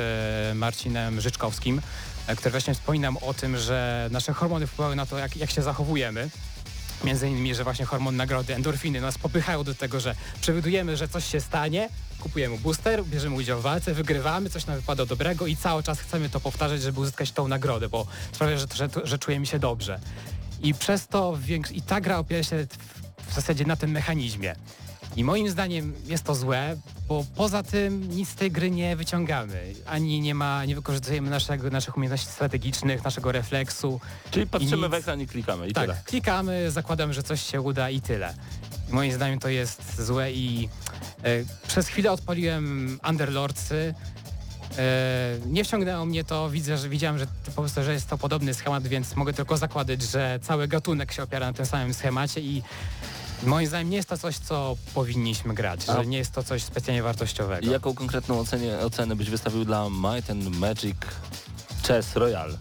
e, 0.52 0.54
Marcinem 0.54 1.20
Życzkowskim, 1.20 1.80
e, 2.26 2.36
który 2.36 2.50
właśnie 2.50 2.74
wspominam 2.74 3.16
o 3.16 3.34
tym, 3.34 3.58
że 3.58 4.08
nasze 4.12 4.32
hormony 4.32 4.66
wpływają 4.66 4.96
na 4.96 5.06
to, 5.06 5.18
jak, 5.18 5.36
jak 5.36 5.50
się 5.50 5.62
zachowujemy. 5.62 6.30
Między 7.04 7.28
innymi, 7.28 7.54
że 7.54 7.64
właśnie 7.64 7.84
hormon 7.84 8.16
nagrody, 8.16 8.54
endorfiny 8.54 9.00
nas 9.00 9.18
popychają 9.18 9.64
do 9.64 9.74
tego, 9.74 10.00
że 10.00 10.14
przewidujemy, 10.40 10.96
że 10.96 11.08
coś 11.08 11.26
się 11.30 11.40
stanie, 11.40 11.88
kupujemy 12.20 12.58
booster, 12.58 13.04
bierzemy 13.04 13.36
udział 13.36 13.58
w 13.60 13.62
walce, 13.62 13.94
wygrywamy, 13.94 14.50
coś 14.50 14.66
nam 14.66 14.76
wypada 14.76 15.06
dobrego 15.06 15.46
i 15.46 15.56
cały 15.56 15.82
czas 15.82 16.00
chcemy 16.00 16.28
to 16.28 16.40
powtarzać, 16.40 16.82
żeby 16.82 17.00
uzyskać 17.00 17.32
tą 17.32 17.48
nagrodę, 17.48 17.88
bo 17.88 18.06
sprawia, 18.32 18.56
że, 18.58 18.66
że, 18.74 18.88
że 19.04 19.18
czujemy 19.18 19.46
się 19.46 19.58
dobrze. 19.58 20.00
I 20.66 20.74
przez 20.74 21.08
to 21.08 21.38
i 21.74 21.82
ta 21.82 22.00
gra 22.00 22.18
opiera 22.18 22.42
się 22.42 22.66
w, 22.66 23.30
w 23.30 23.34
zasadzie 23.34 23.64
na 23.64 23.76
tym 23.76 23.90
mechanizmie. 23.90 24.54
I 25.16 25.24
moim 25.24 25.50
zdaniem 25.50 25.94
jest 26.06 26.24
to 26.24 26.34
złe, 26.34 26.76
bo 27.08 27.24
poza 27.36 27.62
tym 27.62 28.10
nic 28.10 28.28
z 28.28 28.34
tej 28.34 28.50
gry 28.50 28.70
nie 28.70 28.96
wyciągamy. 28.96 29.72
Ani 29.86 30.20
nie 30.20 30.34
ma, 30.34 30.64
nie 30.64 30.74
wykorzystujemy 30.74 31.30
naszego, 31.30 31.70
naszych 31.70 31.96
umiejętności 31.96 32.32
strategicznych, 32.32 33.04
naszego 33.04 33.32
refleksu. 33.32 34.00
Czyli 34.30 34.46
patrzymy 34.46 34.82
nic. 34.82 34.90
w 34.90 34.94
ekran 34.94 35.20
i 35.20 35.26
klikamy 35.26 35.68
i 35.68 35.72
tak, 35.72 35.84
tyle. 35.84 36.00
klikamy, 36.04 36.70
zakładam, 36.70 37.12
że 37.12 37.22
coś 37.22 37.42
się 37.42 37.60
uda 37.60 37.90
i 37.90 38.00
tyle. 38.00 38.34
Moim 38.90 39.12
zdaniem 39.12 39.38
to 39.38 39.48
jest 39.48 40.02
złe 40.02 40.32
i 40.32 40.68
e, 41.22 41.28
przez 41.68 41.88
chwilę 41.88 42.12
odpaliłem 42.12 42.98
Underlordsy. 43.08 43.94
E, 44.78 45.38
nie 45.46 45.64
wciągnęło 45.64 46.04
mnie 46.06 46.24
to, 46.24 46.50
widzę, 46.50 46.78
że 46.78 46.88
widziałem, 46.88 47.18
że 47.18 47.26
po 47.56 47.62
prostu, 47.62 47.82
że 47.82 47.92
jest 47.92 48.08
to 48.08 48.18
podobny 48.18 48.54
schemat, 48.54 48.86
więc 48.86 49.16
mogę 49.16 49.32
tylko 49.32 49.56
zakładać, 49.56 50.02
że 50.02 50.38
cały 50.42 50.68
gatunek 50.68 51.12
się 51.12 51.22
opiera 51.22 51.46
na 51.46 51.52
tym 51.52 51.66
samym 51.66 51.94
schemacie 51.94 52.40
i 52.40 52.62
moim 53.42 53.66
zdaniem 53.66 53.90
nie 53.90 53.96
jest 53.96 54.08
to 54.08 54.18
coś, 54.18 54.38
co 54.38 54.76
powinniśmy 54.94 55.54
grać, 55.54 55.80
A- 55.88 55.92
że 55.96 56.06
nie 56.06 56.18
jest 56.18 56.32
to 56.32 56.42
coś 56.42 56.62
specjalnie 56.62 57.02
wartościowego. 57.02 57.66
I 57.66 57.70
jaką 57.70 57.94
konkretną 57.94 58.38
ocenie, 58.40 58.78
ocenę 58.78 59.16
byś 59.16 59.30
wystawił 59.30 59.64
dla 59.64 59.88
Might 59.90 60.30
and 60.30 60.56
Magic 60.56 60.96
Chess 61.86 62.16
Royale? 62.16 62.54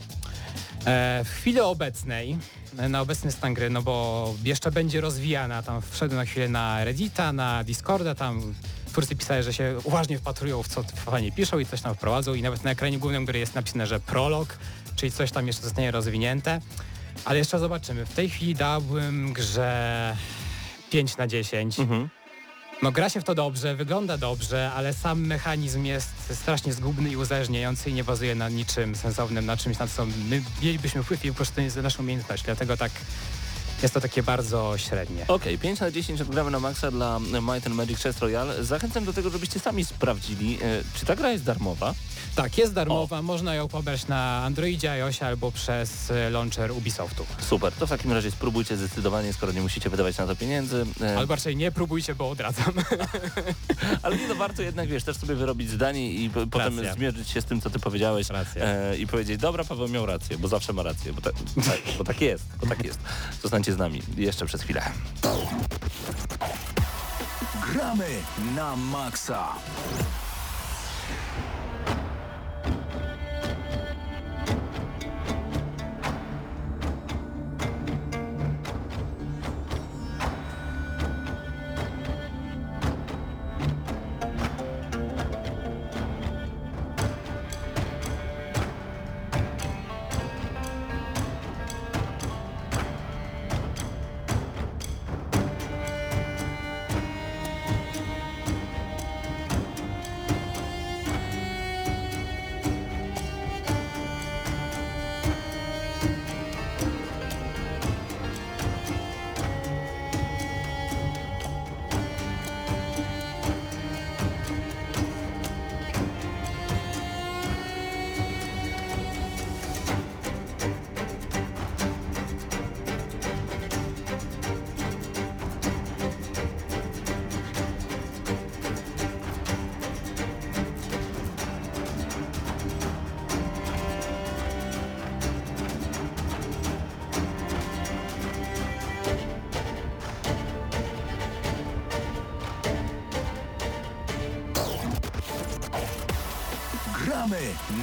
E, 0.86 1.22
w 1.26 1.30
chwili 1.30 1.60
obecnej, 1.60 2.38
na 2.90 3.02
obecny 3.02 3.32
stan 3.32 3.54
gry, 3.54 3.70
no 3.70 3.82
bo 3.82 4.34
jeszcze 4.44 4.72
będzie 4.72 5.02
rozwijana, 5.02 5.64
tam 5.64 5.82
wszedłem 5.92 6.18
na 6.20 6.26
chwilę 6.26 6.50
na 6.50 6.84
Reddita, 6.84 7.34
na 7.34 7.64
Discorda, 7.64 8.16
tam 8.16 8.54
twórcy 8.96 9.16
pisali, 9.16 9.44
że 9.44 9.54
się 9.54 9.76
uważnie 9.84 10.18
wpatrują 10.18 10.64
w 10.64 10.68
co 10.68 10.84
fani 10.84 11.32
piszą 11.32 11.60
i 11.60 11.66
coś 11.66 11.82
tam 11.82 11.96
wprowadzą 11.96 12.34
i 12.34 12.42
nawet 12.42 12.64
na 12.64 12.72
ekranie 12.72 13.00
głównym 13.00 13.26
gry 13.26 13.40
jest 13.40 13.56
napisane, 13.56 13.88
że 13.88 14.00
prolog, 14.00 14.58
czyli 14.96 15.12
coś 15.12 15.32
tam 15.32 15.48
jeszcze 15.48 15.64
zostanie 15.64 15.92
rozwinięte, 15.92 16.62
ale 17.26 17.38
jeszcze 17.38 17.60
zobaczymy. 17.60 18.06
W 18.06 18.14
tej 18.14 18.30
chwili 18.30 18.56
dałbym 18.56 19.34
grze 19.34 20.16
5 20.90 21.18
na 21.18 21.28
10. 21.28 21.80
Mhm. 21.80 22.10
No 22.82 22.92
gra 22.92 23.10
się 23.10 23.22
w 23.22 23.24
to 23.24 23.36
dobrze, 23.36 23.76
wygląda 23.76 24.18
dobrze, 24.18 24.72
ale 24.76 24.94
sam 24.94 25.26
mechanizm 25.26 25.86
jest 25.86 26.10
strasznie 26.34 26.74
zgubny 26.74 27.10
i 27.10 27.16
uzależniający 27.16 27.90
i 27.90 27.94
nie 27.94 28.04
bazuje 28.04 28.36
na 28.36 28.50
niczym 28.50 28.96
sensownym, 28.96 29.46
na 29.46 29.58
czymś, 29.58 29.80
na 29.80 29.88
co 29.88 30.06
my 30.06 30.42
mielibyśmy 30.62 31.04
wpływ 31.04 31.26
i 31.26 31.30
po 31.30 31.36
prostu 31.36 31.62
jest 31.62 31.78
naszą 31.78 32.04
umiejętność. 32.04 32.44
Dlatego 32.44 32.78
tak 32.78 32.92
jest 33.86 33.94
to 33.94 34.02
takie 34.02 34.24
bardzo 34.24 34.74
średnie. 34.78 35.26
Okej, 35.28 35.58
5 35.58 35.80
na 35.80 35.92
10 35.92 36.22
odgramy 36.22 36.52
na 36.52 36.60
maksa 36.60 36.92
dla 36.92 37.20
Might 37.20 37.68
and 37.68 37.76
Magic 37.76 38.00
Chess 38.00 38.20
Royale. 38.20 38.64
Zachęcam 38.64 39.06
do 39.06 39.14
tego, 39.14 39.30
żebyście 39.30 39.60
sami 39.60 39.86
sprawdzili, 39.86 40.58
e, 40.62 40.82
czy 41.00 41.06
ta 41.06 41.16
gra 41.16 41.32
jest 41.32 41.44
darmowa. 41.44 41.94
Tak, 42.36 42.58
jest 42.58 42.74
darmowa, 42.74 43.22
można 43.22 43.56
ją 43.56 43.68
pobrać 43.68 44.08
na 44.08 44.44
Androidzie, 44.44 44.92
iOSie 44.92 45.26
albo 45.26 45.52
przez 45.52 46.12
launcher 46.32 46.72
Ubisoftu. 46.72 47.26
Super, 47.50 47.74
to 47.74 47.88
w 47.88 47.90
takim 47.90 48.12
razie 48.12 48.32
spróbujcie 48.32 48.78
zdecydowanie, 48.78 49.34
skoro 49.34 49.52
nie 49.52 49.62
musicie 49.62 49.90
wydawać 49.90 50.18
na 50.18 50.28
to 50.28 50.36
pieniędzy. 50.36 50.86
E, 51.02 51.18
Albo 51.18 51.36
raczej 51.36 51.56
nie 51.56 51.72
próbujcie, 51.72 52.16
bo 52.16 52.30
odradzam. 52.30 52.74
Ale 54.04 54.18
nie, 54.18 54.28
no 54.28 54.36
warto 54.36 54.62
jednak, 54.62 54.88
wiesz, 54.90 55.04
też 55.04 55.18
sobie 55.18 55.36
wyrobić 55.36 55.70
zdanie 55.70 56.12
i 56.14 56.30
p- 56.30 56.48
potem 56.48 56.78
Racja. 56.80 56.94
zmierzyć 56.94 57.30
się 57.30 57.42
z 57.42 57.46
tym, 57.46 57.62
co 57.62 57.70
ty 57.70 57.80
powiedziałeś 57.80 58.30
Racja. 58.30 58.66
e, 58.66 58.98
i 58.98 59.08
powiedzieć, 59.08 59.38
dobra, 59.42 59.64
Paweł 59.64 59.88
miał 59.88 60.06
rację, 60.06 60.38
bo 60.38 60.48
zawsze 60.48 60.74
ma 60.74 60.84
rację, 60.84 61.14
bo, 61.14 61.22
ta, 61.22 61.30
tak, 61.66 61.80
bo 61.98 62.04
tak 62.04 62.22
jest, 62.22 62.44
bo 62.62 62.68
tak 62.68 62.86
jest. 62.86 63.00
Zostańcie 63.42 63.74
z 63.76 63.78
nami 63.78 64.02
jeszcze 64.18 64.46
przez 64.46 64.62
chwilę. 64.62 64.82
Gramy 67.74 68.08
na 68.56 68.76
maksa. 68.76 69.48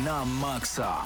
Na 0.05 0.25
maksa. 0.25 1.05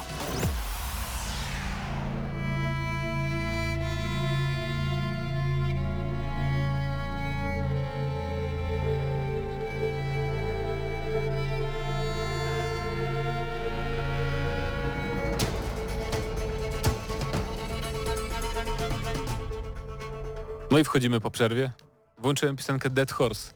No 20.71 20.79
i 20.79 20.85
wchodzimy 20.85 21.21
po 21.21 21.31
przerwie. 21.31 21.73
Włączyłem 22.19 22.57
piosenkę 22.57 22.91
Dead 22.91 23.13
Horse. 23.13 23.56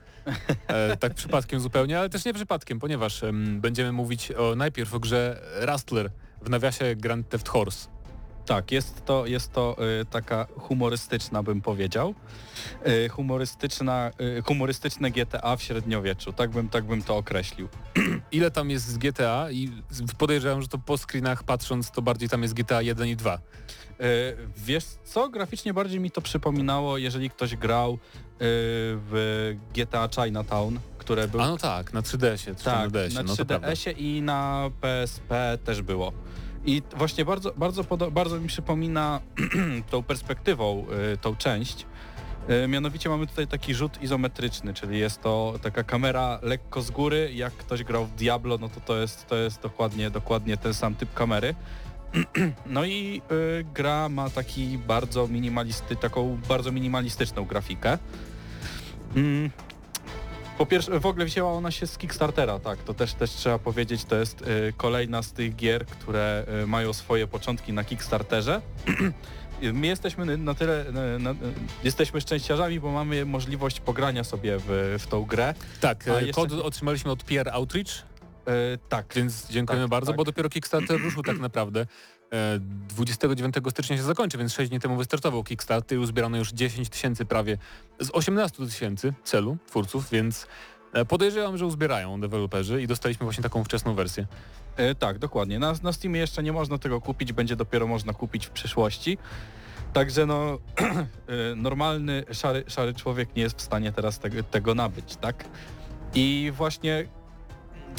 E, 0.75 0.97
tak 0.97 1.15
przypadkiem 1.15 1.61
zupełnie, 1.61 1.99
ale 1.99 2.09
też 2.09 2.25
nie 2.25 2.35
przypadkiem, 2.35 2.79
ponieważ 2.79 3.23
em, 3.23 3.61
będziemy 3.61 3.93
mówić 3.93 4.33
o, 4.33 4.55
najpierw 4.55 4.95
o 4.95 5.01
grze 5.01 5.43
Rustler 5.61 6.11
w 6.43 6.51
nawiasie 6.51 6.97
Grand 6.97 7.29
Theft 7.29 7.49
Horse. 7.49 7.89
Tak, 8.47 8.73
jest 8.73 9.05
to, 9.05 9.27
jest 9.27 9.53
to 9.53 9.77
y, 10.01 10.05
taka 10.05 10.47
humorystyczna, 10.57 11.43
bym 11.43 11.61
powiedział. 11.61 12.15
Y, 12.87 13.09
humorystyczna, 13.09 14.11
y, 14.39 14.43
humorystyczne 14.43 15.11
GTA 15.11 15.57
w 15.57 15.63
średniowieczu, 15.63 16.33
tak 16.33 16.51
bym, 16.51 16.69
tak 16.69 16.85
bym 16.85 17.03
to 17.03 17.17
określił. 17.17 17.69
Ile 18.33 18.51
tam 18.51 18.71
jest 18.71 18.87
z 18.87 18.99
GTA 18.99 19.51
i 19.51 19.71
podejrzewam, 20.19 20.63
że 20.63 20.69
to 20.69 20.79
po 20.79 20.99
screenach 20.99 21.43
patrząc 21.43 21.91
to 21.91 22.03
bardziej 22.03 22.29
tam 22.29 22.43
jest 22.43 22.55
GTA 22.55 22.83
1 22.83 23.09
i 23.09 23.17
2. 23.17 23.39
Y, 24.01 24.37
wiesz 24.57 24.85
co, 25.05 25.29
graficznie 25.29 25.75
bardziej 25.75 26.01
mi 26.01 26.11
to 26.11 26.21
przypominało, 26.21 26.99
jeżeli 26.99 27.31
ktoś 27.31 27.57
grał 27.57 27.93
y, 27.93 27.99
w 28.41 29.57
GTA 29.75 30.09
Chinatown, 30.15 30.79
które 30.99 31.29
było... 31.29 31.45
A 31.45 31.49
no 31.49 31.57
tak, 31.57 31.93
na 31.93 32.01
3DS-ie, 32.01 32.55
tak, 32.55 32.91
3DS-ie, 32.91 33.15
na 33.15 33.23
no 33.23 33.37
to 33.37 33.47
prawda. 33.47 33.69
3DS-ie 33.69 33.93
i 33.93 34.23
na 34.23 34.71
PSP 34.81 35.59
też 35.65 35.83
było. 35.83 36.13
I 36.65 36.83
właśnie 36.97 37.25
bardzo, 37.25 37.53
bardzo, 37.57 37.85
bardzo 38.11 38.41
mi 38.41 38.49
przypomina 38.49 39.21
tą 39.91 40.03
perspektywą 40.03 40.87
y, 41.15 41.17
tą 41.17 41.37
część, 41.37 41.87
E, 42.49 42.69
Mianowicie 42.69 43.09
mamy 43.09 43.27
tutaj 43.27 43.47
taki 43.47 43.75
rzut 43.75 44.03
izometryczny, 44.03 44.75
czyli 44.75 44.99
jest 44.99 45.21
to 45.21 45.55
taka 45.63 45.85
kamera 45.85 46.39
lekko 46.43 46.83
z 46.83 46.91
góry. 46.91 47.31
Jak 47.35 47.53
ktoś 47.53 47.85
grał 47.85 48.07
w 48.07 48.15
Diablo, 48.15 48.59
no 48.59 48.69
to 48.69 48.81
to 48.81 48.97
jest, 48.97 49.27
to 49.27 49.37
jest 49.37 49.63
dokładnie, 49.63 50.11
dokładnie 50.11 50.57
ten 50.57 50.75
sam 50.75 50.95
typ 50.95 51.15
kamery. 51.15 51.55
No 52.67 52.85
i 52.85 53.23
y, 53.61 53.65
gra 53.75 54.09
ma 54.09 54.31
taki 54.31 54.79
bardzo 54.79 55.29
minimalisty, 55.29 55.97
taką 55.97 56.39
bardzo 56.49 56.73
minimalistyczną 56.73 57.45
grafikę. 57.45 57.99
Mm. 59.17 59.51
Po 60.59 60.67
pierwsze, 60.67 61.01
w 61.01 61.07
ogóle 61.07 61.25
wzięła 61.25 61.53
ona 61.53 61.71
się 61.71 61.87
z 61.87 61.99
Kickstartera, 61.99 62.59
tak, 62.59 62.79
to 62.83 62.95
też, 62.95 63.15
też 63.15 63.31
trzeba 63.31 63.59
powiedzieć, 63.59 64.05
to 64.05 64.17
jest 64.17 64.43
y, 64.43 64.73
kolejna 64.77 65.23
z 65.23 65.33
tych 65.33 65.57
gier, 65.57 65.87
które 65.87 66.45
y, 66.63 66.67
mają 66.67 66.93
swoje 66.93 67.27
początki 67.27 67.73
na 67.73 67.85
Kickstarterze. 67.85 68.61
My 69.73 69.87
jesteśmy 69.87 70.37
na 70.37 70.55
tyle, 70.55 70.85
na, 71.19 71.35
jesteśmy 71.85 72.21
szczęściarzami, 72.21 72.81
bo 72.81 72.93
mamy 72.93 73.25
możliwość 73.25 73.81
pogrania 73.81 74.25
sobie 74.25 74.59
w, 74.59 74.97
w 74.99 75.07
tą 75.07 75.25
grę. 75.25 75.55
Tak, 75.81 76.09
A 76.09 76.21
jeszcze- 76.21 76.33
kod 76.33 76.53
otrzymaliśmy 76.53 77.11
od 77.11 77.25
PR 77.25 77.49
Outreach, 77.49 78.10
E, 78.47 78.79
tak, 78.89 79.15
więc 79.15 79.49
dziękujemy 79.49 79.85
Tak, 79.85 79.91
bardzo, 79.91 80.13
tak. 80.13 80.17
bo 80.17 80.25
dopiero 80.25 80.49
Kickstarter 80.49 81.01
ruszył 81.01 81.23
tak 81.23 81.39
naprawdę. 81.39 81.87
E, 82.33 82.59
29 82.89 83.55
stycznia 83.71 83.97
się 83.97 84.03
zakończy, 84.03 84.39
więc 84.39 84.53
6 84.53 84.71
dni 84.71 84.81
temu 84.81 84.97
wystartował 84.97 85.45
Kickstarter 85.45 85.99
i 85.99 86.01
uzbierano 86.01 86.37
już 86.37 86.53
10 86.53 86.89
tysięcy 86.89 87.25
prawie 87.25 87.59
z 88.01 88.11
18 88.11 88.67
tysięcy 88.67 89.15
celu 89.25 89.57
twórców, 89.67 90.11
więc 90.11 90.47
e, 90.93 91.05
podejrzewam, 91.05 91.59
że 91.59 91.67
uzbierają 91.67 92.21
deweloperzy 92.21 92.83
i 92.83 92.87
dostaliśmy 92.87 93.25
właśnie 93.25 93.43
taką 93.43 93.65
wczesną 93.65 93.95
wersję. 93.95 94.27
E, 94.77 94.95
tak, 94.95 95.19
dokładnie. 95.19 95.59
Na, 95.59 95.75
na 95.83 95.93
Steamie 95.93 96.21
jeszcze 96.21 96.43
nie 96.43 96.53
można 96.53 96.79
tego 96.79 97.01
kupić, 97.01 97.33
będzie 97.33 97.57
dopiero 97.57 97.87
można 97.87 98.13
kupić 98.13 98.47
w 98.47 98.51
przyszłości. 98.51 99.19
Także 99.93 100.27
no, 100.27 100.59
e, 100.81 101.55
normalny, 101.57 102.25
szary, 102.33 102.65
szary 102.67 102.95
człowiek 102.95 103.37
nie 103.37 103.43
jest 103.43 103.59
w 103.59 103.63
stanie 103.63 103.93
teraz 103.93 104.19
tego, 104.19 104.43
tego 104.43 104.75
nabyć, 104.75 105.17
tak? 105.17 105.45
I 106.15 106.53
właśnie 106.57 107.09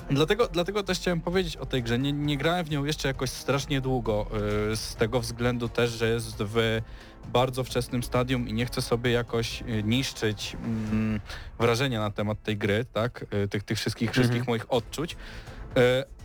dlatego, 0.10 0.48
dlatego 0.48 0.84
też 0.84 1.00
chciałem 1.00 1.22
powiedzieć 1.22 1.58
o 1.58 1.66
tej 1.66 1.84
grze. 1.84 2.00
Nie, 2.00 2.14
nie 2.14 2.38
grałem 2.38 2.66
w 2.66 2.70
nią 2.70 2.86
jeszcze 2.86 3.08
jakoś 3.08 3.30
strasznie 3.30 3.82
długo, 3.82 4.28
e, 4.72 4.76
z 4.76 4.96
tego 4.96 5.20
względu 5.20 5.70
też, 5.70 5.92
że 5.92 6.10
jest 6.10 6.44
w 6.44 6.82
bardzo 7.28 7.64
wczesnym 7.64 8.04
stadium 8.04 8.48
i 8.48 8.54
nie 8.54 8.66
chcę 8.66 8.82
sobie 8.82 9.12
jakoś 9.12 9.62
e, 9.62 9.84
niszczyć 9.84 10.58
mm, 10.64 11.20
wrażenia 11.60 12.00
na 12.00 12.12
temat 12.12 12.44
tej 12.44 12.58
gry, 12.58 12.86
tak? 12.94 13.26
E, 13.32 13.48
Tych, 13.48 13.64
tych 13.64 13.78
wszystkich, 13.78 14.12
wszystkich 14.12 14.48
moich 14.48 14.74
odczuć. 14.74 15.16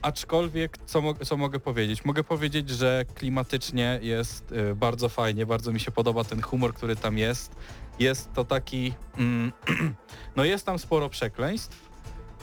Aczkolwiek, 0.02 0.78
co, 0.86 1.00
mo- 1.00 1.14
co 1.14 1.36
mogę 1.36 1.60
powiedzieć? 1.60 2.04
Mogę 2.04 2.24
powiedzieć, 2.24 2.70
że 2.70 3.04
klimatycznie 3.14 3.98
jest 4.02 4.54
bardzo 4.76 5.08
fajnie, 5.08 5.46
bardzo 5.46 5.72
mi 5.72 5.80
się 5.80 5.90
podoba 5.90 6.24
ten 6.24 6.42
humor, 6.42 6.74
który 6.74 6.96
tam 6.96 7.18
jest. 7.18 7.56
Jest 7.98 8.32
to 8.32 8.44
taki... 8.44 8.94
Mm, 9.18 9.52
no 10.36 10.44
jest 10.44 10.66
tam 10.66 10.78
sporo 10.78 11.08
przekleństw. 11.08 11.85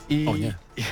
I, 0.10 0.28
O 0.28 0.38
nie. 0.38 0.56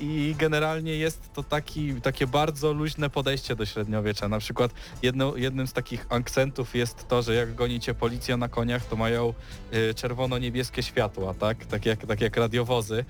I 0.00 0.34
generalnie 0.38 0.96
jest 0.96 1.32
to 1.34 1.42
taki, 1.42 1.94
takie 1.94 2.26
bardzo 2.26 2.72
luźne 2.72 3.10
podejście 3.10 3.56
do 3.56 3.66
średniowiecza. 3.66 4.28
Na 4.28 4.38
przykład 4.38 4.70
jedno, 5.02 5.36
jednym 5.36 5.66
z 5.66 5.72
takich 5.72 6.06
akcentów 6.08 6.74
jest 6.74 7.08
to, 7.08 7.22
że 7.22 7.34
jak 7.34 7.54
gonicie 7.54 7.94
policję 7.94 8.36
na 8.36 8.48
koniach, 8.48 8.84
to 8.84 8.96
mają 8.96 9.34
y, 9.90 9.94
czerwono-niebieskie 9.94 10.82
światła, 10.82 11.34
tak? 11.34 11.66
Tak 11.66 11.86
jak, 11.86 12.06
tak 12.06 12.20
jak 12.20 12.36
radiowozy. 12.36 13.04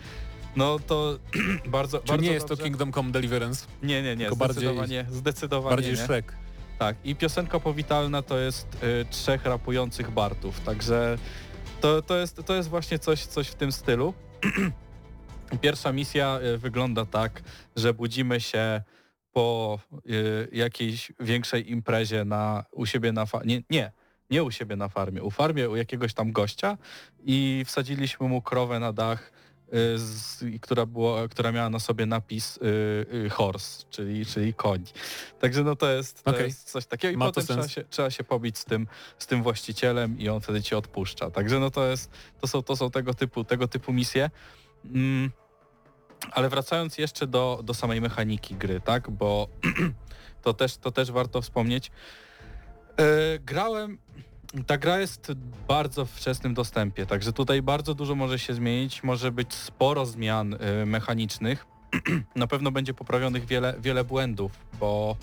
No 0.57 0.79
to 0.87 1.19
bardzo, 1.67 1.99
Czy 1.99 2.07
bardzo 2.07 2.23
nie 2.25 2.33
jest 2.33 2.47
dobrze. 2.49 2.63
to 2.63 2.65
Kingdom 2.65 2.93
Come 2.93 3.11
Deliverance? 3.11 3.67
Nie, 3.83 4.03
nie, 4.03 4.17
nie, 4.17 4.25
tylko 4.25 4.37
bardziej- 4.37 4.63
zdecydowanie, 4.63 5.07
zdecydowanie 5.11 5.77
Bardziej 5.77 5.93
nie. 5.95 5.99
Shrek. 5.99 6.33
Tak, 6.79 6.97
i 7.05 7.17
piosenka 7.17 7.61
powitalna 7.61 8.23
to 8.23 8.39
jest 8.39 8.67
y, 8.83 9.07
trzech 9.11 9.45
rapujących 9.45 10.11
Bartów, 10.11 10.61
także 10.61 11.19
to, 11.81 12.03
to, 12.03 12.17
jest, 12.17 12.41
to 12.47 12.55
jest 12.55 12.69
właśnie 12.69 12.99
coś, 12.99 13.27
coś 13.27 13.49
w 13.49 13.55
tym 13.55 13.73
stylu. 13.73 14.15
Pierwsza 15.61 15.93
misja 15.93 16.41
y, 16.55 16.59
wygląda 16.59 17.07
tak, 17.07 17.43
że 17.77 17.95
budzimy 17.95 18.41
się 18.41 18.83
po 19.33 19.79
y, 20.07 20.49
jakiejś 20.53 21.13
większej 21.21 21.71
imprezie 21.71 22.25
na, 22.25 22.65
u 22.73 22.87
siebie 22.87 23.13
na 23.13 23.27
farmie. 23.27 23.55
Nie, 23.55 23.63
nie, 23.71 23.93
nie 24.31 24.43
u 24.43 24.51
siebie 24.51 24.77
na 24.77 24.89
farmie, 24.89 25.23
u 25.23 25.31
farmie 25.31 25.69
u 25.69 25.77
jakiegoś 25.77 26.15
tam 26.15 26.33
gościa 26.33 26.79
i 27.25 27.63
wsadziliśmy 27.67 28.29
mu 28.29 28.43
krowę 28.43 28.81
na 28.81 28.93
dach, 28.93 29.33
y, 29.69 29.99
z, 29.99 30.45
która, 30.61 30.87
która 31.31 31.53
miała 31.53 31.71
na 31.71 31.79
sobie 31.79 32.07
napis 32.07 32.57
y, 32.57 33.31
horse, 33.31 33.85
czyli, 33.91 34.27
czyli 34.27 34.55
koń. 34.55 34.85
Także 35.41 35.65
no 35.65 35.77
to 35.77 35.93
jest, 35.93 36.23
to 36.23 36.31
Okej. 36.31 36.45
jest 36.45 36.71
coś 36.71 36.87
takiego 36.87 37.15
i 37.15 37.17
Ma 37.17 37.27
potem 37.27 37.45
trzeba 37.45 37.69
się, 37.69 37.85
trzeba 37.91 38.11
się 38.11 38.25
pobić 38.25 38.59
z 38.59 38.65
tym, 38.65 38.87
z 39.19 39.27
tym 39.27 39.43
właścicielem 39.43 40.19
i 40.19 40.29
on 40.29 40.41
wtedy 40.41 40.63
cię 40.63 40.79
odpuszcza. 40.79 41.31
Także 41.31 41.59
no 41.59 41.71
to 41.71 41.87
jest, 41.87 42.11
to 42.41 42.47
są, 42.47 42.63
to 42.63 42.77
są 42.77 42.91
tego 42.91 43.15
typu, 43.15 43.45
tego 43.45 43.69
typu 43.69 43.93
misje. 43.93 44.31
Mm, 44.85 45.31
ale 46.31 46.49
wracając 46.49 46.99
jeszcze 46.99 47.27
do, 47.27 47.61
do 47.65 47.75
samej 47.75 48.01
mechaniki 48.01 48.55
gry, 48.55 48.81
tak, 48.81 49.11
bo 49.11 49.49
to 50.43 50.55
też, 50.55 50.77
to 50.77 50.91
też 50.91 51.11
warto 51.11 51.43
wspomnieć. 51.43 51.91
E, 52.97 53.39
grałem, 53.39 53.99
ta 54.67 54.79
gra 54.79 54.99
jest 54.99 55.33
bardzo 55.69 56.05
wczesnym 56.05 56.55
dostępie, 56.55 57.07
także 57.07 57.33
tutaj 57.33 57.63
bardzo 57.63 57.95
dużo 57.95 58.15
może 58.15 58.39
się 58.39 58.55
zmienić, 58.55 59.03
może 59.03 59.33
być 59.33 59.55
sporo 59.55 60.07
zmian 60.07 60.57
e, 60.61 60.87
mechanicznych. 60.87 61.67
Na 62.37 62.47
pewno 62.47 62.71
będzie 62.71 62.95
poprawionych 62.95 63.47
wiele, 63.47 63.75
wiele 63.81 64.05
błędów, 64.05 64.53
bo 64.81 65.17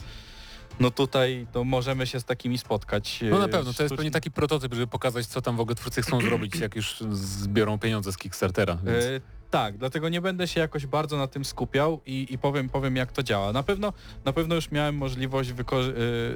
no 0.80 0.91
tutaj 0.91 1.47
to 1.51 1.64
możemy 1.64 2.08
się 2.08 2.20
z 2.20 2.26
takimi 2.26 2.58
spotkać. 2.58 3.20
No 3.30 3.39
na 3.39 3.45
e, 3.45 3.49
pewno, 3.49 3.74
to 3.74 3.84
jest 3.84 3.95
pewnie 3.95 4.12
taki 4.12 4.32
prototyp, 4.32 4.74
żeby 4.74 4.88
pokazać, 4.88 5.26
co 5.26 5.41
tam 5.41 5.58
w 5.58 5.60
ogóle 5.60 5.76
twórcy 5.76 6.01
chcą 6.01 6.22
zrobić, 6.22 6.60
jak 6.60 6.76
już 6.76 7.03
zbiorą 7.12 7.80
pieniądze 7.80 8.12
z 8.12 8.18
Kickstartera. 8.18 8.78
Więc... 8.84 9.24
E, 9.46 9.50
tak, 9.52 9.78
dlatego 9.78 10.10
nie 10.10 10.22
będę 10.22 10.48
się 10.48 10.60
jakoś 10.60 10.86
bardzo 10.86 11.18
na 11.18 11.28
tym 11.28 11.46
skupiał 11.46 12.00
i, 12.06 12.28
i 12.30 12.38
powiem, 12.38 12.70
powiem 12.70 12.96
jak 12.96 13.12
to 13.12 13.24
działa. 13.24 13.54
Na 13.54 13.64
pewno, 13.64 13.93
na 14.26 14.34
pewno 14.34 14.56
już 14.56 14.72
miałem 14.72 14.96
możliwość 14.98 15.52
wyko- 15.54 15.89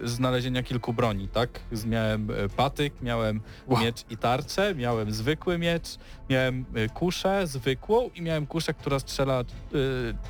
y, 0.03 0.07
znalezienia 0.07 0.64
kilku 0.64 0.93
broni, 0.93 1.28
tak? 1.28 1.60
Z- 1.72 1.86
Miałem 1.86 2.30
y, 2.32 2.49
patyk, 2.55 2.93
miałem 3.01 3.41
Wow. 3.68 3.80
miecz 3.82 4.05
i 4.10 4.18
tarczę, 4.18 4.76
miałem 4.76 5.12
zwykły 5.12 5.57
miecz, 5.57 5.97
miałem 6.30 6.66
y, 6.78 6.89
kuszę 6.89 7.47
zwykłą 7.47 8.10
i 8.16 8.22
miałem 8.22 8.45
kuszę, 8.47 8.74
która 8.74 8.99
strzela 8.99 9.41
y, 9.41 9.45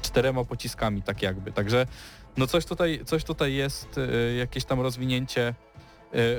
czterema 0.02 0.44
pociskami, 0.46 1.02
tak 1.02 1.22
jakby. 1.22 1.52
Także 1.52 1.86
no 2.38 2.48
coś 2.48 2.66
tutaj, 2.66 3.02
coś 3.06 3.24
tutaj 3.24 3.54
jest, 3.54 3.98
y, 3.98 4.36
jakieś 4.36 4.66
tam 4.66 4.82
rozwinięcie 4.82 5.54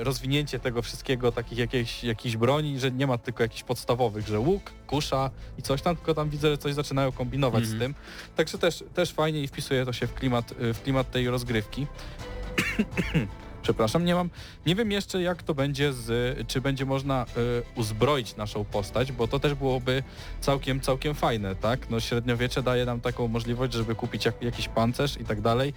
rozwinięcie 0.03 0.59
tego 0.59 0.81
wszystkiego, 0.81 1.31
takich 1.31 1.57
jakichś, 1.57 2.03
jakichś 2.03 2.35
broni, 2.35 2.79
że 2.79 2.91
nie 2.91 3.07
ma 3.07 3.17
tylko 3.17 3.43
jakichś 3.43 3.63
podstawowych, 3.63 4.27
że 4.27 4.39
łuk, 4.39 4.71
kusza 4.87 5.29
i 5.57 5.61
coś 5.61 5.81
tam, 5.81 5.95
tylko 5.95 6.13
tam 6.13 6.29
widzę, 6.29 6.49
że 6.51 6.57
coś 6.57 6.73
zaczynają 6.73 7.11
kombinować 7.11 7.65
z 7.65 7.73
Mhm. 7.73 7.93
tym. 7.93 8.03
Także 8.35 8.57
też, 8.57 8.83
też 8.93 9.11
fajnie 9.11 9.43
i 9.43 9.47
wpisuje 9.47 9.85
to 9.85 9.93
się 9.93 10.07
w 10.07 10.13
klimat, 10.13 10.51
y, 10.51 10.73
w 10.73 10.81
klimat 10.83 11.11
tej 11.11 11.29
rozgrywki. 11.29 11.87
Przepraszam, 13.61 14.05
nie 14.05 14.15
mam, 14.15 14.29
nie 14.65 14.75
wiem 14.75 14.91
jeszcze 14.91 15.21
jak 15.21 15.43
to 15.43 15.53
będzie 15.53 15.93
z, 15.93 16.37
czy 16.47 16.61
będzie 16.61 16.85
można 16.85 17.25
y, 17.37 17.79
uzbroić 17.79 18.35
naszą 18.35 18.65
postać, 18.65 19.11
bo 19.11 19.27
to 19.27 19.39
też 19.39 19.53
byłoby 19.53 20.03
całkiem, 20.41 20.81
całkiem 20.81 21.15
fajne, 21.15 21.55
tak? 21.55 21.89
No 21.89 21.99
średniowiecze 21.99 22.63
daje 22.63 22.85
nam 22.85 23.01
taką 23.01 23.27
możliwość, 23.27 23.73
żeby 23.73 23.95
kupić 23.95 24.25
jak, 24.25 24.41
jakiś 24.41 24.67
pancerz 24.67 25.17
i 25.21 25.25
tak 25.25 25.41
dalej. 25.41 25.73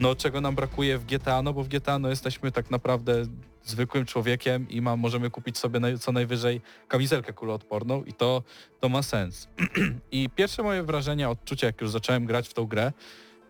No 0.00 0.14
czego 0.14 0.40
nam 0.40 0.54
brakuje 0.54 0.98
w 0.98 1.04
GTA, 1.04 1.42
no 1.42 1.52
bo 1.52 1.62
w 1.62 1.68
GTA 1.68 1.98
no 1.98 2.08
jesteśmy 2.08 2.52
tak 2.52 2.70
naprawdę 2.70 3.24
zwykłym 3.64 4.06
człowiekiem 4.06 4.68
i 4.68 4.80
ma, 4.80 4.96
możemy 4.96 5.30
kupić 5.30 5.58
sobie 5.58 5.98
co 5.98 6.12
najwyżej 6.12 6.60
kamizelkę 6.88 7.32
kuloodporną 7.32 8.04
i 8.04 8.12
to, 8.12 8.42
to 8.80 8.88
ma 8.88 9.02
sens. 9.02 9.48
I 10.12 10.30
pierwsze 10.30 10.62
moje 10.62 10.82
wrażenia, 10.82 11.30
odczucia, 11.30 11.66
jak 11.66 11.80
już 11.80 11.90
zacząłem 11.90 12.26
grać 12.26 12.48
w 12.48 12.54
tą 12.54 12.66
grę, 12.66 12.92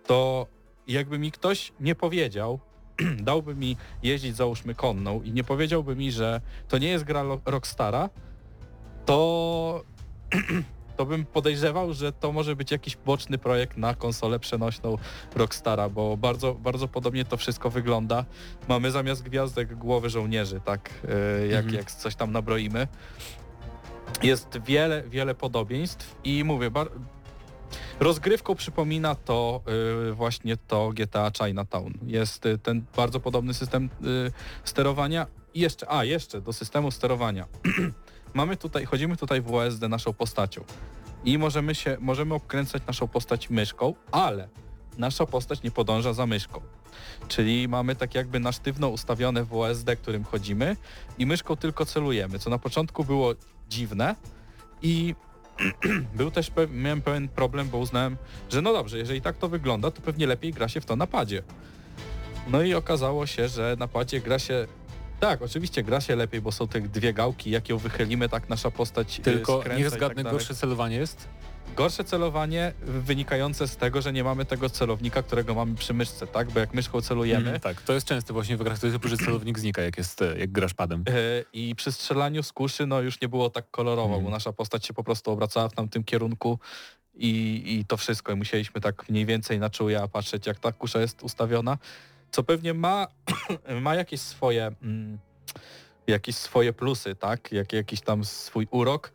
to 0.07 0.47
jakby 0.89 1.19
mi 1.19 1.33
ktoś 1.33 1.73
nie 1.81 1.95
powiedział, 1.95 2.61
dałby 3.21 3.55
mi 3.55 3.77
jeździć 4.03 4.37
załóżmy 4.37 4.75
konną 4.75 5.23
i 5.23 5.33
nie 5.33 5.45
powiedziałby 5.45 5.97
mi, 5.97 6.13
że 6.13 6.41
to 6.69 6.79
nie 6.79 6.89
jest 6.89 7.05
gra 7.05 7.25
Rockstara, 7.47 8.11
to 9.07 9.85
to 10.97 11.07
bym 11.07 11.27
podejrzewał, 11.27 11.93
że 11.93 12.13
to 12.13 12.33
może 12.33 12.57
być 12.57 12.71
jakiś 12.71 12.97
boczny 12.97 13.39
projekt 13.39 13.77
na 13.77 13.95
konsolę 13.95 14.39
przenośną 14.39 14.97
Rockstara, 15.35 15.89
bo 15.89 16.17
bardzo, 16.17 16.55
bardzo 16.55 16.89
podobnie 16.89 17.25
to 17.25 17.37
wszystko 17.37 17.71
wygląda. 17.71 18.25
Mamy 18.69 18.91
zamiast 18.91 19.23
gwiazdek 19.23 19.75
głowy 19.75 20.11
żołnierzy, 20.11 20.61
tak, 20.65 20.91
e, 21.41 21.47
jak, 21.47 21.65
Mhm. 21.65 21.75
jak 21.75 21.91
coś 21.91 22.15
tam 22.15 22.33
nabroimy. 22.33 22.89
Jest 24.23 24.59
wiele, 24.67 25.03
wiele 25.03 25.35
podobieństw 25.35 26.17
i 26.25 26.45
mówię, 26.45 26.71
rozgrywką 28.01 28.55
przypomina 28.55 29.15
to 29.15 29.63
y, 30.11 30.13
właśnie 30.13 30.57
to 30.57 30.91
GTA 30.93 31.31
Chinatown. 31.39 31.93
Jest 32.07 32.47
y, 32.47 32.59
ten 32.59 32.85
bardzo 32.97 33.21
podobny 33.21 33.55
system 33.55 33.91
y, 34.05 34.33
sterowania 34.65 35.27
i 35.55 35.61
jeszcze, 35.61 35.91
a 35.91 36.05
jeszcze 36.05 36.41
do 36.41 36.53
systemu 36.53 36.91
sterowania. 36.91 37.47
Mamy 38.35 38.57
tutaj, 38.57 38.85
chodzimy 38.85 39.17
tutaj 39.17 39.41
w 39.41 39.55
OSD 39.55 39.89
naszą 39.89 40.13
postacią 40.13 40.65
i 41.25 41.39
możemy 41.39 41.75
się, 41.75 41.97
możemy 42.01 42.35
obkręcać 42.35 42.83
naszą 42.87 43.09
postać 43.09 43.51
myszką, 43.51 43.95
ale 44.13 44.49
nasza 44.99 45.27
postać 45.27 45.63
nie 45.63 45.71
podąża 45.71 46.13
za 46.13 46.27
myszką. 46.27 46.61
Czyli 47.29 47.69
mamy 47.69 47.97
tak 47.97 48.15
jakby 48.15 48.41
na 48.41 48.53
sztywno 48.53 48.89
ustawione 48.89 49.45
WSD, 49.45 49.97
którym 49.97 50.25
chodzimy 50.25 50.77
i 51.19 51.27
myszką 51.27 51.57
tylko 51.57 51.87
celujemy, 51.87 52.39
co 52.39 52.51
na 52.51 52.59
początku 52.59 53.05
było 53.05 53.35
dziwne 53.69 54.17
i 54.83 55.15
był 56.15 56.31
też 56.31 56.51
miałem 56.73 57.03
pewien 57.03 57.29
problem, 57.29 57.69
bo 57.69 57.79
uznałem, 57.79 58.17
że 58.51 58.63
no 58.63 58.73
dobrze, 58.73 58.99
jeżeli 58.99 59.21
tak 59.21 59.37
to 59.37 59.49
wygląda, 59.49 59.91
to 59.91 60.01
pewnie 60.03 60.27
lepiej 60.27 60.53
gra 60.53 60.69
się 60.69 60.81
w 60.81 60.87
to 60.87 60.97
napadzie. 60.97 61.43
No 62.49 62.63
i 62.63 62.75
okazało 62.75 63.27
się, 63.27 63.49
że 63.49 63.77
na 63.79 63.89
padzie 63.89 64.21
gra 64.21 64.39
się 64.39 64.67
tak, 65.21 65.43
oczywiście 65.43 65.83
gra 65.83 66.01
się 66.01 66.17
lepiej, 66.17 66.41
bo 66.41 66.53
są 66.53 66.69
te 66.69 66.81
dwie 66.81 67.13
gałki, 67.13 67.51
jak 67.51 67.69
ją 67.69 67.79
wychylimy, 67.79 68.29
tak 68.29 68.49
nasza 68.49 68.71
postać 68.71 69.19
y, 69.19 69.23
Tylko 69.23 69.61
skręca 69.61 69.79
niech 69.79 69.91
tak 69.91 69.99
zgadnę, 69.99 70.23
dalej. 70.23 70.39
gorsze 70.39 70.55
celowanie 70.55 70.97
jest? 70.97 71.29
Gorsze 71.77 72.05
celowanie 72.05 72.73
wynikające 72.83 73.69
z 73.69 73.77
tego, 73.77 74.03
że 74.03 74.13
nie 74.13 74.25
mamy 74.25 74.45
tego 74.45 74.71
celownika, 74.71 75.23
którego 75.23 75.55
mamy 75.55 75.75
przy 75.75 75.95
myszce, 75.95 76.27
tak? 76.27 76.51
Bo 76.51 76.61
jak 76.61 76.75
myszką 76.75 77.01
celujemy 77.01 77.41
Mhm, 77.45 77.61
tak, 77.61 77.83
to 77.83 77.93
jest 77.93 78.07
częste 78.07 78.33
właśnie 78.33 78.57
w 78.57 78.63
grach 78.63 78.79
typu, 78.79 79.09
że 79.09 79.17
celownik 79.27 79.59
znika, 79.59 79.83
jak, 79.83 79.99
jest, 79.99 80.23
e, 80.23 80.39
jak 80.39 80.53
grasz 80.53 80.75
padem. 80.75 81.05
e, 81.09 81.13
i 81.53 81.75
przy 81.75 81.93
strzelaniu 81.93 82.43
z 82.43 82.53
kuszy, 82.53 82.87
no 82.87 83.01
już 83.01 83.21
nie 83.21 83.29
było 83.29 83.51
tak 83.51 83.71
kolorowo, 83.71 84.09
Mhm. 84.09 84.25
bo 84.25 84.31
nasza 84.31 84.53
postać 84.53 84.87
się 84.87 84.95
po 84.95 85.05
prostu 85.05 85.31
obracała 85.31 85.69
w 85.69 85.73
tamtym 85.73 86.05
kierunku 86.05 86.59
i, 87.15 87.63
i 87.81 87.85
to 87.85 87.97
wszystko. 87.97 88.33
I 88.33 88.37
musieliśmy 88.37 88.81
tak 88.81 89.09
mniej 89.09 89.27
więcej 89.27 89.59
na 89.59 89.71
czuja 89.71 90.09
patrzeć, 90.09 90.47
jak 90.47 90.59
ta 90.59 90.73
kusza 90.73 91.01
jest 91.01 91.23
ustawiona, 91.23 91.79
co 92.31 92.43
pewnie 92.43 92.75
ma, 92.75 93.07
ma 93.81 93.95
jakieś 93.95 94.21
swoje 94.21 94.73
mm, 94.83 95.19
jakieś 96.07 96.37
swoje 96.37 96.73
plusy, 96.73 97.15
tak? 97.15 97.53
Jak, 97.53 97.73
jakiś 97.73 98.01
tam 98.01 98.25
swój 98.25 98.67
urok, 98.71 99.13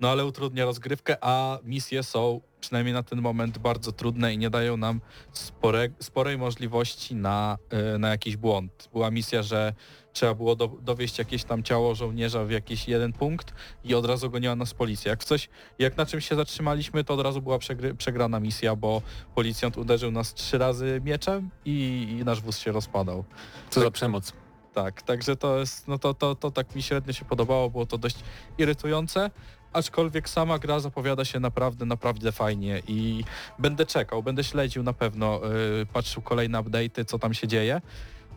no 0.00 0.10
ale 0.10 0.26
utrudnia 0.26 0.64
rozgrywkę, 0.64 1.16
a 1.20 1.58
misje 1.62 2.02
są 2.02 2.40
przynajmniej 2.60 2.94
na 2.94 3.02
ten 3.02 3.20
moment 3.20 3.58
bardzo 3.58 3.92
trudne 3.92 4.34
i 4.34 4.38
nie 4.38 4.50
dają 4.50 4.76
nam 4.76 5.00
spore, 5.32 5.88
sporej 6.00 6.38
możliwości 6.38 7.14
na, 7.14 7.58
e, 7.70 7.98
na 7.98 8.08
jakiś 8.08 8.36
błąd. 8.36 8.88
Była 8.92 9.10
misja, 9.10 9.42
że 9.42 9.74
trzeba 10.14 10.34
było 10.34 10.56
do, 10.56 10.68
dowieść 10.82 11.18
jakieś 11.18 11.44
tam 11.44 11.62
ciało 11.62 11.94
żołnierza 11.94 12.44
w 12.44 12.50
jakiś 12.50 12.88
jeden 12.88 13.12
punkt 13.12 13.54
i 13.84 13.94
od 13.94 14.06
razu 14.06 14.30
goniła 14.30 14.56
nas 14.56 14.74
policja. 14.74 15.10
Jak 15.10 15.24
coś, 15.24 15.48
jak 15.78 15.96
na 15.96 16.06
czymś 16.06 16.28
się 16.28 16.36
zatrzymaliśmy, 16.36 17.04
to 17.04 17.14
od 17.14 17.20
razu 17.20 17.42
była 17.42 17.58
przegry, 17.58 17.94
przegrana 17.94 18.40
misja, 18.40 18.76
bo 18.76 19.02
policjant 19.34 19.78
uderzył 19.78 20.10
nas 20.10 20.34
trzy 20.34 20.58
razy 20.58 21.00
mieczem 21.04 21.50
i, 21.64 22.06
i 22.20 22.24
nasz 22.24 22.40
wóz 22.40 22.58
się 22.58 22.72
rozpadał. 22.72 23.24
Co 23.70 23.80
za 23.80 23.90
przemoc. 23.90 24.32
Tak, 24.74 25.02
także 25.02 25.36
to 25.36 25.58
jest, 25.58 25.88
no 25.88 25.98
to, 25.98 26.14
to, 26.14 26.34
to 26.34 26.50
tak 26.50 26.74
mi 26.74 26.82
średnio 26.82 27.12
się 27.12 27.24
podobało, 27.24 27.70
było 27.70 27.86
to 27.86 27.98
dość 27.98 28.16
irytujące, 28.58 29.30
aczkolwiek 29.72 30.28
sama 30.28 30.58
gra 30.58 30.80
zapowiada 30.80 31.24
się 31.24 31.40
naprawdę, 31.40 31.84
naprawdę 31.84 32.32
fajnie 32.32 32.82
i 32.88 33.24
będę 33.58 33.86
czekał, 33.86 34.22
będę 34.22 34.44
śledził 34.44 34.82
na 34.82 34.92
pewno, 34.92 35.40
yy, 35.78 35.86
patrzył 35.86 36.22
kolejne 36.22 36.58
update'y, 36.58 37.04
co 37.04 37.18
tam 37.18 37.34
się 37.34 37.48
dzieje, 37.48 37.80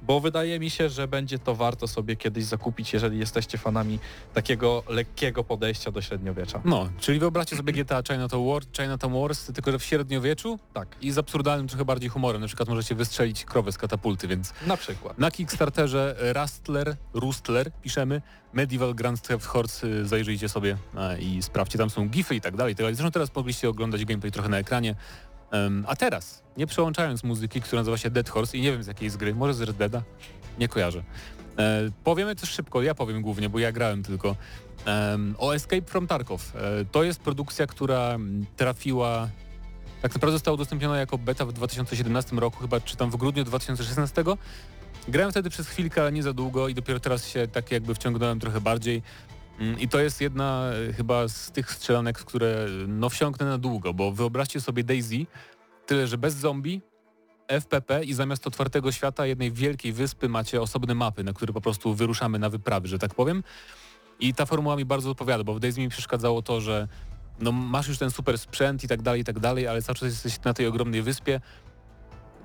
bo 0.03 0.19
wydaje 0.19 0.59
mi 0.59 0.69
się, 0.69 0.89
że 0.89 1.07
będzie 1.07 1.39
to 1.39 1.55
warto 1.55 1.87
sobie 1.87 2.15
kiedyś 2.15 2.45
zakupić, 2.45 2.93
jeżeli 2.93 3.19
jesteście 3.19 3.57
fanami 3.57 3.99
takiego 4.33 4.83
lekkiego 4.89 5.43
podejścia 5.43 5.91
do 5.91 6.01
średniowiecza. 6.01 6.61
No, 6.65 6.89
czyli 6.99 7.19
wyobraźcie 7.19 7.57
sobie 7.57 7.73
GTA 7.73 8.01
Chinatown, 8.07 8.47
War, 8.47 8.63
Chinatown 8.77 9.13
Wars, 9.21 9.45
tylko 9.45 9.71
że 9.71 9.79
w 9.79 9.83
średniowieczu 9.83 10.59
Tak, 10.73 10.87
i 11.01 11.11
z 11.11 11.17
absurdalnym 11.17 11.67
trochę 11.67 11.85
bardziej 11.85 12.09
humorem. 12.09 12.41
Na 12.41 12.47
przykład 12.47 12.69
możecie 12.69 12.95
wystrzelić 12.95 13.45
krowę 13.45 13.71
z 13.71 13.77
katapulty, 13.77 14.27
więc 14.27 14.53
na 14.67 14.77
przykład. 14.77 15.19
na 15.19 15.31
Kickstarterze 15.31 16.15
Rustler, 16.33 16.95
Rustler 17.13 17.71
piszemy, 17.81 18.21
Medieval 18.53 18.95
Grand 18.95 19.21
Theft 19.21 19.45
Horse, 19.45 19.87
y, 19.87 20.05
zajrzyjcie 20.05 20.49
sobie 20.49 20.77
i 21.19 21.43
sprawdźcie, 21.43 21.77
tam 21.77 21.89
są 21.89 22.07
gify 22.09 22.35
tak 22.35 22.35
i 22.35 22.41
tak 22.41 22.55
dalej. 22.55 22.75
Zresztą 22.95 23.11
teraz 23.11 23.35
mogliście 23.35 23.69
oglądać 23.69 24.05
gameplay 24.05 24.31
trochę 24.31 24.49
na 24.49 24.57
ekranie. 24.57 24.95
A 25.87 25.95
teraz, 25.95 26.43
nie 26.57 26.67
przełączając 26.67 27.23
muzyki, 27.23 27.61
która 27.61 27.81
nazywa 27.81 27.97
się 27.97 28.09
Dead 28.09 28.29
Horse 28.29 28.57
i 28.57 28.61
nie 28.61 28.71
wiem 28.71 28.83
z 28.83 28.87
jakiej 28.87 29.09
z 29.09 29.17
gry, 29.17 29.35
może 29.35 29.53
z 29.53 29.61
Red 29.61 29.77
Deada? 29.77 30.03
Nie 30.59 30.67
kojarzę. 30.67 31.03
E, 31.57 31.89
powiemy 32.03 32.35
też 32.35 32.49
szybko, 32.49 32.81
ja 32.81 32.95
powiem 32.95 33.21
głównie, 33.21 33.49
bo 33.49 33.59
ja 33.59 33.71
grałem 33.71 34.03
tylko. 34.03 34.35
O 35.37 35.55
Escape 35.55 35.81
from 35.81 36.07
Tarkov. 36.07 36.55
E, 36.55 36.85
to 36.85 37.03
jest 37.03 37.19
produkcja, 37.19 37.67
która 37.67 38.17
trafiła 38.55 39.29
tak 40.01 40.13
naprawdę 40.13 40.33
została 40.33 40.55
udostępniona 40.55 40.97
jako 40.97 41.17
beta 41.17 41.45
w 41.45 41.53
2017 41.53 42.35
roku, 42.35 42.59
chyba 42.59 42.79
czy 42.79 42.97
tam 42.97 43.11
w 43.11 43.15
grudniu 43.15 43.43
2016. 43.43 44.23
Grałem 45.07 45.31
wtedy 45.31 45.49
przez 45.49 45.67
chwilkę, 45.67 46.01
ale 46.01 46.11
nie 46.11 46.23
za 46.23 46.33
długo 46.33 46.67
i 46.67 46.73
dopiero 46.73 46.99
teraz 46.99 47.27
się 47.27 47.47
tak 47.47 47.71
jakby 47.71 47.95
wciągnąłem 47.95 48.39
trochę 48.39 48.61
bardziej. 48.61 49.01
Mm, 49.59 49.79
I 49.79 49.87
to 49.87 49.99
jest 49.99 50.21
jedna 50.21 50.71
e, 50.89 50.93
chyba 50.93 51.27
z 51.27 51.51
tych 51.51 51.71
strzelanek, 51.71 52.19
w 52.19 52.25
które 52.25 52.65
no 52.87 53.09
wsiąknę 53.09 53.45
na 53.45 53.57
długo, 53.57 53.93
bo 53.93 54.11
wyobraźcie 54.11 54.61
sobie 54.61 54.83
Daisy, 54.83 55.25
tyle 55.85 56.07
że 56.07 56.17
bez 56.17 56.35
zombie, 56.35 56.81
FPP 57.47 58.03
i 58.03 58.13
zamiast 58.13 58.47
otwartego 58.47 58.91
świata 58.91 59.25
jednej 59.25 59.51
wielkiej 59.51 59.93
wyspy 59.93 60.29
macie 60.29 60.61
osobne 60.61 60.95
mapy, 60.95 61.23
na 61.23 61.33
które 61.33 61.53
po 61.53 61.61
prostu 61.61 61.93
wyruszamy 61.93 62.39
na 62.39 62.49
wyprawy, 62.49 62.87
że 62.87 62.99
tak 62.99 63.15
powiem. 63.15 63.43
I 64.19 64.33
ta 64.33 64.45
formuła 64.45 64.75
mi 64.75 64.85
bardzo 64.85 65.09
odpowiada, 65.09 65.43
bo 65.43 65.53
w 65.53 65.59
Daisy 65.59 65.79
mi 65.79 65.89
przeszkadzało 65.89 66.41
to, 66.41 66.61
że 66.61 66.87
no 67.39 67.51
masz 67.51 67.87
już 67.87 67.97
ten 67.97 68.11
super 68.11 68.37
sprzęt 68.37 68.83
i 68.83 68.87
tak 68.87 69.01
dalej, 69.01 69.21
i 69.21 69.23
tak 69.23 69.39
dalej, 69.39 69.67
ale 69.67 69.81
cały 69.81 69.95
czas 69.95 70.09
jesteś 70.09 70.41
na 70.43 70.53
tej 70.53 70.67
ogromnej 70.67 71.01
wyspie. 71.01 71.41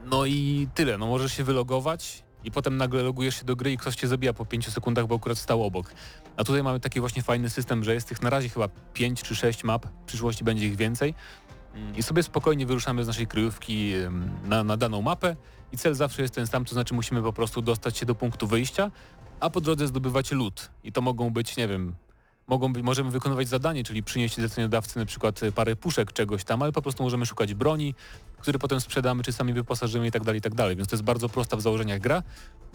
No 0.05 0.27
i 0.27 0.69
tyle, 0.75 0.99
no 0.99 1.07
możesz 1.07 1.33
się 1.33 1.45
wylogować 1.45 2.25
i 2.45 2.51
potem 2.51 2.77
nagle 2.77 3.03
logujesz 3.03 3.39
się 3.39 3.45
do 3.45 3.57
gry 3.57 3.73
i 3.73 3.77
ktoś 3.77 3.97
cię 3.97 4.09
zabija 4.09 4.33
po 4.33 4.47
5 4.47 4.69
sekundach, 4.69 5.07
bo 5.07 5.15
akurat 5.15 5.39
stał 5.39 5.65
obok. 5.65 5.95
A 6.37 6.45
tutaj 6.45 6.63
mamy 6.63 6.81
taki 6.81 7.01
właśnie 7.01 7.23
fajny 7.23 7.51
system, 7.51 7.85
że 7.85 7.95
jest 7.95 8.09
tych 8.09 8.23
na 8.23 8.31
razie 8.31 8.49
chyba 8.49 8.69
5 8.93 9.23
czy 9.23 9.37
6 9.37 9.65
map, 9.65 9.87
w 9.87 10.05
przyszłości 10.05 10.45
będzie 10.45 10.67
ich 10.67 10.77
więcej. 10.77 11.15
Mm, 11.75 11.97
I 11.97 12.03
sobie 12.03 12.23
spokojnie 12.23 12.67
wyruszamy 12.67 13.05
z 13.05 13.07
naszej 13.07 13.27
kryjówki 13.27 13.93
na, 14.45 14.65
na 14.65 14.77
daną 14.77 15.03
mapę 15.03 15.37
i 15.73 15.79
cel 15.79 15.95
zawsze 15.95 16.23
jest 16.23 16.35
ten 16.35 16.47
sam, 16.47 16.65
to 16.65 16.75
znaczy 16.75 16.95
musimy 16.95 17.23
po 17.23 17.33
prostu 17.33 17.63
dostać 17.63 17.99
się 17.99 18.07
do 18.07 18.15
punktu 18.15 18.47
wyjścia, 18.47 18.91
a 19.41 19.51
po 19.51 19.61
drodze 19.61 19.87
zdobywać 19.87 20.33
lód. 20.33 20.71
I 20.85 20.93
to 20.93 21.01
mogą 21.01 21.31
być, 21.31 21.57
nie 21.57 21.69
wiem, 21.69 21.95
mogą 22.47 22.73
być, 22.73 22.83
możemy 22.83 23.11
wykonywać 23.11 23.49
zadanie, 23.49 23.85
czyli 23.85 24.03
przynieść 24.03 24.35
zleceniodawcy 24.35 24.99
na 24.99 25.07
przykład 25.07 25.41
parę 25.55 25.77
puszek 25.77 26.13
czegoś 26.13 26.45
tam, 26.45 26.63
ale 26.63 26.73
po 26.73 26.83
prostu 26.83 27.03
możemy 27.03 27.27
szukać 27.27 27.55
broni, 27.55 27.95
które 28.43 28.59
potem 28.59 28.81
sprzedamy, 28.81 29.23
czy 29.23 29.33
sami 29.33 29.53
wyposażymy 29.53 30.07
i 30.07 30.11
tak 30.11 30.25
dalej, 30.25 30.39
i 30.39 30.43
tak 30.43 30.55
dalej. 30.55 30.77
Więc 30.77 30.89
to 30.89 30.97
jest 30.97 31.05
bardzo 31.05 31.29
prosta 31.29 31.57
w 31.57 31.61
założeniach 31.61 32.01
gra. 32.01 32.23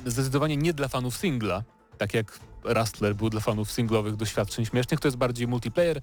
Zdecydowanie 0.05 0.57
nie 0.57 0.74
dla 0.74 0.88
fanów 0.88 1.18
singla, 1.18 1.63
tak 1.97 2.13
jak 2.13 2.39
Rustler 2.63 3.15
był 3.15 3.30
dla 3.30 3.41
fanów 3.41 3.72
singlowych 3.72 4.15
doświadczeń 4.15 4.65
śmiesznych, 4.65 4.99
to 4.99 5.07
jest 5.07 5.18
bardziej 5.18 5.47
multiplayer. 5.47 6.01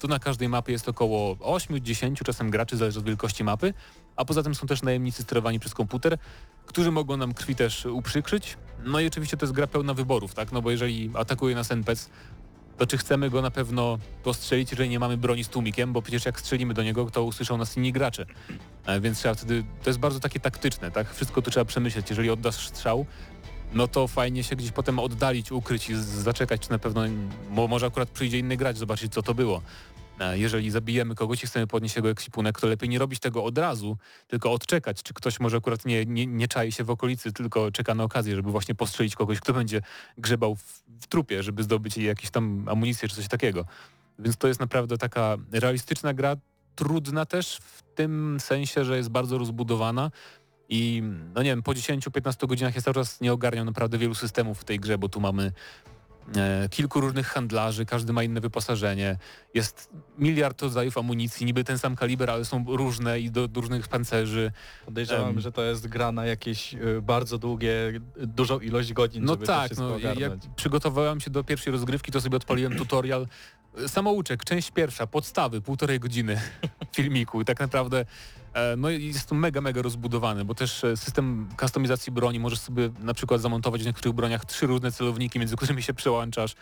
Tu 0.00 0.08
na 0.08 0.18
każdej 0.18 0.48
mapie 0.48 0.72
jest 0.72 0.88
około 0.88 1.34
8-10 1.34 2.22
czasem 2.24 2.50
graczy, 2.50 2.76
zależy 2.76 2.98
od 2.98 3.04
wielkości 3.04 3.44
mapy, 3.44 3.74
a 4.16 4.24
poza 4.24 4.42
tym 4.42 4.54
są 4.54 4.66
też 4.66 4.82
najemnicy 4.82 5.22
sterowani 5.22 5.60
przez 5.60 5.74
komputer, 5.74 6.18
którzy 6.66 6.90
mogą 6.90 7.16
nam 7.16 7.34
krwi 7.34 7.54
też 7.54 7.86
uprzykrzyć. 7.86 8.56
No 8.84 9.00
i 9.00 9.06
oczywiście 9.06 9.36
to 9.36 9.46
jest 9.46 9.52
gra 9.52 9.66
pełna 9.66 9.94
wyborów, 9.94 10.34
tak? 10.34 10.52
No 10.52 10.62
bo 10.62 10.70
jeżeli 10.70 11.10
atakuje 11.14 11.54
nas 11.54 11.70
NPC, 11.70 12.10
to 12.78 12.86
czy 12.86 12.98
chcemy 12.98 13.30
go 13.30 13.42
na 13.42 13.50
pewno 13.50 13.98
postrzelić, 14.24 14.70
jeżeli 14.70 14.88
nie 14.90 14.98
mamy 14.98 15.16
broni 15.16 15.44
z 15.44 15.48
tłumikiem, 15.48 15.92
bo 15.92 16.02
przecież 16.02 16.24
jak 16.24 16.40
strzelimy 16.40 16.74
do 16.74 16.82
niego, 16.82 17.10
to 17.10 17.24
usłyszą 17.24 17.56
nas 17.56 17.76
inni 17.76 17.92
gracze. 17.92 18.26
E, 18.86 19.00
Więc 19.00 19.18
trzeba 19.18 19.34
wtedy, 19.34 19.64
to 19.82 19.90
jest 19.90 20.00
bardzo 20.00 20.20
takie 20.20 20.40
taktyczne, 20.40 20.90
tak? 20.90 21.14
Wszystko 21.14 21.42
tu 21.42 21.50
trzeba 21.50 21.64
przemyśleć. 21.64 22.10
Jeżeli 22.10 22.30
oddasz 22.30 22.68
strzał, 22.68 23.06
no 23.72 23.88
to 23.88 24.08
fajnie 24.08 24.44
się 24.44 24.56
gdzieś 24.56 24.70
potem 24.72 24.98
oddalić, 24.98 25.52
ukryć 25.52 25.90
i 25.90 25.94
zaczekać, 25.96 26.60
czy 26.60 26.70
na 26.70 26.78
pewno, 26.78 27.02
bo 27.50 27.68
może 27.68 27.86
akurat 27.86 28.08
przyjdzie 28.08 28.38
inny 28.38 28.56
gracz, 28.56 28.76
zobaczyć 28.76 29.12
co 29.12 29.22
to 29.22 29.34
było. 29.34 29.62
Jeżeli 30.34 30.70
zabijemy 30.70 31.14
kogoś 31.14 31.44
i 31.44 31.46
chcemy 31.46 31.66
podnieść 31.66 31.96
jego 31.96 32.10
ekwipunek, 32.10 32.60
to 32.60 32.66
lepiej 32.66 32.88
nie 32.88 32.98
robić 32.98 33.20
tego 33.20 33.44
od 33.44 33.58
razu, 33.58 33.96
tylko 34.26 34.52
odczekać, 34.52 35.02
czy 35.02 35.14
ktoś 35.14 35.40
może 35.40 35.56
akurat 35.56 35.84
nie, 35.84 36.06
nie, 36.06 36.26
nie 36.26 36.48
czai 36.48 36.72
się 36.72 36.84
w 36.84 36.90
okolicy, 36.90 37.32
tylko 37.32 37.72
czeka 37.72 37.94
na 37.94 38.04
okazję, 38.04 38.36
żeby 38.36 38.50
właśnie 38.50 38.74
postrzelić 38.74 39.16
kogoś, 39.16 39.40
kto 39.40 39.52
będzie 39.52 39.82
grzebał 40.18 40.56
w, 40.56 40.82
w 41.00 41.06
trupie, 41.06 41.42
żeby 41.42 41.62
zdobyć 41.62 41.96
jakieś 41.96 42.30
tam 42.30 42.68
amunicję 42.68 43.08
czy 43.08 43.16
coś 43.16 43.28
takiego. 43.28 43.64
Więc 44.18 44.36
to 44.36 44.48
jest 44.48 44.60
naprawdę 44.60 44.98
taka 44.98 45.36
realistyczna 45.52 46.14
gra, 46.14 46.36
trudna 46.74 47.26
też 47.26 47.56
w 47.56 47.82
tym 47.94 48.40
sensie, 48.40 48.84
że 48.84 48.96
jest 48.96 49.08
bardzo 49.08 49.38
rozbudowana 49.38 50.10
i 50.68 51.02
no 51.34 51.42
nie 51.42 51.50
wiem, 51.50 51.62
po 51.62 51.72
10-15 51.72 52.46
godzinach 52.46 52.74
ja 52.74 52.82
cały 52.82 52.94
czas 52.94 53.20
nie 53.20 53.32
ogarniam 53.32 53.66
naprawdę 53.66 53.98
wielu 53.98 54.14
systemów 54.14 54.60
w 54.60 54.64
tej 54.64 54.80
grze, 54.80 54.98
bo 54.98 55.08
tu 55.08 55.20
mamy 55.20 55.52
kilku 56.70 57.00
różnych 57.00 57.26
handlarzy, 57.26 57.86
każdy 57.86 58.12
ma 58.12 58.22
inne 58.22 58.40
wyposażenie, 58.40 59.16
jest 59.54 59.90
miliard 60.18 60.62
rodzajów 60.62 60.98
amunicji, 60.98 61.46
niby 61.46 61.64
ten 61.64 61.78
sam 61.78 61.96
kaliber, 61.96 62.30
ale 62.30 62.44
są 62.44 62.64
różne 62.68 63.20
i 63.20 63.30
do, 63.30 63.48
do 63.48 63.60
różnych 63.60 63.88
pancerzy. 63.88 64.52
Podejrzewam, 64.84 65.28
Em. 65.28 65.40
że 65.40 65.52
to 65.52 65.62
jest 65.62 65.86
gra 65.86 66.12
na 66.12 66.26
jakieś 66.26 66.74
y, 66.74 67.02
bardzo 67.02 67.38
długie, 67.38 68.00
dużą 68.16 68.60
ilość 68.60 68.92
godzin, 68.92 69.24
No 69.24 69.32
żeby 69.32 69.46
to 69.46 69.52
tak, 69.52 69.66
wszystko 69.66 69.88
no, 69.88 70.20
jak 70.20 70.32
przygotowałem 70.56 71.20
się 71.20 71.30
do 71.30 71.44
pierwszej 71.44 71.72
rozgrywki, 71.72 72.12
to 72.12 72.20
sobie 72.20 72.36
odpaliłem 72.36 72.76
tutorial. 72.76 73.26
Samouczek, 73.86 74.44
część 74.44 74.70
pierwsza, 74.70 75.06
podstawy, 75.06 75.60
półtorej 75.60 76.00
godziny 76.00 76.40
filmiku 76.96 77.40
i 77.40 77.44
tak 77.44 77.60
naprawdę 77.60 78.00
e, 78.00 78.04
no 78.76 78.90
i 78.90 79.06
jest 79.06 79.28
to 79.28 79.34
mega, 79.34 79.60
mega 79.60 79.82
rozbudowany, 79.82 80.44
bo 80.44 80.54
też 80.54 80.84
e, 80.84 80.96
system 80.96 81.48
kustomizacji 81.58 82.12
broni, 82.12 82.40
możesz 82.40 82.58
sobie 82.58 82.90
na 83.00 83.14
przykład 83.14 83.40
zamontować 83.40 83.82
w 83.82 83.86
niektórych 83.86 84.14
broniach 84.14 84.44
trzy 84.44 84.66
różne 84.66 84.92
celowniki, 84.92 85.38
między 85.38 85.56
którymi 85.56 85.82
się 85.82 85.94
przełączasz. 85.94 86.54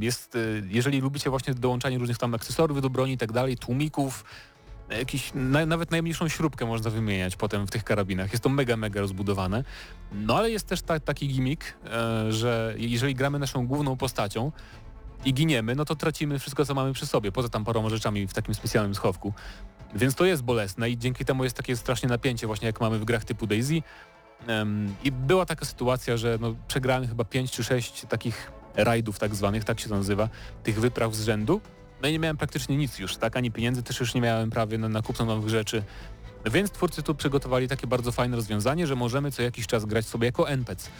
Jest, 0.00 0.36
e, 0.36 0.38
jeżeli 0.68 1.00
lubicie 1.00 1.30
właśnie 1.30 1.54
dołączanie 1.54 1.98
różnych 1.98 2.18
tam 2.18 2.34
akcesorów 2.34 2.82
do 2.82 2.90
broni 2.90 3.12
i 3.12 3.18
tak 3.18 3.32
dalej, 3.32 3.56
tłumików, 3.56 4.24
jakiś, 4.98 5.30
na, 5.34 5.66
nawet 5.66 5.90
najmniejszą 5.90 6.28
śrubkę 6.28 6.66
można 6.66 6.90
wymieniać 6.90 7.36
potem 7.36 7.66
w 7.66 7.70
tych 7.70 7.84
karabinach. 7.84 8.32
Jest 8.32 8.44
to 8.44 8.48
mega, 8.48 8.76
mega 8.76 9.00
rozbudowane. 9.00 9.64
No 10.12 10.36
ale 10.36 10.50
jest 10.50 10.66
też 10.66 10.82
ta, 10.82 11.00
taki 11.00 11.28
gimmick, 11.28 11.64
e, 11.84 12.32
że 12.32 12.74
jeżeli 12.78 13.14
gramy 13.14 13.38
naszą 13.38 13.66
główną 13.66 13.96
postacią 13.96 14.52
i 15.24 15.34
giniemy, 15.34 15.74
no 15.74 15.84
to 15.84 15.96
tracimy 15.96 16.38
wszystko, 16.38 16.64
co 16.64 16.74
mamy 16.74 16.92
przy 16.92 17.06
sobie, 17.06 17.32
poza 17.32 17.48
tam 17.48 17.64
paroma 17.64 17.88
rzeczami 17.88 18.26
w 18.26 18.32
takim 18.34 18.54
specjalnym 18.54 18.94
schowku. 18.94 19.32
Więc 19.94 20.14
to 20.14 20.24
jest 20.24 20.42
bolesne 20.42 20.90
i 20.90 20.98
dzięki 20.98 21.24
temu 21.24 21.44
jest 21.44 21.56
takie 21.56 21.76
strasznie 21.76 22.08
napięcie, 22.08 22.46
właśnie 22.46 22.66
jak 22.66 22.80
mamy 22.80 22.98
w 22.98 23.04
grach 23.04 23.24
typu 23.24 23.46
Daisy. 23.46 23.82
Em, 24.46 24.94
I 25.04 25.12
była 25.12 25.46
taka 25.46 25.64
sytuacja, 25.64 26.16
że 26.16 26.38
no, 26.40 26.54
przegrałem 26.68 27.08
chyba 27.08 27.24
5 27.24 27.50
czy 27.50 27.64
6 27.64 28.06
takich 28.08 28.52
rajdów 28.74 29.18
tak 29.18 29.34
zwanych, 29.34 29.64
tak 29.64 29.80
się 29.80 29.88
to 29.88 29.94
nazywa, 29.96 30.28
tych 30.62 30.80
wypraw 30.80 31.14
z 31.14 31.24
rzędu. 31.24 31.60
No 32.02 32.08
i 32.08 32.12
nie 32.12 32.18
miałem 32.18 32.36
praktycznie 32.36 32.76
nic 32.76 32.98
już, 32.98 33.16
tak? 33.16 33.36
Ani 33.36 33.50
pieniędzy 33.50 33.82
też 33.82 34.00
już 34.00 34.14
nie 34.14 34.20
miałem 34.20 34.50
prawie 34.50 34.78
na, 34.78 34.88
na 34.88 35.02
kupno 35.02 35.24
nowych 35.24 35.48
rzeczy. 35.48 35.82
Więc 36.52 36.70
twórcy 36.70 37.02
tu 37.02 37.14
przygotowali 37.14 37.68
takie 37.68 37.86
bardzo 37.86 38.12
fajne 38.12 38.36
rozwiązanie, 38.36 38.86
że 38.86 38.96
możemy 38.96 39.30
co 39.30 39.42
jakiś 39.42 39.66
czas 39.66 39.84
grać 39.84 40.06
sobie 40.06 40.26
jako 40.26 40.48
NPC. 40.48 40.90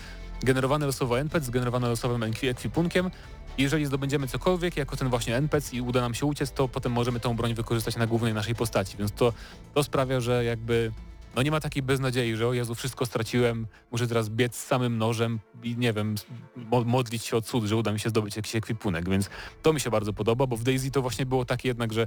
Generowany 0.43 0.87
losowo 0.87 1.21
NPC, 1.21 1.47
zgenerowany 1.47 1.89
losowym 1.89 2.21
ekwi- 2.21 2.49
ekwipunkiem. 2.49 3.11
Jeżeli 3.59 3.87
zdobędziemy 3.87 4.29
cokolwiek 4.29 4.77
jako 4.77 4.97
ten 4.97 5.09
właśnie 5.09 5.37
NPC 5.37 5.77
i 5.77 5.81
uda 5.81 6.01
nam 6.01 6.15
się 6.15 6.27
uciec, 6.27 6.53
to 6.53 6.69
potem 6.69 6.93
możemy 6.93 7.21
tą 7.21 7.37
broń 7.37 7.55
wykorzystać 7.55 7.97
na 7.97 8.07
głównej 8.07 8.35
naszej 8.35 8.55
postaci. 8.55 8.97
Więc 8.97 9.13
to, 9.13 9.33
to 9.75 9.85
sprawia, 9.85 10.21
że 10.21 10.45
jakby 10.45 10.93
no 11.37 11.43
nie 11.43 11.51
ma 11.51 11.61
takiej 11.61 11.83
beznadziei, 11.83 12.37
że 12.37 12.49
o 12.49 12.53
Jezu, 12.53 12.75
wszystko 12.75 13.07
straciłem, 13.07 13.67
muszę 13.93 14.07
teraz 14.07 14.29
biec 14.29 14.57
z 14.57 14.67
samym 14.67 14.99
nożem 14.99 15.41
i 15.63 15.77
nie 15.77 15.93
wiem, 15.93 16.15
mo 16.57 16.85
modlić 16.85 17.25
się 17.25 17.37
o 17.37 17.43
cud, 17.43 17.65
że 17.65 17.77
uda 17.77 17.93
mi 17.93 18.01
się 18.01 18.09
zdobyć 18.09 18.37
jakiś 18.37 18.57
ekwipunek, 18.57 19.09
więc 19.09 19.31
to 19.63 19.73
mi 19.73 19.81
się 19.81 19.91
bardzo 19.91 20.13
podoba, 20.13 20.47
bo 20.47 20.57
w 20.57 20.63
Daisy 20.63 20.91
to 20.91 21.03
właśnie 21.03 21.27
było 21.27 21.45
takie 21.45 21.69
jednak, 21.69 21.93
że 21.93 22.07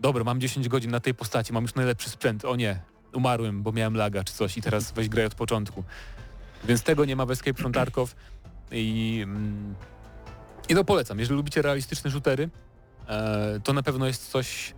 dobra, 0.00 0.24
mam 0.24 0.40
10 0.40 0.68
godzin 0.68 0.90
na 0.90 1.00
tej 1.00 1.14
postaci, 1.14 1.52
mam 1.52 1.62
już 1.62 1.74
najlepszy 1.74 2.10
sprzęt, 2.10 2.44
o 2.44 2.56
nie, 2.56 2.80
umarłem, 3.12 3.62
bo 3.62 3.72
miałem 3.72 3.96
laga 3.96 4.24
czy 4.24 4.32
coś 4.32 4.56
i 4.56 4.62
teraz 4.62 4.92
weź 4.92 5.08
graj 5.08 5.26
od 5.26 5.34
początku. 5.34 5.84
Więc 6.64 6.82
tego 6.82 7.04
nie 7.04 7.16
ma 7.16 7.26
w 7.26 7.30
Escape 7.30 7.54
from 7.54 7.72
Tarkov 7.72 8.14
i, 8.70 9.20
mm, 9.22 9.74
i 10.68 10.74
to 10.74 10.84
polecam. 10.84 11.18
Jeżeli 11.18 11.36
lubicie 11.36 11.62
realistyczne 11.62 12.10
shootery, 12.10 12.50
e, 13.08 13.60
to 13.64 13.72
na 13.72 13.82
pewno 13.82 14.06
jest 14.06 14.30
coś, 14.30 14.74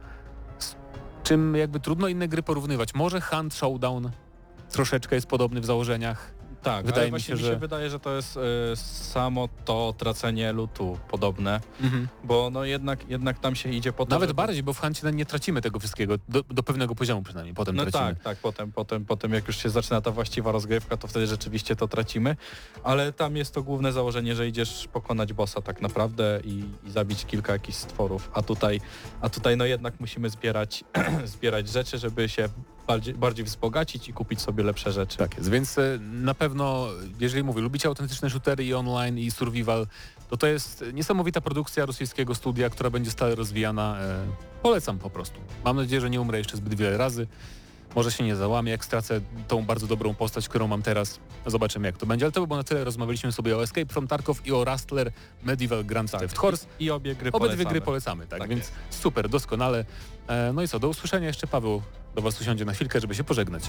z 0.58 0.76
czym 1.22 1.54
jakby 1.54 1.80
trudno 1.80 2.08
inne 2.08 2.28
gry 2.28 2.42
porównywać. 2.42 2.94
Może 2.94 3.20
Hunt 3.20 3.54
Showdown 3.54 4.10
troszeczkę 4.70 5.14
jest 5.14 5.26
podobny 5.26 5.60
w 5.60 5.64
założeniach. 5.64 6.37
Tak, 6.62 6.86
Wydaje 6.86 7.02
ale 7.02 7.12
mi 7.12 7.20
się, 7.20 7.32
mi 7.32 7.38
się 7.38 7.44
że- 7.44 7.56
wydaje, 7.56 7.90
że 7.90 8.00
to 8.00 8.14
jest 8.16 8.36
e, 8.36 8.40
samo 8.76 9.48
to 9.64 9.94
tracenie 9.98 10.52
lutu 10.52 10.98
podobne, 11.10 11.60
bo 12.24 12.50
no 12.52 12.64
jednak, 12.64 13.10
jednak 13.10 13.38
tam 13.38 13.54
się 13.56 13.70
idzie 13.70 13.92
po 13.92 14.06
to, 14.06 14.10
Nawet 14.10 14.28
żeby- 14.28 14.36
bardziej, 14.36 14.62
bo 14.62 14.72
w 14.72 14.80
Huncie 14.80 15.12
nie 15.12 15.26
tracimy 15.26 15.60
tego 15.62 15.78
wszystkiego, 15.78 16.14
do, 16.28 16.42
do 16.42 16.62
pewnego 16.62 16.94
poziomu 16.94 17.22
przynajmniej, 17.22 17.54
potem 17.54 17.76
No 17.76 17.82
tracimy. 17.86 18.14
tak, 18.14 18.22
tak, 18.24 18.38
potem, 18.38 18.72
potem, 18.72 19.04
potem 19.04 19.32
jak 19.32 19.46
już 19.46 19.56
się 19.56 19.70
zaczyna 19.70 20.00
ta 20.00 20.10
właściwa 20.10 20.52
rozgrywka, 20.52 20.96
to 20.96 21.08
wtedy 21.08 21.26
rzeczywiście 21.26 21.76
to 21.76 21.88
tracimy, 21.88 22.36
ale 22.84 23.12
tam 23.12 23.36
jest 23.36 23.54
to 23.54 23.62
główne 23.62 23.92
założenie, 23.92 24.34
że 24.34 24.48
idziesz 24.48 24.88
pokonać 24.92 25.32
bossa 25.32 25.60
tak 25.62 25.80
naprawdę 25.82 26.40
i, 26.44 26.64
i 26.84 26.90
zabić 26.90 27.24
kilka 27.24 27.52
jakichś 27.52 27.78
stworów, 27.78 28.30
a 28.34 28.42
tutaj, 28.42 28.80
a 29.20 29.28
tutaj 29.28 29.56
no 29.56 29.64
jednak 29.64 30.00
musimy 30.00 30.30
zbierać, 30.30 30.84
zbierać 31.24 31.68
rzeczy, 31.68 31.98
żeby 31.98 32.28
się 32.28 32.48
bardziej, 32.88 33.14
bardziej 33.14 33.44
wzbogacić 33.44 34.08
i 34.08 34.12
kupić 34.12 34.40
sobie 34.40 34.64
lepsze 34.64 34.92
rzeczy. 34.92 35.18
Tak 35.18 35.36
jest, 35.36 35.50
więc 35.50 35.78
e, 35.78 35.98
na 36.00 36.34
pewno, 36.34 36.88
jeżeli 37.20 37.44
mówię, 37.44 37.62
lubicie 37.62 37.88
autentyczne 37.88 38.30
shootery 38.30 38.64
i 38.64 38.74
online 38.74 39.18
i 39.18 39.30
survival, 39.30 39.86
to 40.30 40.36
to 40.36 40.46
jest 40.46 40.84
niesamowita 40.92 41.40
produkcja 41.40 41.86
rosyjskiego 41.86 42.34
studia, 42.34 42.70
która 42.70 42.90
będzie 42.90 43.10
stale 43.10 43.34
rozwijana. 43.34 43.96
E, 44.00 44.26
polecam 44.62 44.98
po 44.98 45.10
prostu. 45.10 45.40
Mam 45.64 45.76
nadzieję, 45.76 46.00
że 46.00 46.10
nie 46.10 46.20
umrę 46.20 46.38
jeszcze 46.38 46.56
zbyt 46.56 46.74
wiele 46.74 46.96
razy. 46.96 47.26
Może 47.94 48.12
się 48.12 48.24
nie 48.24 48.36
załamię, 48.36 48.70
jak 48.72 48.84
stracę 48.84 49.20
tą 49.48 49.64
bardzo 49.64 49.86
dobrą 49.86 50.14
postać, 50.14 50.48
którą 50.48 50.66
mam 50.66 50.82
teraz. 50.82 51.20
Zobaczymy 51.46 51.88
jak 51.88 51.96
to 51.96 52.06
będzie, 52.06 52.24
ale 52.26 52.32
to 52.32 52.40
by 52.40 52.46
było 52.46 52.56
na 52.56 52.64
tyle. 52.64 52.84
Rozmawialiśmy 52.84 53.32
sobie 53.32 53.56
o 53.56 53.62
Escape 53.62 53.86
from 53.86 54.08
Tarkov 54.08 54.46
i 54.46 54.52
o 54.52 54.64
Rustler 54.64 55.12
Medieval 55.42 55.84
Grand 55.84 56.10
Tak. 56.10 56.20
Theft 56.20 56.38
Horse. 56.38 56.66
I 56.80 56.90
obie 56.90 57.14
gry 57.14 57.28
Obydwie 57.32 57.48
polecamy. 57.56 57.70
gry 57.70 57.80
polecamy, 57.80 58.26
tak, 58.26 58.38
Tak 58.40 58.48
więc 58.50 58.72
super, 58.90 59.28
doskonale. 59.28 59.84
E, 60.28 60.52
no 60.54 60.62
i 60.62 60.68
co, 60.68 60.78
do 60.78 60.88
usłyszenia 60.88 61.26
jeszcze 61.26 61.46
Paweł 61.46 61.82
do 62.14 62.22
Was 62.22 62.40
usiądzie 62.40 62.64
na 62.64 62.72
chwilkę, 62.72 63.00
żeby 63.00 63.14
się 63.14 63.24
pożegnać. 63.24 63.62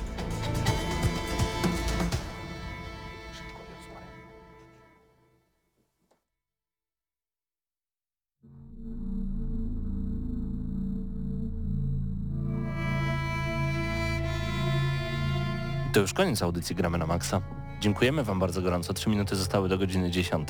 To 15.94 16.00
już 16.00 16.14
koniec 16.14 16.42
audycji 16.42 16.76
Gramy 16.76 16.98
na 16.98 17.06
Maxa. 17.06 17.42
Dziękujemy 17.82 18.24
Wam 18.24 18.40
bardzo 18.40 18.62
gorąco. 18.62 18.94
Trzy 18.94 19.10
minuty 19.10 19.36
zostały 19.36 19.70
do 19.70 19.78
godziny 19.78 20.12
10. 20.12 20.50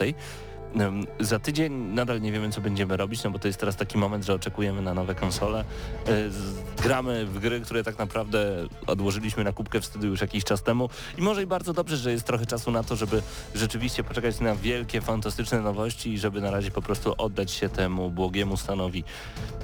Za 1.19 1.39
tydzień 1.39 1.73
nadal 1.73 2.21
nie 2.21 2.31
wiemy, 2.31 2.49
co 2.49 2.61
będziemy 2.61 2.97
robić, 2.97 3.23
no 3.23 3.31
bo 3.31 3.39
to 3.39 3.47
jest 3.47 3.59
teraz 3.59 3.75
taki 3.75 3.97
moment, 3.97 4.25
że 4.25 4.33
oczekujemy 4.33 4.81
na 4.81 4.93
nowe 4.93 5.15
konsole. 5.15 5.65
Z- 6.05 6.59
Gramy 6.83 7.25
w 7.25 7.39
gry, 7.39 7.61
które 7.61 7.83
tak 7.83 7.97
naprawdę 7.99 8.67
odłożyliśmy 8.87 9.43
na 9.43 9.51
kubkę 9.53 9.81
w 9.81 9.85
studiu 9.85 10.09
już 10.09 10.21
jakiś 10.21 10.43
czas 10.43 10.63
temu 10.63 10.89
i 11.17 11.21
może 11.21 11.43
i 11.43 11.45
bardzo 11.45 11.73
dobrze, 11.73 11.97
że 11.97 12.11
jest 12.11 12.25
trochę 12.25 12.45
czasu 12.45 12.71
na 12.71 12.83
to, 12.83 12.95
żeby 12.95 13.21
rzeczywiście 13.55 14.03
poczekać 14.03 14.39
na 14.39 14.55
wielkie, 14.55 15.01
fantastyczne 15.01 15.61
nowości 15.61 16.13
i 16.13 16.17
żeby 16.19 16.41
na 16.41 16.51
razie 16.51 16.71
po 16.71 16.81
prostu 16.81 17.13
oddać 17.17 17.51
się 17.51 17.69
temu 17.69 18.09
błogiemu 18.11 18.57
stanowi 18.57 19.03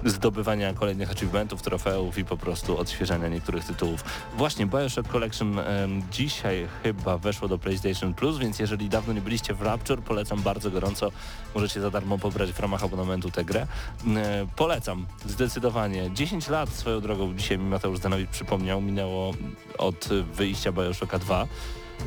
zdobywania 0.05 0.73
kolejnych 0.73 1.11
achievementów, 1.11 1.61
trofeów 1.61 2.17
i 2.17 2.25
po 2.25 2.37
prostu 2.37 2.77
odświeżania 2.77 3.27
niektórych 3.27 3.65
tytułów. 3.65 4.03
Właśnie 4.37 4.65
Bioshock 4.65 5.09
Collection 5.09 5.59
dzisiaj 6.11 6.67
chyba 6.83 7.17
weszło 7.17 7.47
do 7.47 7.57
PlayStation 7.57 8.13
Plus, 8.13 8.37
więc 8.37 8.59
jeżeli 8.59 8.89
dawno 8.89 9.13
nie 9.13 9.21
byliście 9.21 9.53
w 9.53 9.61
Rapture, 9.61 10.01
polecam 10.01 10.41
bardzo 10.41 10.71
gorąco. 10.71 10.94
Możecie 11.55 11.81
za 11.81 11.91
darmo 11.91 12.17
pobrać 12.17 12.51
w 12.51 12.59
ramach 12.59 12.83
abonamentu 12.83 13.31
tę 13.31 13.45
grę. 13.45 13.67
E, 14.07 14.47
polecam, 14.55 15.05
zdecydowanie. 15.25 16.11
10 16.13 16.49
lat 16.49 16.69
swoją 16.69 17.01
drogą 17.01 17.35
dzisiaj 17.35 17.57
mi 17.57 17.65
Mateusz 17.65 17.97
Zdanowicz 17.97 18.29
przypomniał, 18.29 18.81
minęło 18.81 19.33
od 19.77 20.09
wyjścia 20.33 20.71
Bioshocka 20.71 21.19
2. 21.19 21.47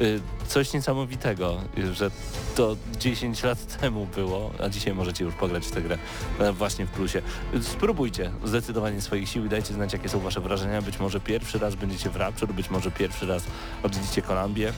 Y, 0.00 0.20
Coś 0.48 0.72
niesamowitego, 0.72 1.60
że 1.92 2.10
to 2.54 2.76
10 2.98 3.42
lat 3.42 3.80
temu 3.80 4.06
było, 4.06 4.50
a 4.64 4.68
dzisiaj 4.68 4.94
możecie 4.94 5.24
już 5.24 5.34
pograć 5.34 5.66
w 5.66 5.70
tę 5.70 5.82
grę 5.82 5.98
e, 6.38 6.52
właśnie 6.52 6.86
w 6.86 6.90
plusie. 6.90 7.22
Spróbujcie 7.62 8.30
zdecydowanie 8.44 9.00
swoich 9.00 9.28
sił 9.28 9.44
i 9.44 9.48
dajcie 9.48 9.74
znać, 9.74 9.92
jakie 9.92 10.08
są 10.08 10.20
wasze 10.20 10.40
wrażenia. 10.40 10.82
Być 10.82 10.98
może 10.98 11.20
pierwszy 11.20 11.58
raz 11.58 11.74
będziecie 11.74 12.10
w 12.10 12.16
Rapture, 12.16 12.52
być 12.52 12.70
może 12.70 12.90
pierwszy 12.90 13.26
raz 13.26 13.42
odwiedzicie 13.82 14.22
Kolumbię. 14.22 14.72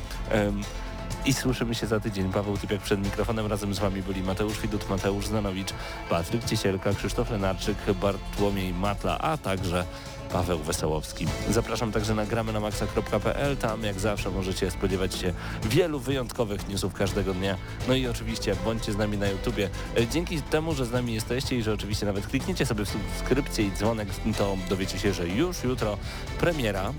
I 1.27 1.33
słyszymy 1.33 1.75
się 1.75 1.87
za 1.87 2.01
tydzień. 2.01 2.33
Paweł 2.33 2.57
Typiak 2.59 2.81
przed 2.81 3.05
mikrofonem. 3.05 3.47
Razem 3.47 3.75
z 3.75 3.79
wami 3.79 4.03
byli 4.03 4.23
Mateusz 4.23 4.61
Widut, 4.61 4.91
Mateusz 4.91 5.27
Zanowicz, 5.27 5.73
Patryk 6.11 6.45
Ciesielka, 6.45 6.95
Krzysztof 6.95 7.31
Lenarczyk, 7.31 7.77
Bartłomiej 8.01 8.75
Matla, 8.75 9.19
a 9.19 9.37
także 9.37 9.85
Paweł 10.33 10.59
Wesołowski. 10.59 11.27
Zapraszam 11.51 11.93
także 11.93 12.15
na 12.15 12.27
gramy 12.27 12.53
na 12.53 12.61
maxa.pl. 12.61 13.57
Tam 13.57 13.83
jak 13.85 14.01
zawsze 14.01 14.31
możecie 14.31 14.71
spodziewać 14.71 15.15
się 15.15 15.33
wielu 15.65 16.01
wyjątkowych 16.01 16.69
newsów 16.69 16.95
każdego 16.95 17.35
dnia. 17.35 17.57
No 17.89 17.95
i 17.95 18.07
oczywiście 18.07 18.57
bądźcie 18.65 18.93
z 18.93 18.97
nami 18.97 19.19
na 19.19 19.29
YouTubie. 19.29 19.71
E, 19.99 20.07
Dzięki 20.07 20.43
temu, 20.43 20.75
że 20.75 20.87
z 20.87 20.93
nami 20.93 21.15
jesteście 21.15 21.57
i 21.57 21.63
że 21.63 21.73
oczywiście 21.73 22.07
nawet 22.07 22.27
klikniecie 22.27 22.67
sobie 22.67 22.85
w 22.85 22.89
subskrypcję 22.89 23.67
i 23.67 23.73
dzwonek, 23.73 24.09
to 24.39 24.57
dowiecie 24.69 24.99
się, 24.99 25.13
że 25.13 25.29
już 25.29 25.65
jutro 25.65 25.99
premiera 26.41 26.89
em, 26.89 26.95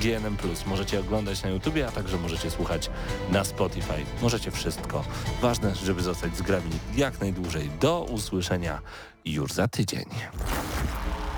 GNM+. 0.00 0.36
Możecie 0.66 1.00
oglądać 1.00 1.42
na 1.42 1.48
YouTubie, 1.50 1.88
a 1.88 1.92
także 1.92 2.16
możecie 2.18 2.50
słuchać 2.50 2.90
na 3.30 3.44
Spotify. 3.44 4.04
Możecie 4.22 4.50
wszystko. 4.50 5.04
Ważne, 5.42 5.74
żeby 5.74 6.02
zostać 6.02 6.36
z 6.36 6.42
grami 6.42 6.70
jak 6.96 7.20
najdłużej. 7.20 7.70
Do 7.80 8.00
usłyszenia 8.10 8.80
już 9.24 9.52
za 9.52 9.68
tydzień. 9.68 10.04